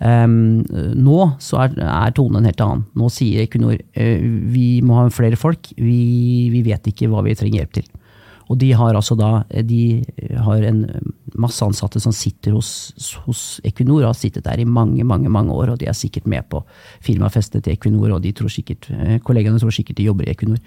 Um, 0.02 0.64
nå 0.98 1.18
så 1.38 1.60
er, 1.62 1.76
er 1.86 2.14
tonen 2.18 2.40
en 2.40 2.50
helt 2.50 2.62
annen. 2.66 2.86
Nå 2.98 3.10
sier 3.14 3.44
Equinor 3.44 3.78
uh, 3.78 4.24
vi 4.50 4.82
må 4.86 4.98
ha 4.98 5.10
flere 5.14 5.38
folk, 5.38 5.70
vi, 5.78 6.50
vi 6.54 6.64
vet 6.66 6.90
ikke 6.90 7.10
hva 7.12 7.22
vi 7.26 7.38
trenger 7.38 7.62
hjelp 7.62 7.76
til. 7.78 7.92
Og 8.52 8.60
de 8.62 8.72
har 8.78 8.98
altså 8.98 9.18
da 9.20 9.32
de 9.68 10.02
har 10.44 10.68
en 10.68 10.86
masse 11.40 11.64
ansatte 11.64 12.02
som 12.04 12.14
sitter 12.16 12.56
hos, 12.56 12.92
hos 13.26 13.44
Equinor, 13.68 14.04
har 14.08 14.18
sittet 14.18 14.46
der 14.48 14.60
i 14.60 14.68
mange 14.68 15.06
mange, 15.08 15.32
mange 15.32 15.56
år, 15.56 15.74
og 15.74 15.80
de 15.82 15.88
er 15.88 15.98
sikkert 15.98 16.28
med 16.30 16.48
på 16.52 16.64
firmafestet 17.04 17.64
til 17.64 17.76
Equinor, 17.78 18.18
og 18.18 18.24
de 18.26 18.34
tror 18.36 18.52
sikkert, 18.52 18.90
kollegene 19.24 19.52
kollegaene 19.52 19.62
tror 19.62 19.74
sikkert 19.74 20.00
de 20.00 20.08
jobber 20.08 20.28
i 20.28 20.34
Equinor. 20.36 20.60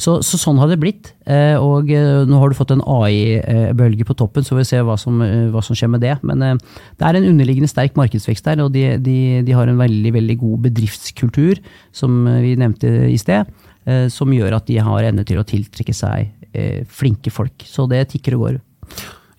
Så, 0.00 0.20
så 0.24 0.38
sånn 0.40 0.60
har 0.60 0.70
det 0.70 0.80
blitt. 0.82 1.12
Eh, 1.26 1.56
Og 1.60 1.90
eh, 1.92 2.24
nå 2.28 2.38
har 2.40 2.50
du 2.50 2.58
fått 2.58 2.72
en 2.74 2.82
AI-bølge 2.82 4.06
på 4.08 4.16
toppen, 4.18 4.44
så 4.44 4.56
vi 4.56 4.62
får 4.62 4.70
se 4.70 4.82
hva 4.82 4.96
som, 4.98 5.20
eh, 5.22 5.50
hva 5.52 5.62
som 5.62 5.76
skjer 5.78 5.90
med 5.92 6.02
det. 6.04 6.16
Men 6.22 6.42
eh, 6.42 6.54
det 6.98 7.08
er 7.08 7.18
en 7.18 7.28
underliggende 7.32 7.70
sterk 7.70 7.96
markedsvekst 7.98 8.48
der, 8.48 8.62
og 8.64 8.72
de, 8.74 8.96
de, 9.02 9.18
de 9.46 9.56
har 9.56 9.68
en 9.68 9.80
veldig, 9.80 10.14
veldig 10.18 10.38
god 10.42 10.68
bedriftskultur, 10.68 11.60
som 11.92 12.22
eh, 12.26 12.40
vi 12.44 12.54
nevnte 12.60 12.92
i 13.10 13.18
sted, 13.20 13.50
eh, 13.86 14.06
som 14.12 14.32
gjør 14.32 14.58
at 14.58 14.68
de 14.70 14.80
har 14.82 15.10
evne 15.10 15.26
til 15.28 15.40
å 15.40 15.46
tiltrekke 15.46 15.94
seg 15.96 16.32
eh, 16.52 16.84
flinke 16.88 17.32
folk. 17.32 17.64
Så 17.66 17.88
det 17.90 18.06
tikker 18.12 18.38
og 18.38 18.46
går. 18.46 18.62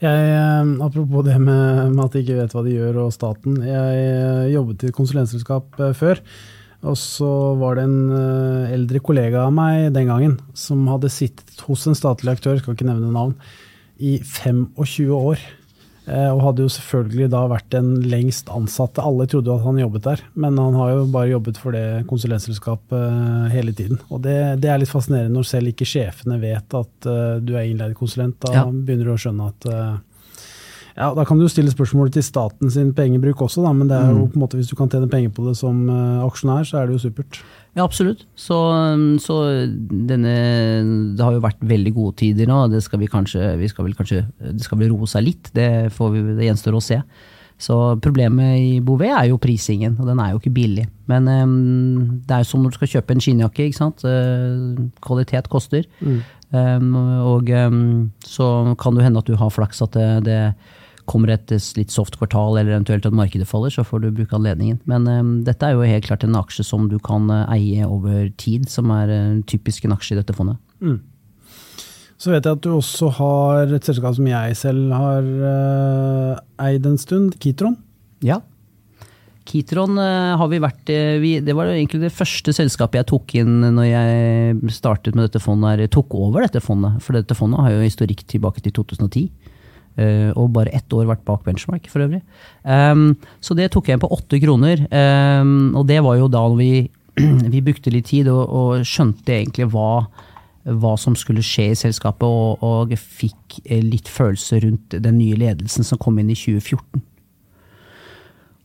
Jeg, 0.04 0.32
eh, 0.36 0.72
apropos 0.84 1.24
det 1.24 1.38
med, 1.40 1.94
med 1.94 2.04
at 2.04 2.16
de 2.16 2.24
ikke 2.24 2.42
vet 2.42 2.56
hva 2.56 2.66
de 2.66 2.76
gjør, 2.76 3.00
og 3.06 3.14
staten. 3.16 3.62
Jeg 3.64 4.02
eh, 4.04 4.52
jobbet 4.52 4.84
i 4.84 4.92
et 4.92 4.98
konsulentselskap 4.98 5.80
eh, 5.80 5.96
før. 5.96 6.20
Og 6.84 6.98
så 7.00 7.30
var 7.56 7.78
det 7.80 7.86
en 7.88 8.12
eldre 8.76 9.00
kollega 9.00 9.46
av 9.46 9.54
meg 9.56 9.94
den 9.96 10.10
gangen 10.10 10.34
som 10.52 10.82
hadde 10.92 11.08
sittet 11.14 11.62
hos 11.64 11.86
en 11.88 11.96
statlig 11.96 12.34
aktør, 12.34 12.58
skal 12.60 12.76
ikke 12.76 12.90
nevne 12.90 13.14
navn, 13.14 13.38
i 14.04 14.18
25 14.20 15.14
år. 15.16 15.40
Eh, 16.08 16.30
Og 16.34 16.42
hadde 16.44 16.66
jo 16.66 16.72
selvfølgelig 16.74 17.30
da 17.32 17.42
vært 17.48 17.70
den 17.72 17.94
lengst 18.12 18.50
ansatte. 18.52 19.00
Alle 19.04 19.24
trodde 19.32 19.48
jo 19.48 19.56
at 19.56 19.64
han 19.64 19.78
jobbet 19.80 20.04
der, 20.04 20.24
men 20.36 20.58
han 20.60 20.76
har 20.76 20.90
jo 20.92 21.06
bare 21.14 21.30
jobbet 21.32 21.58
for 21.62 21.72
det 21.72 22.04
konsulentselskapet 22.10 22.98
eh, 23.00 23.46
hele 23.56 23.72
tiden. 23.72 24.02
Og 24.12 24.20
det, 24.26 24.36
det 24.60 24.70
er 24.74 24.82
litt 24.82 24.92
fascinerende 24.92 25.32
når 25.38 25.48
selv 25.48 25.72
ikke 25.72 25.88
sjefene 25.88 26.40
vet 26.42 26.76
at 26.76 27.08
uh, 27.08 27.38
du 27.40 27.54
er 27.56 27.70
innleid 27.70 27.96
konsulent. 27.96 28.36
Da 28.44 28.52
Ja. 28.54 28.66
begynner 28.68 29.08
du 29.08 29.14
å 29.16 29.22
skjønne 29.24 29.48
at 29.54 29.70
uh, 29.72 29.96
ja, 30.98 31.08
Da 31.16 31.24
kan 31.26 31.40
du 31.40 31.46
jo 31.48 31.50
stille 31.50 31.72
spørsmålet 31.74 32.14
til 32.20 32.24
staten 32.28 32.70
sin 32.70 32.92
pengebruk 32.94 33.40
også, 33.48 33.64
da, 33.66 33.72
men 33.74 33.88
det 33.90 33.98
er 33.98 34.12
jo 34.12 34.28
på 34.28 34.38
en 34.38 34.44
måte, 34.44 34.60
hvis 34.60 34.70
du 34.70 34.76
kan 34.78 34.92
tjene 34.92 35.08
penger 35.10 35.32
på 35.34 35.48
det 35.48 35.56
som 35.58 35.88
uh, 35.90 36.22
aksjonær, 36.28 36.68
så 36.68 36.82
er 36.84 36.88
det 36.92 37.00
jo 37.00 37.08
supert. 37.08 37.40
Ja, 37.74 37.84
absolutt. 37.84 38.28
Så, 38.38 38.56
så 39.24 39.36
denne 39.74 40.34
Det 41.18 41.24
har 41.26 41.34
jo 41.34 41.42
vært 41.42 41.62
veldig 41.66 41.94
gode 41.96 42.18
tider 42.22 42.50
nå. 42.50 42.68
Det 42.70 42.84
skal 42.86 43.02
vi 43.02 43.10
kanskje, 43.10 43.56
vi 43.58 43.70
skal 43.72 43.88
vel 43.88 43.96
kanskje 43.98 44.26
Det 44.38 44.66
skal 44.66 44.82
vel 44.82 44.92
roe 44.94 45.10
seg 45.10 45.26
litt. 45.26 45.50
Det, 45.58 45.70
får 45.94 46.12
vi, 46.14 46.22
det 46.38 46.52
gjenstår 46.52 46.78
å 46.78 46.84
se. 46.84 47.00
Så 47.64 47.78
problemet 48.04 48.60
i 48.60 48.70
Bouvet 48.84 49.14
er 49.14 49.30
jo 49.30 49.40
prisingen, 49.42 49.96
og 50.02 50.10
den 50.10 50.20
er 50.20 50.34
jo 50.34 50.42
ikke 50.42 50.54
billig. 50.54 50.86
Men 51.10 51.30
um, 51.30 52.22
det 52.26 52.36
er 52.36 52.44
jo 52.44 52.50
som 52.50 52.64
når 52.64 52.74
du 52.74 52.80
skal 52.80 52.92
kjøpe 52.96 53.16
en 53.16 53.24
skinnjakke, 53.24 53.68
ikke 53.70 53.80
sant. 53.80 54.06
Uh, 54.06 54.90
kvalitet 55.06 55.50
koster. 55.54 55.88
Um, 56.54 56.94
og 57.26 57.50
um, 57.50 57.84
så 58.26 58.48
kan 58.82 58.98
det 58.98 59.08
hende 59.08 59.24
at 59.24 59.30
du 59.30 59.38
har 59.40 59.54
flaks 59.54 59.82
at 59.86 59.96
det, 59.98 60.10
det 60.28 60.42
kommer 61.10 61.34
et 61.34 61.52
litt 61.78 61.92
soft 61.94 62.18
kvartal, 62.20 62.58
eller 62.58 62.76
eventuelt 62.76 63.06
at 63.08 63.16
markedet 63.16 63.48
faller, 63.50 63.74
så 63.74 63.86
får 63.88 64.04
du 64.04 64.12
bruke 64.16 64.36
anledningen. 64.38 64.80
Men 64.90 65.08
um, 65.08 65.34
dette 65.48 65.68
er 65.68 65.76
jo 65.76 65.88
helt 65.88 66.08
klart 66.08 66.24
en 66.24 66.38
aksje 66.40 66.66
som 66.68 66.88
du 66.92 67.00
kan 67.04 67.30
uh, 67.32 67.48
eie 67.54 67.88
over 67.88 68.30
tid, 68.42 68.70
som 68.72 68.92
er 68.96 69.12
uh, 69.12 69.42
typisk 69.50 69.86
en 69.88 69.96
aksje 69.98 70.16
i 70.16 70.22
dette 70.22 70.36
fondet. 70.38 70.62
Så 72.24 72.32
vet 72.32 72.46
jeg 72.46 72.56
at 72.56 72.64
du 72.64 72.72
også 72.72 73.10
har 73.18 73.74
et 73.76 73.84
selskap 73.84 74.16
som 74.16 74.28
jeg 74.30 74.56
selv 74.56 74.94
har 74.96 75.26
eh, 75.50 76.42
eid 76.70 76.86
en 76.88 77.00
stund, 77.02 77.36
Kitron. 77.44 77.76
Ja. 78.24 78.40
Kitron 79.44 79.98
uh, 80.00 80.38
har 80.40 80.48
vi 80.48 80.62
vært 80.64 80.88
uh, 80.88 81.18
vi, 81.20 81.34
Det 81.44 81.52
var 81.52 81.68
egentlig 81.68 82.00
det 82.06 82.14
første 82.16 82.54
selskapet 82.56 83.02
jeg 83.02 83.10
tok 83.10 83.34
inn 83.42 83.58
når 83.76 83.88
jeg 83.90 84.72
startet 84.72 85.18
med 85.18 85.28
dette 85.28 85.42
fondet, 85.44 85.82
Jeg 85.84 85.92
tok 85.98 86.16
over 86.16 86.46
dette 86.46 86.62
fondet. 86.64 87.02
For 87.04 87.18
dette 87.18 87.36
fondet 87.36 87.60
har 87.60 87.76
jo 87.76 87.84
historikk 87.84 88.24
tilbake 88.32 88.64
til 88.64 88.72
2010. 88.80 89.26
Uh, 89.94 90.32
og 90.34 90.50
bare 90.56 90.74
ett 90.74 90.90
år 90.96 91.06
vært 91.06 91.22
bak 91.28 91.44
benchmark, 91.46 91.86
for 91.92 92.02
øvrig. 92.02 92.24
Um, 92.66 93.14
så 93.44 93.54
det 93.54 93.70
tok 93.76 93.92
jeg 93.92 94.02
på 94.02 94.10
åtte 94.16 94.40
kroner. 94.42 94.86
Um, 94.90 95.74
og 95.78 95.86
det 95.90 96.00
var 96.02 96.18
jo 96.18 96.30
da 96.34 96.42
vi, 96.58 96.88
vi 97.54 97.62
brukte 97.62 97.94
litt 97.94 98.10
tid 98.10 98.32
og, 98.34 98.44
og 98.50 98.88
skjønte 98.90 99.36
egentlig 99.36 99.70
hva, 99.70 100.04
hva 100.64 100.96
som 100.98 101.18
skulle 101.20 101.46
skje 101.46 101.70
i 101.72 101.80
selskapet, 101.80 102.26
og, 102.26 102.64
og 102.66 102.94
fikk 102.98 103.60
eh, 103.66 103.84
litt 103.86 104.10
følelse 104.10 104.64
rundt 104.66 104.98
den 105.04 105.20
nye 105.20 105.38
ledelsen 105.40 105.86
som 105.86 106.02
kom 106.02 106.18
inn 106.22 106.32
i 106.34 106.40
2014. 106.40 107.04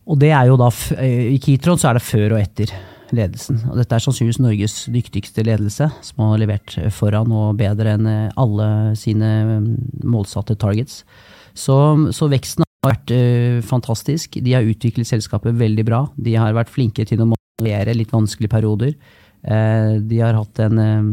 Og 0.09 0.17
det 0.17 0.31
er 0.33 0.49
jo 0.49 0.57
da, 0.57 0.71
eh, 0.97 1.35
I 1.35 1.41
Kitron 1.43 1.77
så 1.77 1.91
er 1.91 1.99
det 1.99 2.07
før 2.07 2.33
og 2.33 2.41
etter 2.41 2.73
ledelsen. 3.15 3.61
Og 3.69 3.77
dette 3.79 3.95
er 3.95 4.03
sannsynligvis 4.03 4.41
Norges 4.43 4.77
dyktigste 4.93 5.45
ledelse, 5.47 5.89
som 6.05 6.23
har 6.25 6.41
levert 6.41 6.75
foran 6.95 7.31
og 7.35 7.59
bedre 7.59 7.95
enn 7.97 8.09
alle 8.39 8.69
sine 8.99 9.31
mm, 9.49 9.69
målsatte 10.09 10.57
targets. 10.59 11.03
Så, 11.57 11.75
så 12.15 12.29
veksten 12.31 12.65
har 12.65 12.91
vært 12.91 13.13
uh, 13.15 13.61
fantastisk. 13.65 14.39
De 14.43 14.53
har 14.55 14.67
utviklet 14.67 15.09
selskapet 15.09 15.57
veldig 15.59 15.87
bra. 15.87 16.03
De 16.15 16.37
har 16.39 16.55
vært 16.55 16.71
flinke 16.71 17.07
til 17.09 17.25
å 17.25 17.31
manøvrere 17.31 17.97
litt 17.97 18.13
vanskelige 18.15 18.53
perioder. 18.53 18.93
Eh, 19.43 19.93
de 20.03 20.19
har 20.19 20.35
hatt 20.35 20.59
en 20.65 20.81
eh, 20.83 21.05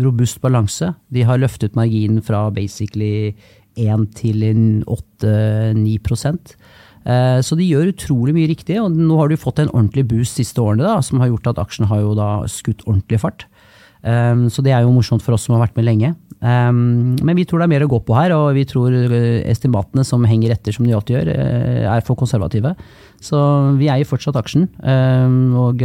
robust 0.00 0.40
balanse. 0.40 0.94
De 1.12 1.24
har 1.28 1.40
løftet 1.40 1.76
marginen 1.76 2.22
fra 2.24 2.46
basically 2.54 3.34
1 3.76 4.08
til 4.16 4.46
8-9 4.86 5.98
prosent. 6.06 6.54
Eh, 6.54 6.64
Så 7.04 7.56
de 7.58 7.66
gjør 7.68 7.90
utrolig 7.92 8.32
mye 8.32 8.48
riktig, 8.48 8.78
og 8.80 8.94
nå 8.96 9.18
har 9.18 9.28
du 9.28 9.36
fått 9.36 9.58
en 9.60 9.68
ordentlig 9.74 10.06
boost 10.08 10.38
siste 10.40 10.62
årene, 10.62 10.86
da, 10.86 11.02
som 11.04 11.20
har 11.20 11.28
gjort 11.28 11.50
at 11.52 11.60
aksjen 11.60 11.90
har 11.90 12.00
jo 12.00 12.14
da 12.16 12.28
skutt 12.48 12.80
ordentlig 12.86 13.20
fart. 13.20 13.44
Um, 14.04 14.50
Så 14.52 14.60
det 14.64 14.72
er 14.72 14.84
jo 14.84 14.92
morsomt 14.92 15.24
for 15.24 15.32
oss 15.36 15.46
som 15.46 15.54
har 15.56 15.66
vært 15.66 15.76
med 15.76 15.86
lenge. 15.88 16.14
Um, 16.40 17.16
Men 17.24 17.36
vi 17.36 17.44
tror 17.48 17.60
det 17.60 17.68
er 17.68 17.72
mer 17.72 17.84
å 17.86 17.92
gå 17.92 18.00
på 18.04 18.16
her, 18.16 18.32
og 18.36 18.54
vi 18.56 18.64
tror 18.68 18.92
eh, 18.92 19.44
estimatene 19.48 20.04
som 20.04 20.24
henger 20.28 20.52
etter, 20.52 20.72
som 20.76 20.84
de 20.84 20.92
alltid 20.92 21.16
gjør, 21.16 21.32
eh, 21.32 21.88
er 21.88 22.04
for 22.04 22.16
konservative. 22.16 22.74
Så 23.20 23.40
vi 23.80 23.88
eier 23.88 24.04
fortsatt 24.04 24.36
aksjen. 24.36 24.68
Og, 25.56 25.84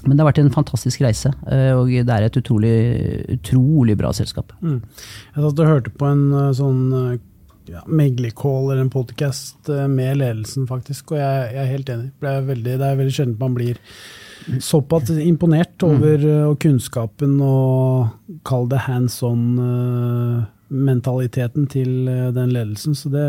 men 0.00 0.16
det 0.16 0.22
har 0.22 0.30
vært 0.30 0.40
en 0.40 0.54
fantastisk 0.54 1.02
reise, 1.04 1.28
eh, 1.52 1.72
og 1.76 1.90
det 1.92 2.08
er 2.08 2.24
et 2.24 2.38
utrolig, 2.40 2.76
utrolig 3.36 3.98
bra 4.00 4.12
selskap. 4.16 4.54
Mm. 4.64 4.78
Jeg 5.36 5.68
hørte 5.68 5.92
på 5.92 6.08
en 6.08 6.22
eh, 6.32 6.52
sånn 6.56 6.80
eh, 6.96 7.18
ja, 7.70 7.82
meglercall 7.86 8.70
eller 8.70 8.82
en 8.84 8.90
podcast 8.90 9.68
eh, 9.68 9.88
med 9.88 10.16
ledelsen, 10.20 10.66
faktisk, 10.68 11.12
og 11.14 11.18
jeg, 11.20 11.52
jeg 11.54 11.62
er 11.62 11.74
helt 11.74 11.88
enig. 11.94 12.08
Det 12.20 12.28
er 12.30 12.40
veldig, 12.48 12.78
det 12.80 12.86
er 12.86 12.96
veldig 12.98 13.14
sjelden 13.16 13.40
man 13.40 13.54
blir 13.56 13.76
såpass 14.64 15.10
imponert 15.20 15.82
over 15.86 16.16
eh, 16.26 16.48
og 16.48 16.58
kunnskapen 16.62 17.32
og 17.44 18.06
kall 18.48 18.66
det 18.70 18.80
hands 18.86 19.16
on-mentaliteten 19.26 21.62
til 21.70 21.90
eh, 22.10 22.34
den 22.36 22.50
ledelsen. 22.56 22.92
Så 22.98 23.06
det, 23.12 23.28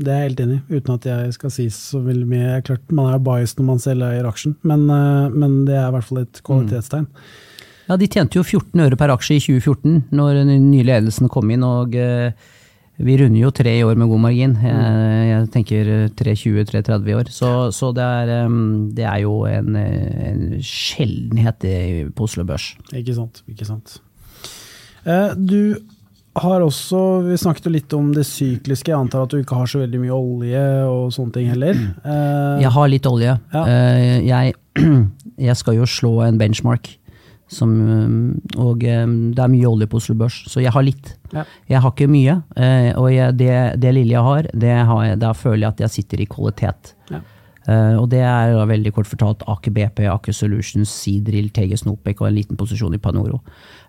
det 0.00 0.10
er 0.12 0.18
jeg 0.20 0.28
helt 0.30 0.44
enig 0.46 0.58
i, 0.60 0.62
uten 0.76 0.92
at 0.96 1.04
jeg 1.10 1.20
skal 1.38 1.50
si 1.54 1.66
så 1.74 1.98
veldig 2.04 2.28
mye. 2.28 2.46
Jeg 2.46 2.56
er 2.58 2.66
Klart, 2.70 2.86
Man 2.92 3.14
er 3.14 3.26
biased 3.30 3.56
når 3.60 3.66
man 3.72 3.84
selv 3.86 4.00
eier 4.08 4.26
aksjen, 4.28 4.52
men, 4.62 4.80
men 5.34 5.50
det 5.68 5.76
er 5.78 5.86
i 5.88 5.94
hvert 5.96 6.08
fall 6.08 6.22
et 6.24 6.36
kvalitetstegn. 6.46 7.06
Ja, 7.90 7.96
De 7.98 8.06
tjente 8.06 8.38
jo 8.38 8.44
14 8.46 8.84
øre 8.84 8.96
per 8.98 9.10
aksje 9.10 9.34
i 9.34 9.42
2014, 9.42 9.96
når 10.14 10.44
den 10.44 10.68
nye 10.70 10.86
ledelsen 10.86 11.30
kom 11.32 11.50
inn. 11.50 11.64
og 11.66 11.96
eh, 11.98 12.30
Vi 13.00 13.14
runder 13.16 13.40
jo 13.40 13.50
tre 13.54 13.72
i 13.78 13.84
år 13.86 13.96
med 13.96 14.10
god 14.10 14.20
margin. 14.26 14.54
Jeg, 14.60 15.28
jeg 15.30 15.46
tenker 15.54 15.90
320-330 16.18 17.08
i 17.08 17.14
år. 17.16 17.30
Så, 17.32 17.50
så 17.72 17.92
det, 17.96 18.04
er, 18.04 18.32
eh, 18.42 18.58
det 18.98 19.06
er 19.08 19.22
jo 19.24 19.38
en, 19.48 19.76
eh, 19.80 20.26
en 20.30 20.42
sjeldenhet 20.64 21.64
på 22.16 22.26
Oslo 22.28 22.44
Børs. 22.48 22.74
Ikke 22.92 23.14
sant. 23.16 23.42
ikke 23.48 23.68
sant. 23.68 23.98
Eh, 25.06 25.32
Du 25.36 25.76
har 26.40 26.60
også, 26.62 27.00
Vi 27.26 27.36
snakket 27.40 27.64
jo 27.66 27.72
litt 27.74 27.92
om 27.96 28.12
det 28.14 28.22
sykliske. 28.28 28.92
Jeg 28.92 28.98
antar 29.00 29.24
at 29.26 29.32
du 29.32 29.40
ikke 29.40 29.56
har 29.58 29.66
så 29.66 29.80
veldig 29.82 30.00
mye 30.04 30.14
olje 30.14 30.64
og 30.86 31.10
sånne 31.16 31.32
ting 31.34 31.48
heller. 31.50 31.74
Eh, 32.04 32.60
Jeg 32.62 32.70
har 32.76 32.88
litt 32.92 33.06
olje. 33.10 33.38
Ja. 33.52 33.64
Eh, 33.66 34.20
Jeg, 34.28 34.54
jeg 35.48 35.56
skal 35.56 35.80
jo 35.80 35.88
slå 35.88 36.18
en 36.28 36.38
benchmark. 36.38 36.96
Som, 37.50 37.72
eh, 37.82 38.60
og 38.62 38.84
eh, 38.86 39.06
det 39.34 39.42
er 39.42 39.50
mye 39.50 39.66
olje 39.72 39.88
på 39.90 39.98
Oslo 39.98 40.14
Børs, 40.14 40.44
så 40.46 40.60
jeg 40.62 40.70
har 40.70 40.84
litt. 40.86 41.16
Ja. 41.34 41.44
Jeg 41.70 41.82
har 41.84 41.92
ikke 41.94 42.10
mye, 42.10 42.38
eh, 42.56 42.90
og 42.98 43.10
jeg, 43.14 43.36
det, 43.38 43.52
det 43.82 43.92
lille 43.96 44.16
jeg 44.16 44.26
har, 44.26 44.48
det 44.64 44.72
har 44.90 45.04
jeg, 45.06 45.20
da 45.22 45.34
føler 45.36 45.64
jeg 45.64 45.74
at 45.74 45.84
jeg 45.86 45.96
sitter 45.98 46.24
i 46.24 46.30
kvalitet. 46.30 46.94
Ja. 47.12 47.22
Uh, 47.68 48.00
og 48.00 48.06
det 48.08 48.22
er 48.24 48.54
da 48.56 48.62
veldig 48.66 48.90
kort 48.96 49.06
fortalt 49.06 49.42
Aker 49.50 49.74
BP, 49.76 50.00
Aker 50.08 50.34
Solutions, 50.34 50.90
Seadrill, 50.90 51.50
TG 51.52 51.76
Snopek 51.82 52.22
og 52.22 52.30
en 52.30 52.38
liten 52.38 52.58
posisjon 52.58 52.96
i 52.96 53.00
Panoro. 53.02 53.42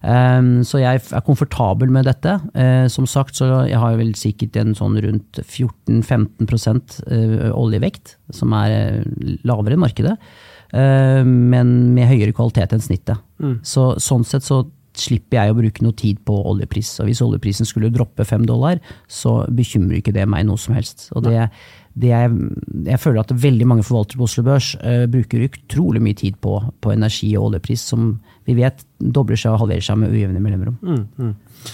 Um, 0.03 0.59
så 0.67 0.81
jeg 0.81 0.99
er 0.99 1.23
komfortabel 1.25 1.89
med 1.93 2.09
dette. 2.09 2.35
Uh, 2.51 2.85
som 2.91 3.07
sagt, 3.09 3.39
så 3.39 3.63
jeg 3.69 3.79
har 3.79 3.95
vel 3.97 4.11
sikkert 4.19 4.59
en 4.59 4.75
sånn 4.77 4.99
rundt 5.01 5.39
14-15 5.45 6.51
eh, 7.07 7.47
oljevekt, 7.55 8.17
som 8.35 8.53
er 8.59 9.05
lavere 9.47 9.77
enn 9.77 9.85
markedet, 9.87 10.17
Uh, 10.71 11.25
men 11.27 11.91
med 11.91 12.07
høyere 12.07 12.31
kvalitet 12.31 12.71
enn 12.71 12.79
snittet. 12.79 13.19
Mm. 13.43 13.57
Så, 13.67 13.89
sånn 13.99 14.23
sett 14.23 14.45
så 14.45 14.61
slipper 15.01 15.39
jeg 15.39 15.51
å 15.53 15.57
bruke 15.57 15.83
noe 15.85 15.97
tid 15.97 16.21
på 16.27 16.35
oljepris. 16.51 16.93
Og 17.01 17.09
hvis 17.09 17.21
oljeprisen 17.25 17.67
skulle 17.69 17.91
droppe 17.93 18.25
fem 18.27 18.45
dollar, 18.47 18.81
så 19.09 19.41
bekymrer 19.49 19.99
ikke 19.99 20.15
det 20.15 20.27
meg 20.29 20.47
noe 20.47 20.61
som 20.61 20.75
helst. 20.77 21.07
Og 21.15 21.25
det, 21.25 21.47
det 21.99 22.13
er, 22.15 22.31
jeg 22.87 23.01
føler 23.01 23.23
at 23.23 23.35
veldig 23.43 23.67
mange 23.67 23.85
forvaltere 23.87 24.21
på 24.21 24.29
Oslo 24.29 24.45
Børs 24.47 24.73
uh, 24.79 25.05
bruker 25.11 25.47
utrolig 25.49 26.03
mye 26.03 26.19
tid 26.21 26.39
på, 26.43 26.57
på 26.81 26.93
energi 26.93 27.33
og 27.35 27.51
oljepris, 27.51 27.85
som 27.93 28.15
vi 28.49 28.57
vet 28.61 28.85
dobler 29.01 29.39
seg 29.39 29.55
og 29.55 29.65
halverer 29.65 29.85
seg 29.85 30.01
med 30.01 30.13
ujevne 30.15 30.41
mellomrom. 30.43 30.77
Mm, 30.81 31.05
mm. 31.17 31.71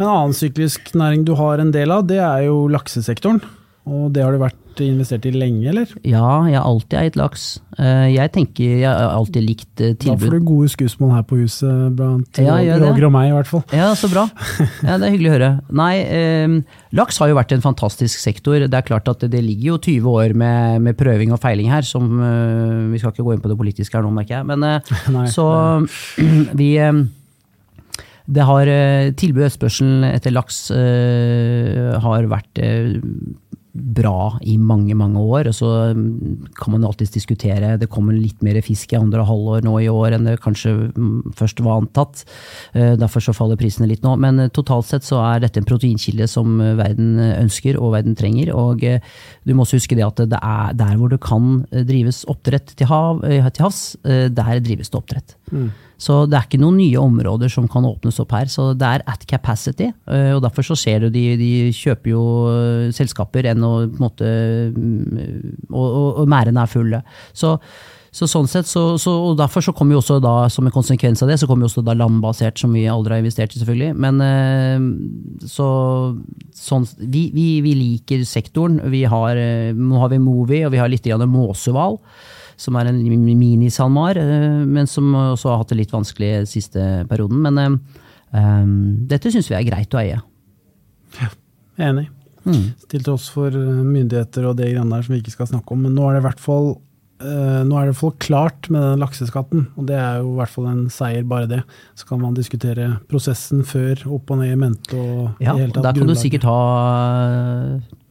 En 0.00 0.08
annen 0.08 0.36
syklisk 0.36 0.94
næring 0.96 1.26
du 1.28 1.34
har 1.36 1.60
en 1.60 1.74
del 1.74 1.92
av, 1.92 2.06
det 2.08 2.22
er 2.24 2.46
jo 2.46 2.64
laksesektoren. 2.72 3.42
Og 3.88 4.10
det 4.12 4.20
har 4.22 4.34
du 4.34 4.38
vært 4.42 4.56
investert 4.84 5.24
i 5.26 5.30
lenge, 5.34 5.64
eller? 5.72 5.88
Ja, 6.06 6.44
jeg 6.46 6.54
har 6.56 6.66
alltid 6.68 6.94
eid 7.00 7.16
laks. 7.18 7.46
Eh, 7.80 8.12
Jeg 8.14 8.30
tenker 8.32 8.64
jeg 8.78 8.86
har 8.86 9.10
alltid 9.16 9.42
likt 9.44 9.70
tilbud. 9.80 10.04
Da 10.04 10.14
får 10.20 10.34
du 10.36 10.44
gode 10.46 10.68
skussmål 10.72 11.10
her 11.16 11.24
på 11.26 11.38
huset, 11.40 11.96
blant 11.98 12.38
Ja. 12.40 12.54
Roger 12.80 13.06
og 13.08 13.12
meg 13.16 13.30
i 13.30 13.34
hvert 13.34 13.48
fall. 13.50 13.64
Ja, 13.74 13.90
så 13.98 14.08
bra. 14.12 14.26
Ja, 14.86 14.96
det 15.00 15.08
er 15.08 15.14
hyggelig 15.16 15.30
å 15.32 15.34
høre. 15.34 15.50
Nei, 15.80 15.90
eh, 16.06 16.54
laks 16.96 17.18
har 17.20 17.32
jo 17.32 17.38
vært 17.40 17.52
en 17.56 17.64
fantastisk 17.64 18.20
sektor. 18.22 18.60
Det 18.68 18.78
er 18.78 18.86
klart 18.86 19.08
at 19.10 19.24
det, 19.26 19.42
ligger 19.44 19.72
jo 19.74 19.78
20 19.78 20.10
år 20.22 20.36
med, 20.38 20.80
med 20.86 20.96
prøving 21.00 21.32
og 21.34 21.40
feiling 21.42 21.68
her, 21.72 21.82
som 21.82 22.06
eh, 22.20 22.92
Vi 22.92 23.00
skal 23.02 23.12
ikke 23.16 23.26
gå 23.26 23.34
inn 23.36 23.42
på 23.44 23.50
det 23.52 23.58
politiske 23.58 23.96
her 23.98 24.06
nå, 24.06 24.12
merker 24.14 24.38
jeg. 24.38 24.46
Men 24.52 24.62
eh, 24.70 24.94
Nei, 25.16 25.26
så 25.32 25.48
vi 26.60 26.72
eh, 26.78 27.02
Det 28.30 28.46
har 28.46 28.70
eh, 28.70 29.10
tilbud 29.18 29.42
og 29.42 29.48
etterspørsel 29.50 30.04
etter 30.14 30.36
laks 30.36 30.68
eh, 30.76 31.96
har 32.04 32.28
vært 32.30 32.60
eh, 32.62 33.00
bra 33.72 34.38
i 34.42 34.56
mange, 34.58 34.94
mange 34.98 35.20
år. 35.20 35.50
Og 35.50 35.56
så 35.56 35.70
mm, 35.96 36.50
kan 36.58 36.74
man 36.74 36.84
alltids 36.86 37.12
diskutere. 37.14 37.76
Det 37.80 37.90
kommer 37.92 38.16
litt 38.16 38.42
mer 38.44 38.58
fisk 38.64 38.94
i 38.94 38.98
andre 38.98 39.24
halvår 39.26 39.64
nå 39.66 39.76
i 39.84 39.88
år 39.92 40.16
enn 40.16 40.26
det 40.28 40.38
kanskje 40.42 40.74
mm, 40.90 41.34
først 41.38 41.62
var 41.64 41.82
antatt. 41.82 42.24
Eh, 42.74 42.96
Derfor 43.00 43.24
så 43.24 43.34
faller 43.36 43.60
prisene 43.60 43.88
litt 43.90 44.04
nå. 44.06 44.16
Men 44.20 44.42
eh, 44.42 44.52
totalt 44.54 44.88
sett 44.90 45.06
så 45.06 45.20
er 45.24 45.44
dette 45.44 45.62
en 45.62 45.68
proteinkilde 45.68 46.28
som 46.30 46.58
eh, 46.60 46.74
verden 46.80 47.14
ønsker 47.20 47.78
og 47.80 47.94
verden 47.96 48.18
trenger. 48.18 48.52
Og 48.56 48.82
du 48.82 49.54
må 49.54 49.66
også 49.66 49.80
huske 49.80 49.98
det 49.98 50.06
at 50.06 50.24
det 50.30 50.40
er 50.40 50.74
der 50.78 50.96
hvor 50.98 51.12
det 51.12 51.20
kan 51.24 51.62
drives 51.70 52.24
oppdrett 52.30 52.74
til, 52.76 52.90
hav, 52.90 53.22
til 53.22 53.64
havs, 53.64 53.82
der 54.02 54.60
drives 54.64 54.90
det 54.90 54.98
oppdrett. 54.98 55.36
Mm. 55.52 55.70
Så 56.00 56.22
det 56.30 56.38
er 56.38 56.46
ikke 56.48 56.62
noen 56.62 56.78
nye 56.80 56.96
områder 56.96 57.50
som 57.52 57.66
kan 57.68 57.84
åpnes 57.84 58.16
opp 58.22 58.32
her. 58.32 58.48
Så 58.48 58.70
det 58.78 58.88
er 58.88 59.02
at 59.10 59.26
capacity. 59.28 59.90
eh, 60.08 60.32
Og 60.32 60.40
derfor 60.40 60.64
så 60.64 60.76
ser 60.80 61.04
du 61.04 61.10
de, 61.12 61.24
de 61.36 61.52
kjøper 61.76 62.14
jo 62.14 62.22
eh, 62.48 62.90
selskaper 62.96 63.50
enn 63.52 63.66
å 63.66 63.72
på 63.84 63.98
en 63.98 64.04
måte 64.06 64.30
mm, 64.72 65.66
Og, 65.70 65.84
og, 65.86 66.08
og 66.22 66.30
merdene 66.32 66.64
er 66.64 66.72
fulle. 66.72 67.02
Så, 67.36 67.52
så 68.16 68.26
sånn 68.26 68.48
sett, 68.50 68.66
så, 68.66 68.96
så, 68.98 69.12
og 69.28 69.36
derfor 69.38 69.62
så 69.62 69.74
kommer 69.76 69.94
jo 69.94 70.00
også 70.00 70.16
da, 70.24 70.48
som 70.50 70.66
en 70.66 70.74
konsekvens 70.74 71.20
av 71.22 71.28
det, 71.30 71.36
så 71.38 71.46
kommer 71.46 71.68
jo 71.68 71.70
også 71.70 71.84
da 71.86 71.94
landbasert, 71.94 72.58
som 72.58 72.72
vi 72.74 72.88
aldri 72.90 73.14
har 73.14 73.22
investert 73.22 73.54
i, 73.54 73.60
selvfølgelig. 73.60 73.92
Men 74.00 74.24
eh, 74.24 75.46
så 75.52 75.68
sånn, 76.56 76.88
vi, 76.98 77.28
vi, 77.36 77.48
vi 77.62 77.76
liker 77.76 78.24
sektoren. 78.26 78.80
Vi 78.90 79.04
har, 79.04 79.38
nå 79.76 80.00
har 80.02 80.10
vi 80.16 80.24
Movi, 80.24 80.64
og 80.64 80.72
vi 80.74 80.80
har 80.82 80.90
litt 80.90 81.06
grann 81.06 81.28
Måsehval 81.30 82.00
som 82.60 82.76
er 82.76 82.90
en 82.90 83.00
mini-SalMar, 83.00 84.20
eh, 84.20 84.60
men 84.68 84.88
som 84.90 85.08
også 85.14 85.52
har 85.52 85.62
hatt 85.62 85.72
det 85.72 85.80
litt 85.82 85.94
vanskelig 85.94 86.32
siste 86.50 87.04
perioden. 87.10 87.40
Men 87.46 87.60
eh, 87.64 88.66
dette 89.10 89.32
syns 89.32 89.50
vi 89.50 89.58
er 89.58 89.66
greit 89.68 89.96
å 89.96 90.02
eie. 90.02 90.20
Jeg 91.16 91.30
er 91.80 91.94
enig. 91.94 92.06
Mm. 92.44 92.70
Til 92.88 93.02
tross 93.04 93.26
for 93.32 93.52
myndigheter 93.52 94.46
og 94.48 94.54
det 94.60 94.70
greiene 94.70 94.94
der 94.94 95.04
som 95.04 95.14
vi 95.14 95.20
ikke 95.20 95.34
skal 95.34 95.50
snakke 95.50 95.74
om. 95.74 95.82
Men 95.84 95.96
nå 95.96 96.06
er 96.08 96.16
det 96.16 96.22
i 96.24 96.28
hvert 96.30 96.46
fall 96.46 96.72
nå 97.20 97.76
er 97.76 97.90
det 97.90 97.98
folk 97.98 98.14
klart 98.24 98.70
med 98.72 98.80
den 98.80 99.02
lakseskatten, 99.02 99.66
og 99.76 99.84
det 99.90 99.98
er 100.00 100.22
jo 100.22 100.30
i 100.30 100.36
hvert 100.38 100.52
fall 100.54 100.70
en 100.70 100.86
seier, 100.88 101.26
bare 101.28 101.50
det. 101.50 101.58
Så 101.92 102.06
kan 102.08 102.22
man 102.22 102.32
diskutere 102.32 102.86
prosessen 103.12 103.60
før, 103.68 104.06
opp 104.16 104.32
og 104.32 104.40
ned 104.40 104.54
i 104.54 104.60
mente 104.62 104.96
og 104.96 105.42
Ja, 105.44 105.52
i 105.52 105.66
hele 105.66 105.74
tatt 105.74 105.84
der 105.84 106.00
kan 106.00 106.08
du 106.08 106.16
sikkert 106.16 106.46
ha 106.48 106.56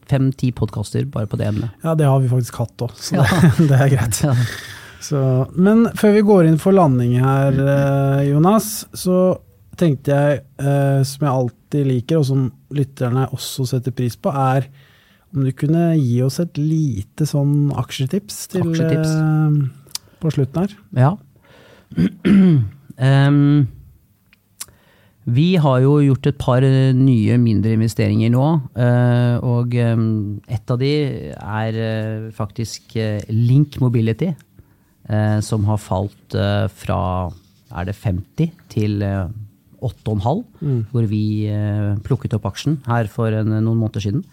fem-ti 0.10 0.50
podkaster 0.58 1.06
bare 1.14 1.30
på 1.30 1.38
det 1.40 1.48
emnet. 1.52 1.70
Ja, 1.86 1.94
det 1.96 2.08
har 2.10 2.20
vi 2.24 2.32
faktisk 2.32 2.58
hatt 2.64 2.82
òg, 2.86 2.96
så 2.98 3.20
Ja. 3.20 3.26
det, 3.58 3.68
det 3.70 3.80
er 3.80 3.92
greit. 3.94 4.20
Ja. 4.26 4.34
Så, 5.00 5.20
men 5.56 5.86
før 5.96 6.12
vi 6.18 6.24
går 6.28 6.50
inn 6.50 6.58
for 6.60 6.76
landing 6.76 7.14
her, 7.24 7.56
eh, 7.56 8.24
Jonas, 8.32 8.86
så 8.94 9.38
tenkte 9.80 10.12
jeg, 10.12 10.42
eh, 10.60 11.04
som 11.08 11.24
jeg 11.24 11.32
alltid 11.32 11.88
liker, 11.88 12.20
og 12.20 12.26
som 12.28 12.50
lytterne 12.76 13.30
også 13.32 13.64
setter 13.70 13.96
pris 13.96 14.18
på, 14.20 14.34
er 14.36 14.68
om 15.32 15.46
du 15.46 15.52
kunne 15.56 15.94
gi 15.96 16.18
oss 16.26 16.40
et 16.42 16.58
lite 16.60 17.24
sånn 17.30 17.70
aksjetips 17.80 18.48
til 18.52 18.66
Aksjetips. 18.66 19.14
eh, 19.14 19.96
på 20.20 20.34
slutten 20.36 20.66
her. 20.66 20.76
Ja. 21.00 21.14
Em, 23.00 23.68
Vi 25.30 25.50
har 25.62 25.82
jo 25.84 25.98
gjort 26.02 26.28
et 26.32 26.38
par 26.40 26.64
eh, 26.66 26.94
nye 26.96 27.36
mindre 27.42 27.74
investeringer 27.76 28.32
nå. 28.34 28.46
eh, 28.80 29.36
Og 29.46 29.76
eh, 29.76 29.96
et 30.56 30.72
av 30.74 30.80
de 30.82 30.92
er 31.36 31.80
faktisk 32.36 32.96
Link 33.30 33.80
Mobility, 33.84 34.32
som 35.42 35.64
har 35.66 35.80
falt 35.82 36.36
fra 36.78 37.00
er 37.74 37.86
det 37.88 37.96
50 37.98 38.52
til 38.70 39.02
eh, 39.06 39.28
8,5, 39.82 40.44
hvor 40.92 41.06
vi 41.10 41.22
plukket 42.06 42.34
opp 42.38 42.46
aksjen 42.50 42.80
her 42.86 43.08
for 43.10 43.32
en, 43.34 43.50
noen 43.64 43.80
måneder 43.80 44.04
siden. 44.04 44.24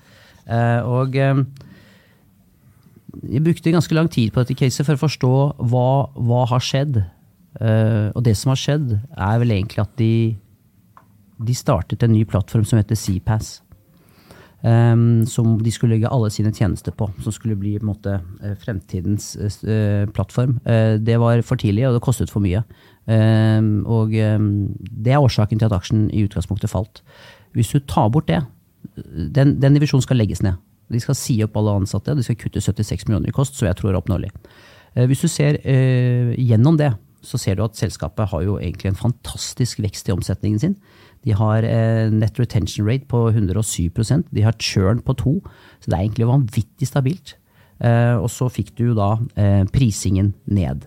Og 0.90 1.14
jeg 3.30 3.42
brukte 3.46 3.72
ganske 3.72 3.94
lang 3.96 4.08
tid 4.12 4.32
på 4.34 4.42
dette 4.42 4.56
caset 4.58 4.84
for 4.88 4.98
å 4.98 5.02
forstå 5.04 5.30
hva, 5.70 5.86
hva 6.18 6.40
har 6.50 6.64
skjedd. 6.66 6.98
Og 7.62 8.20
det 8.26 8.34
som 8.36 8.50
har 8.52 8.58
skjedd, 8.60 8.96
er 9.14 9.38
vel 9.44 9.54
egentlig 9.54 9.84
at 9.84 9.94
de, 10.02 10.10
de 11.38 11.54
startet 11.54 12.02
en 12.02 12.12
ny 12.12 12.24
plattform 12.28 12.64
som 12.64 12.80
heter 12.80 12.98
CPAS. 12.98 13.60
Um, 14.66 15.26
som 15.28 15.58
de 15.62 15.70
skulle 15.70 15.94
legge 15.94 16.10
alle 16.10 16.30
sine 16.32 16.50
tjenester 16.54 16.94
på. 16.96 17.06
Som 17.22 17.34
skulle 17.34 17.58
bli 17.60 17.76
måte, 17.84 18.16
eh, 18.42 18.56
fremtidens 18.58 19.34
uh, 19.36 20.08
plattform. 20.10 20.56
Uh, 20.66 20.96
det 20.98 21.18
var 21.22 21.42
for 21.46 21.60
tidlig, 21.60 21.84
og 21.86 21.94
det 21.94 22.02
kostet 22.02 22.32
for 22.32 22.42
mye. 22.42 22.64
Um, 23.06 23.84
og 23.86 24.16
um, 24.16 24.48
det 24.80 25.12
er 25.12 25.22
årsaken 25.22 25.60
til 25.60 25.68
at 25.68 25.76
aksjen 25.76 26.08
i 26.10 26.24
utgangspunktet 26.26 26.72
falt. 26.72 27.04
Hvis 27.54 27.70
du 27.70 27.78
tar 27.78 28.08
bort 28.10 28.26
det, 28.26 28.40
den, 28.96 29.58
den 29.60 29.76
divisjonen 29.76 30.02
skal 30.02 30.18
legges 30.18 30.42
ned. 30.42 30.58
De 30.90 30.98
skal 31.02 31.18
si 31.18 31.36
opp 31.44 31.56
alle 31.58 31.76
ansatte, 31.82 32.14
de 32.16 32.24
skal 32.24 32.38
kutte 32.40 32.62
76 32.62 33.06
millioner 33.06 33.30
i 33.30 33.34
kost, 33.36 33.58
så 33.58 33.68
jeg 33.68 33.78
tror 33.78 33.92
er 33.92 34.00
oppnåelig. 34.00 34.32
Uh, 34.96 35.04
Hvis 35.06 35.22
du 35.22 35.28
ser 35.30 35.60
gjennom 35.62 36.80
det, 36.80 36.94
så 37.26 37.38
ser 37.38 37.58
du 37.58 37.64
at 37.66 37.78
selskapet 37.78 38.30
har 38.30 38.42
jo 38.46 38.58
egentlig 38.58 38.92
en 38.92 38.98
fantastisk 38.98 39.80
vekst 39.82 40.08
i 40.08 40.14
omsetningen 40.14 40.62
sin. 40.62 40.76
De 41.26 41.34
har 41.34 41.66
eh, 41.66 42.06
net 42.12 42.38
retention 42.38 42.86
rate 42.86 43.08
på 43.10 43.24
107% 43.32 44.28
de 44.30 44.44
har 44.46 44.54
churn 44.62 45.00
på 45.02 45.16
2 45.18 45.32
så 45.42 45.90
det 45.90 45.96
er 45.96 46.04
egentlig 46.04 46.28
vanvittig 46.30 46.88
stabilt. 46.88 47.34
Eh, 47.82 48.14
og 48.16 48.30
så 48.32 48.48
fikk 48.52 48.76
du 48.78 48.92
da 48.96 49.16
eh, 49.34 49.64
prisingen 49.72 50.34
ned. 50.46 50.86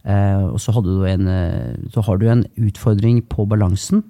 Og 0.00 0.56
så, 0.56 0.72
du 0.80 1.04
en, 1.04 1.28
så 1.92 2.00
har 2.06 2.16
du 2.16 2.24
en 2.32 2.40
utfordring 2.56 3.18
på 3.28 3.44
balansen 3.44 4.00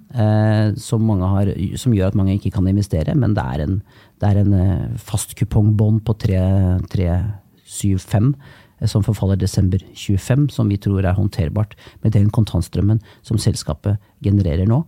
som, 0.79 1.09
har, 1.19 1.51
som 1.75 1.91
gjør 1.91 2.07
at 2.07 2.15
mange 2.15 2.37
ikke 2.37 2.53
kan 2.55 2.69
investere, 2.71 3.11
men 3.11 3.35
det 3.35 3.43
er 3.43 3.59
en, 3.65 3.81
det 4.23 4.29
er 4.29 4.39
en 4.39 4.95
fast 4.95 5.35
kupongbånd 5.35 5.99
på 6.07 6.15
375 6.23 8.31
eh, 8.79 8.87
som 8.87 9.03
forfaller 9.03 9.35
desember 9.35 9.83
25, 9.91 10.47
som 10.55 10.71
vi 10.71 10.79
tror 10.81 11.03
er 11.03 11.19
håndterbart 11.19 11.75
med 12.05 12.15
den 12.15 12.31
kontantstrømmen 12.31 13.03
som 13.19 13.37
selskapet 13.37 13.99
genererer 14.23 14.63
nå. 14.71 14.85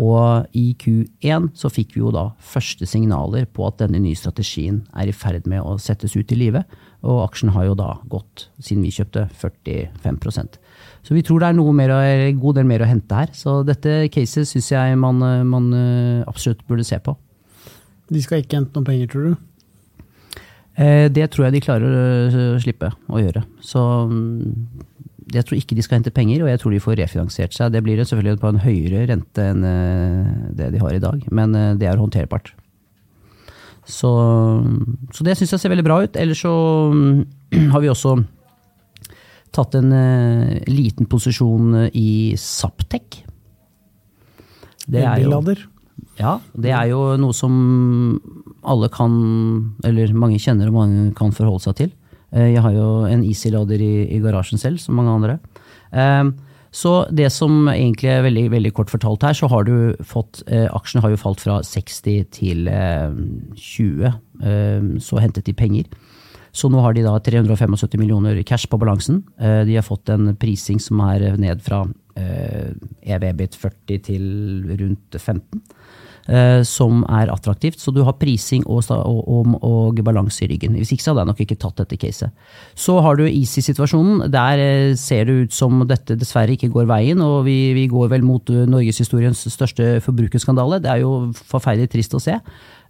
Og 0.00 0.46
i 0.56 0.70
Q1 0.80 1.50
så 1.58 1.68
fikk 1.68 1.92
vi 1.92 2.00
jo 2.00 2.12
da 2.14 2.30
første 2.40 2.86
signaler 2.88 3.44
på 3.52 3.66
at 3.68 3.82
denne 3.82 4.00
nye 4.00 4.16
strategien 4.16 4.78
er 4.96 5.10
i 5.10 5.16
ferd 5.16 5.44
med 5.50 5.60
å 5.60 5.74
settes 5.82 6.16
ut 6.16 6.32
i 6.32 6.38
livet, 6.40 6.64
Og 7.02 7.22
aksjen 7.24 7.52
har 7.54 7.64
jo 7.64 7.74
da 7.74 7.94
gått, 8.12 8.48
siden 8.60 8.82
vi 8.84 8.90
kjøpte, 8.92 9.26
45% 9.40 10.58
Så 11.02 11.14
vi 11.16 11.22
tror 11.24 11.40
det 11.40 11.48
er 11.48 11.56
noe 11.56 11.72
mer, 11.72 11.90
en 11.90 12.40
god 12.40 12.56
del 12.60 12.68
mer 12.68 12.84
å 12.84 12.88
hente 12.88 13.14
her. 13.16 13.30
Så 13.32 13.62
dette 13.64 14.08
caset 14.12 14.48
syns 14.48 14.68
jeg 14.72 14.96
man, 15.00 15.20
man 15.48 15.72
eh, 15.72 16.24
absolutt 16.28 16.60
burde 16.68 16.84
se 16.84 16.98
på. 17.00 17.16
De 18.12 18.20
skal 18.20 18.42
ikke 18.42 18.58
hente 18.58 18.76
noen 18.76 18.84
penger, 18.88 19.08
tror 19.08 19.28
du? 19.30 19.34
Eh, 20.76 21.08
Det 21.08 21.30
tror 21.30 21.46
jeg 21.46 21.56
de 21.56 21.64
klarer 21.64 21.96
å 22.54 22.60
slippe 22.60 22.92
å 23.08 23.20
gjøre. 23.20 23.44
Så 23.64 23.80
mm, 24.10 24.84
jeg 25.32 25.44
tror 25.46 25.58
ikke 25.60 25.76
de 25.78 25.82
skal 25.86 25.98
hente 26.00 26.10
penger, 26.14 26.42
og 26.42 26.48
jeg 26.50 26.60
tror 26.62 26.72
de 26.74 26.80
får 26.82 26.98
refinansiert 26.98 27.54
seg. 27.54 27.70
Det 27.74 27.82
blir 27.86 28.00
selvfølgelig 28.02 28.40
på 28.42 28.48
en 28.50 28.58
høyere 28.64 29.04
rente 29.10 29.44
enn 29.52 29.62
eh, 29.66 30.32
det 30.58 30.72
de 30.74 30.80
har 30.82 30.96
i 30.96 31.02
dag, 31.02 31.22
men 31.30 31.54
eh, 31.54 31.74
det 31.78 31.86
er 31.90 32.00
håndterbart. 32.00 32.52
Så, 33.90 34.10
så 35.16 35.24
det 35.26 35.36
syns 35.38 35.54
jeg 35.56 35.62
ser 35.62 35.72
veldig 35.72 35.86
bra 35.86 36.00
ut. 36.04 36.18
Ellers 36.20 36.42
så 36.44 36.52
har 37.72 37.82
vi 37.82 37.90
også 37.90 38.16
tatt 39.56 39.74
en 39.80 39.90
eh, 39.96 40.58
liten 40.70 41.08
posisjon 41.10 41.88
i 41.96 42.34
Saptek. 42.38 43.22
Det 44.90 45.02
er 45.06 45.24
jo- 45.24 45.30
ja, 46.18 46.36
det 46.56 46.70
er 46.74 46.90
jo 46.90 47.00
noe 47.20 47.34
som 47.36 47.54
alle 48.66 48.88
kan, 48.92 49.12
eller 49.86 50.12
mange 50.16 50.38
kjenner 50.42 50.68
og 50.70 50.76
mange 50.76 51.10
kan 51.16 51.32
forholde 51.32 51.62
seg 51.64 51.76
til. 51.80 51.90
Eh, 52.32 52.52
Jeg 52.54 52.62
har 52.62 52.72
jo 52.72 53.04
en 53.08 53.24
Easy-lader 53.24 53.80
i, 53.80 53.94
i 54.16 54.20
garasjen 54.22 54.58
selv, 54.60 54.78
som 54.82 54.94
mange 54.98 55.10
andre. 55.16 55.38
Eh, 55.92 56.30
Så 56.72 56.92
det 57.10 57.32
som 57.34 57.66
egentlig 57.66 58.06
er 58.12 58.22
veldig, 58.22 58.44
veldig 58.52 58.70
kort 58.72 58.90
fortalt 58.92 59.24
her, 59.26 59.34
så 59.34 59.48
har 59.50 59.64
du 59.66 59.96
fått 60.06 60.44
eh, 60.46 60.68
Aksjene 60.70 61.02
har 61.02 61.10
jo 61.10 61.18
falt 61.18 61.40
fra 61.42 61.56
60 61.66 62.28
til 62.30 62.68
eh, 62.70 63.10
20, 63.58 64.12
eh, 64.42 64.84
så 65.02 65.18
hentet 65.18 65.48
de 65.50 65.52
penger. 65.52 65.88
Så 66.54 66.70
nå 66.70 66.78
har 66.82 66.94
de 66.94 67.02
da 67.02 67.16
375 67.18 67.98
millioner 67.98 68.38
cash 68.46 68.66
på 68.70 68.78
balansen. 68.78 69.20
De 69.38 69.74
har 69.76 69.84
fått 69.86 70.10
en 70.10 70.32
prising 70.34 70.80
som 70.82 70.98
er 71.06 71.36
ned 71.38 71.62
fra 71.62 71.84
EV-bit 72.18 73.54
40 73.54 74.00
til 74.02 74.24
rundt 74.80 75.14
15 75.14 75.60
eh, 76.28 76.62
som 76.66 77.04
er 77.08 77.30
attraktivt. 77.32 77.80
Så 77.80 77.92
du 77.94 78.02
har 78.06 78.18
prising 78.20 78.64
og, 78.66 78.84
og, 78.90 79.54
og, 79.60 80.02
balanse 80.04 80.44
i 80.44 80.50
ryggen. 80.50 80.76
Hvis 80.78 80.92
ikke 80.94 81.04
så 81.04 81.12
hadde 81.12 81.24
jeg 81.24 81.30
nok 81.32 81.42
ikke 81.46 81.58
tatt 81.60 81.80
dette 81.82 82.00
caset. 82.00 82.34
Så 82.74 82.98
har 83.04 83.16
du 83.16 83.24
Easy-situasjonen. 83.28 84.26
Der 84.32 84.64
eh, 84.64 84.96
ser 85.00 85.24
det 85.28 85.38
ut 85.44 85.56
som 85.56 85.84
dette 85.88 86.18
dessverre 86.20 86.56
ikke 86.56 86.72
går 86.72 86.90
veien, 86.90 87.22
og 87.24 87.44
vi, 87.48 87.72
vi 87.76 87.86
går 87.90 88.12
vel 88.12 88.26
mot 88.26 88.52
eh, 88.52 88.66
norgeshistoriens 88.68 89.46
største 89.54 89.96
forbrukerskandale. 90.04 90.82
Det 90.84 90.92
er 90.92 91.04
jo 91.04 91.30
forferdelig 91.34 91.92
trist 91.94 92.16
å 92.16 92.22
se, 92.22 92.36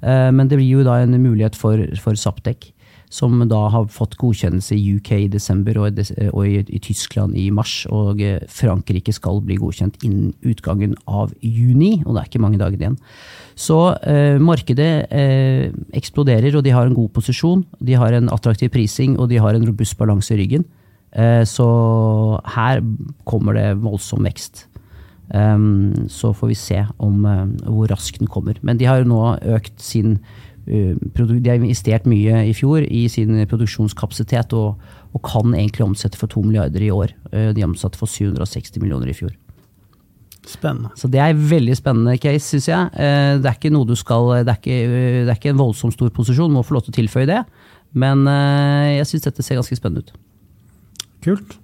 men 0.00 0.48
det 0.48 0.56
blir 0.56 0.78
jo 0.78 0.84
da 0.86 0.94
en 1.02 1.12
mulighet 1.20 1.56
for, 1.58 1.80
for 2.00 2.16
Saptek. 2.16 2.70
Som 3.10 3.40
da 3.50 3.64
har 3.74 3.88
fått 3.90 4.14
godkjennelse 4.20 4.76
i 4.76 4.94
UK 4.96 5.10
i 5.16 5.28
desember 5.32 5.80
og, 5.82 5.98
og 6.30 6.44
i, 6.46 6.78
Tyskland 6.78 7.34
i 7.34 7.48
mars. 7.50 7.82
Og 7.90 8.22
eh, 8.22 8.38
Frankrike 8.46 9.10
skal 9.16 9.42
bli 9.42 9.58
godkjent 9.58 9.98
innen 10.06 10.30
utgangen 10.46 10.94
av 11.10 11.34
juni, 11.42 11.96
og 12.04 12.14
det 12.14 12.22
er 12.22 12.30
ikke 12.30 12.42
mange 12.44 12.60
dager 12.60 12.78
igjen. 12.78 12.98
Så 13.58 13.80
eh, 14.06 14.38
markedet 14.38 14.92
eh, 15.10 15.74
eksploderer, 15.98 16.54
og 16.54 16.64
de 16.64 16.74
har 16.76 16.86
en 16.86 16.96
god 16.96 17.10
posisjon. 17.18 17.66
De 17.82 17.98
har 17.98 18.14
en 18.14 18.30
attraktiv 18.30 18.70
prising, 18.70 19.18
og 19.18 19.28
de 19.32 19.42
har 19.42 19.58
en 19.58 19.66
robust 19.66 19.98
balanse 19.98 20.30
i 20.36 20.38
ryggen. 20.44 20.68
Eh, 21.10 21.42
så 21.50 21.68
her 22.54 22.84
kommer 23.26 23.58
det 23.58 23.68
voldsom 23.82 24.22
vekst. 24.28 24.68
Um, 25.30 26.08
så 26.10 26.32
får 26.34 26.48
vi 26.50 26.54
se 26.58 26.78
om 26.98 27.24
eh, 27.24 27.44
hvor 27.70 27.90
raskt 27.92 28.18
den 28.18 28.30
kommer. 28.30 28.58
Men 28.66 28.80
de 28.80 28.88
har 28.90 28.98
jo 28.98 29.10
nå 29.12 29.20
økt 29.54 29.76
sin 29.78 30.16
eh, 30.16 30.48
De 30.66 31.48
har 31.48 31.58
investert 31.58 32.06
mye 32.08 32.44
i 32.48 32.54
fjor 32.56 32.84
i 32.84 33.06
sin 33.10 33.32
produksjonskapasitet 33.50 34.52
og, 34.58 34.80
og 35.14 35.22
kan 35.26 35.54
egentlig 35.54 35.86
omsette 35.86 36.18
for 36.20 36.30
2 36.30 36.44
milliarder 36.46 36.84
i 36.84 36.90
år. 36.94 37.14
Eh, 37.32 37.50
de 37.56 37.64
omsatte 37.66 37.98
for 37.98 38.10
760 38.10 38.80
millioner 38.82 39.10
i 39.10 39.16
fjor. 39.16 39.32
Spennende. 40.48 40.90
Så 40.96 41.08
det 41.12 41.20
er 41.20 41.34
en 41.34 41.42
veldig 41.50 41.76
spennende 41.76 42.16
case, 42.20 42.46
syns 42.48 42.68
jeg. 42.70 42.92
Eh, 42.96 43.38
Det 43.40 43.48
er 43.50 43.58
ikke 43.58 43.72
noe 43.72 43.86
du 43.86 43.94
skal 43.98 44.44
Det 44.44 44.54
er 44.54 44.58
ikke, 44.60 44.78
det 45.26 45.28
er 45.28 45.36
ikke 45.38 45.52
en 45.52 45.60
voldsomt 45.60 45.94
stor 45.94 46.10
posisjon, 46.10 46.52
må 46.52 46.64
få 46.64 46.78
lov 46.78 46.86
til 46.86 46.94
å 46.94 46.98
tilføye 47.00 47.28
det. 47.28 47.42
Men 47.92 48.26
eh, 48.30 48.98
jeg 49.00 49.10
syns 49.10 49.26
dette 49.28 49.44
ser 49.44 49.60
ganske 49.60 49.76
spennende 49.76 50.04
ut. 50.04 50.14
Kult. 51.24 51.58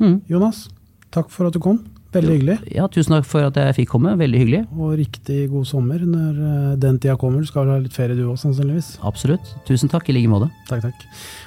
Mm. 0.00 0.20
Jonas, 0.28 0.66
takk 1.14 1.30
for 1.32 1.48
at 1.48 1.54
du 1.54 1.60
kom. 1.62 1.84
Veldig 2.16 2.36
hyggelig. 2.36 2.56
Ja, 2.74 2.86
Tusen 2.92 3.16
takk 3.16 3.28
for 3.28 3.46
at 3.46 3.58
jeg 3.60 3.76
fikk 3.80 3.92
komme. 3.94 4.14
Veldig 4.18 4.40
hyggelig. 4.42 4.62
Og 4.76 4.94
riktig 5.00 5.42
god 5.52 5.68
sommer 5.68 6.02
når 6.02 6.38
eh, 6.50 6.70
den 6.82 7.00
tida 7.02 7.16
kommer. 7.20 7.44
Du 7.44 7.50
skal 7.50 7.66
vel 7.66 7.76
ha 7.76 7.82
litt 7.84 7.96
ferie 7.96 8.16
du 8.18 8.24
òg, 8.28 8.38
sannsynligvis. 8.40 8.94
Absolutt. 9.06 9.52
Tusen 9.68 9.92
takk 9.92 10.08
i 10.10 10.16
like 10.16 10.32
måte. 10.32 10.50
Takk, 10.70 10.88
takk. 10.88 11.06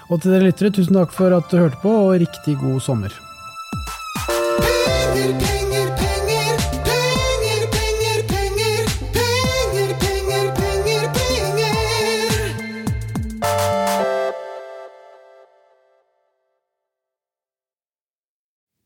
Og 0.10 0.22
til 0.22 0.36
dere 0.36 0.50
lyttere, 0.50 0.74
tusen 0.76 1.00
takk 1.00 1.16
for 1.16 1.34
at 1.36 1.50
du 1.52 1.60
hørte 1.62 1.82
på, 1.84 1.96
og 2.10 2.20
riktig 2.22 2.58
god 2.62 2.80
sommer. 2.86 3.16
Penger, 4.30 5.34
penger, 5.34 5.40
penger, 5.42 5.79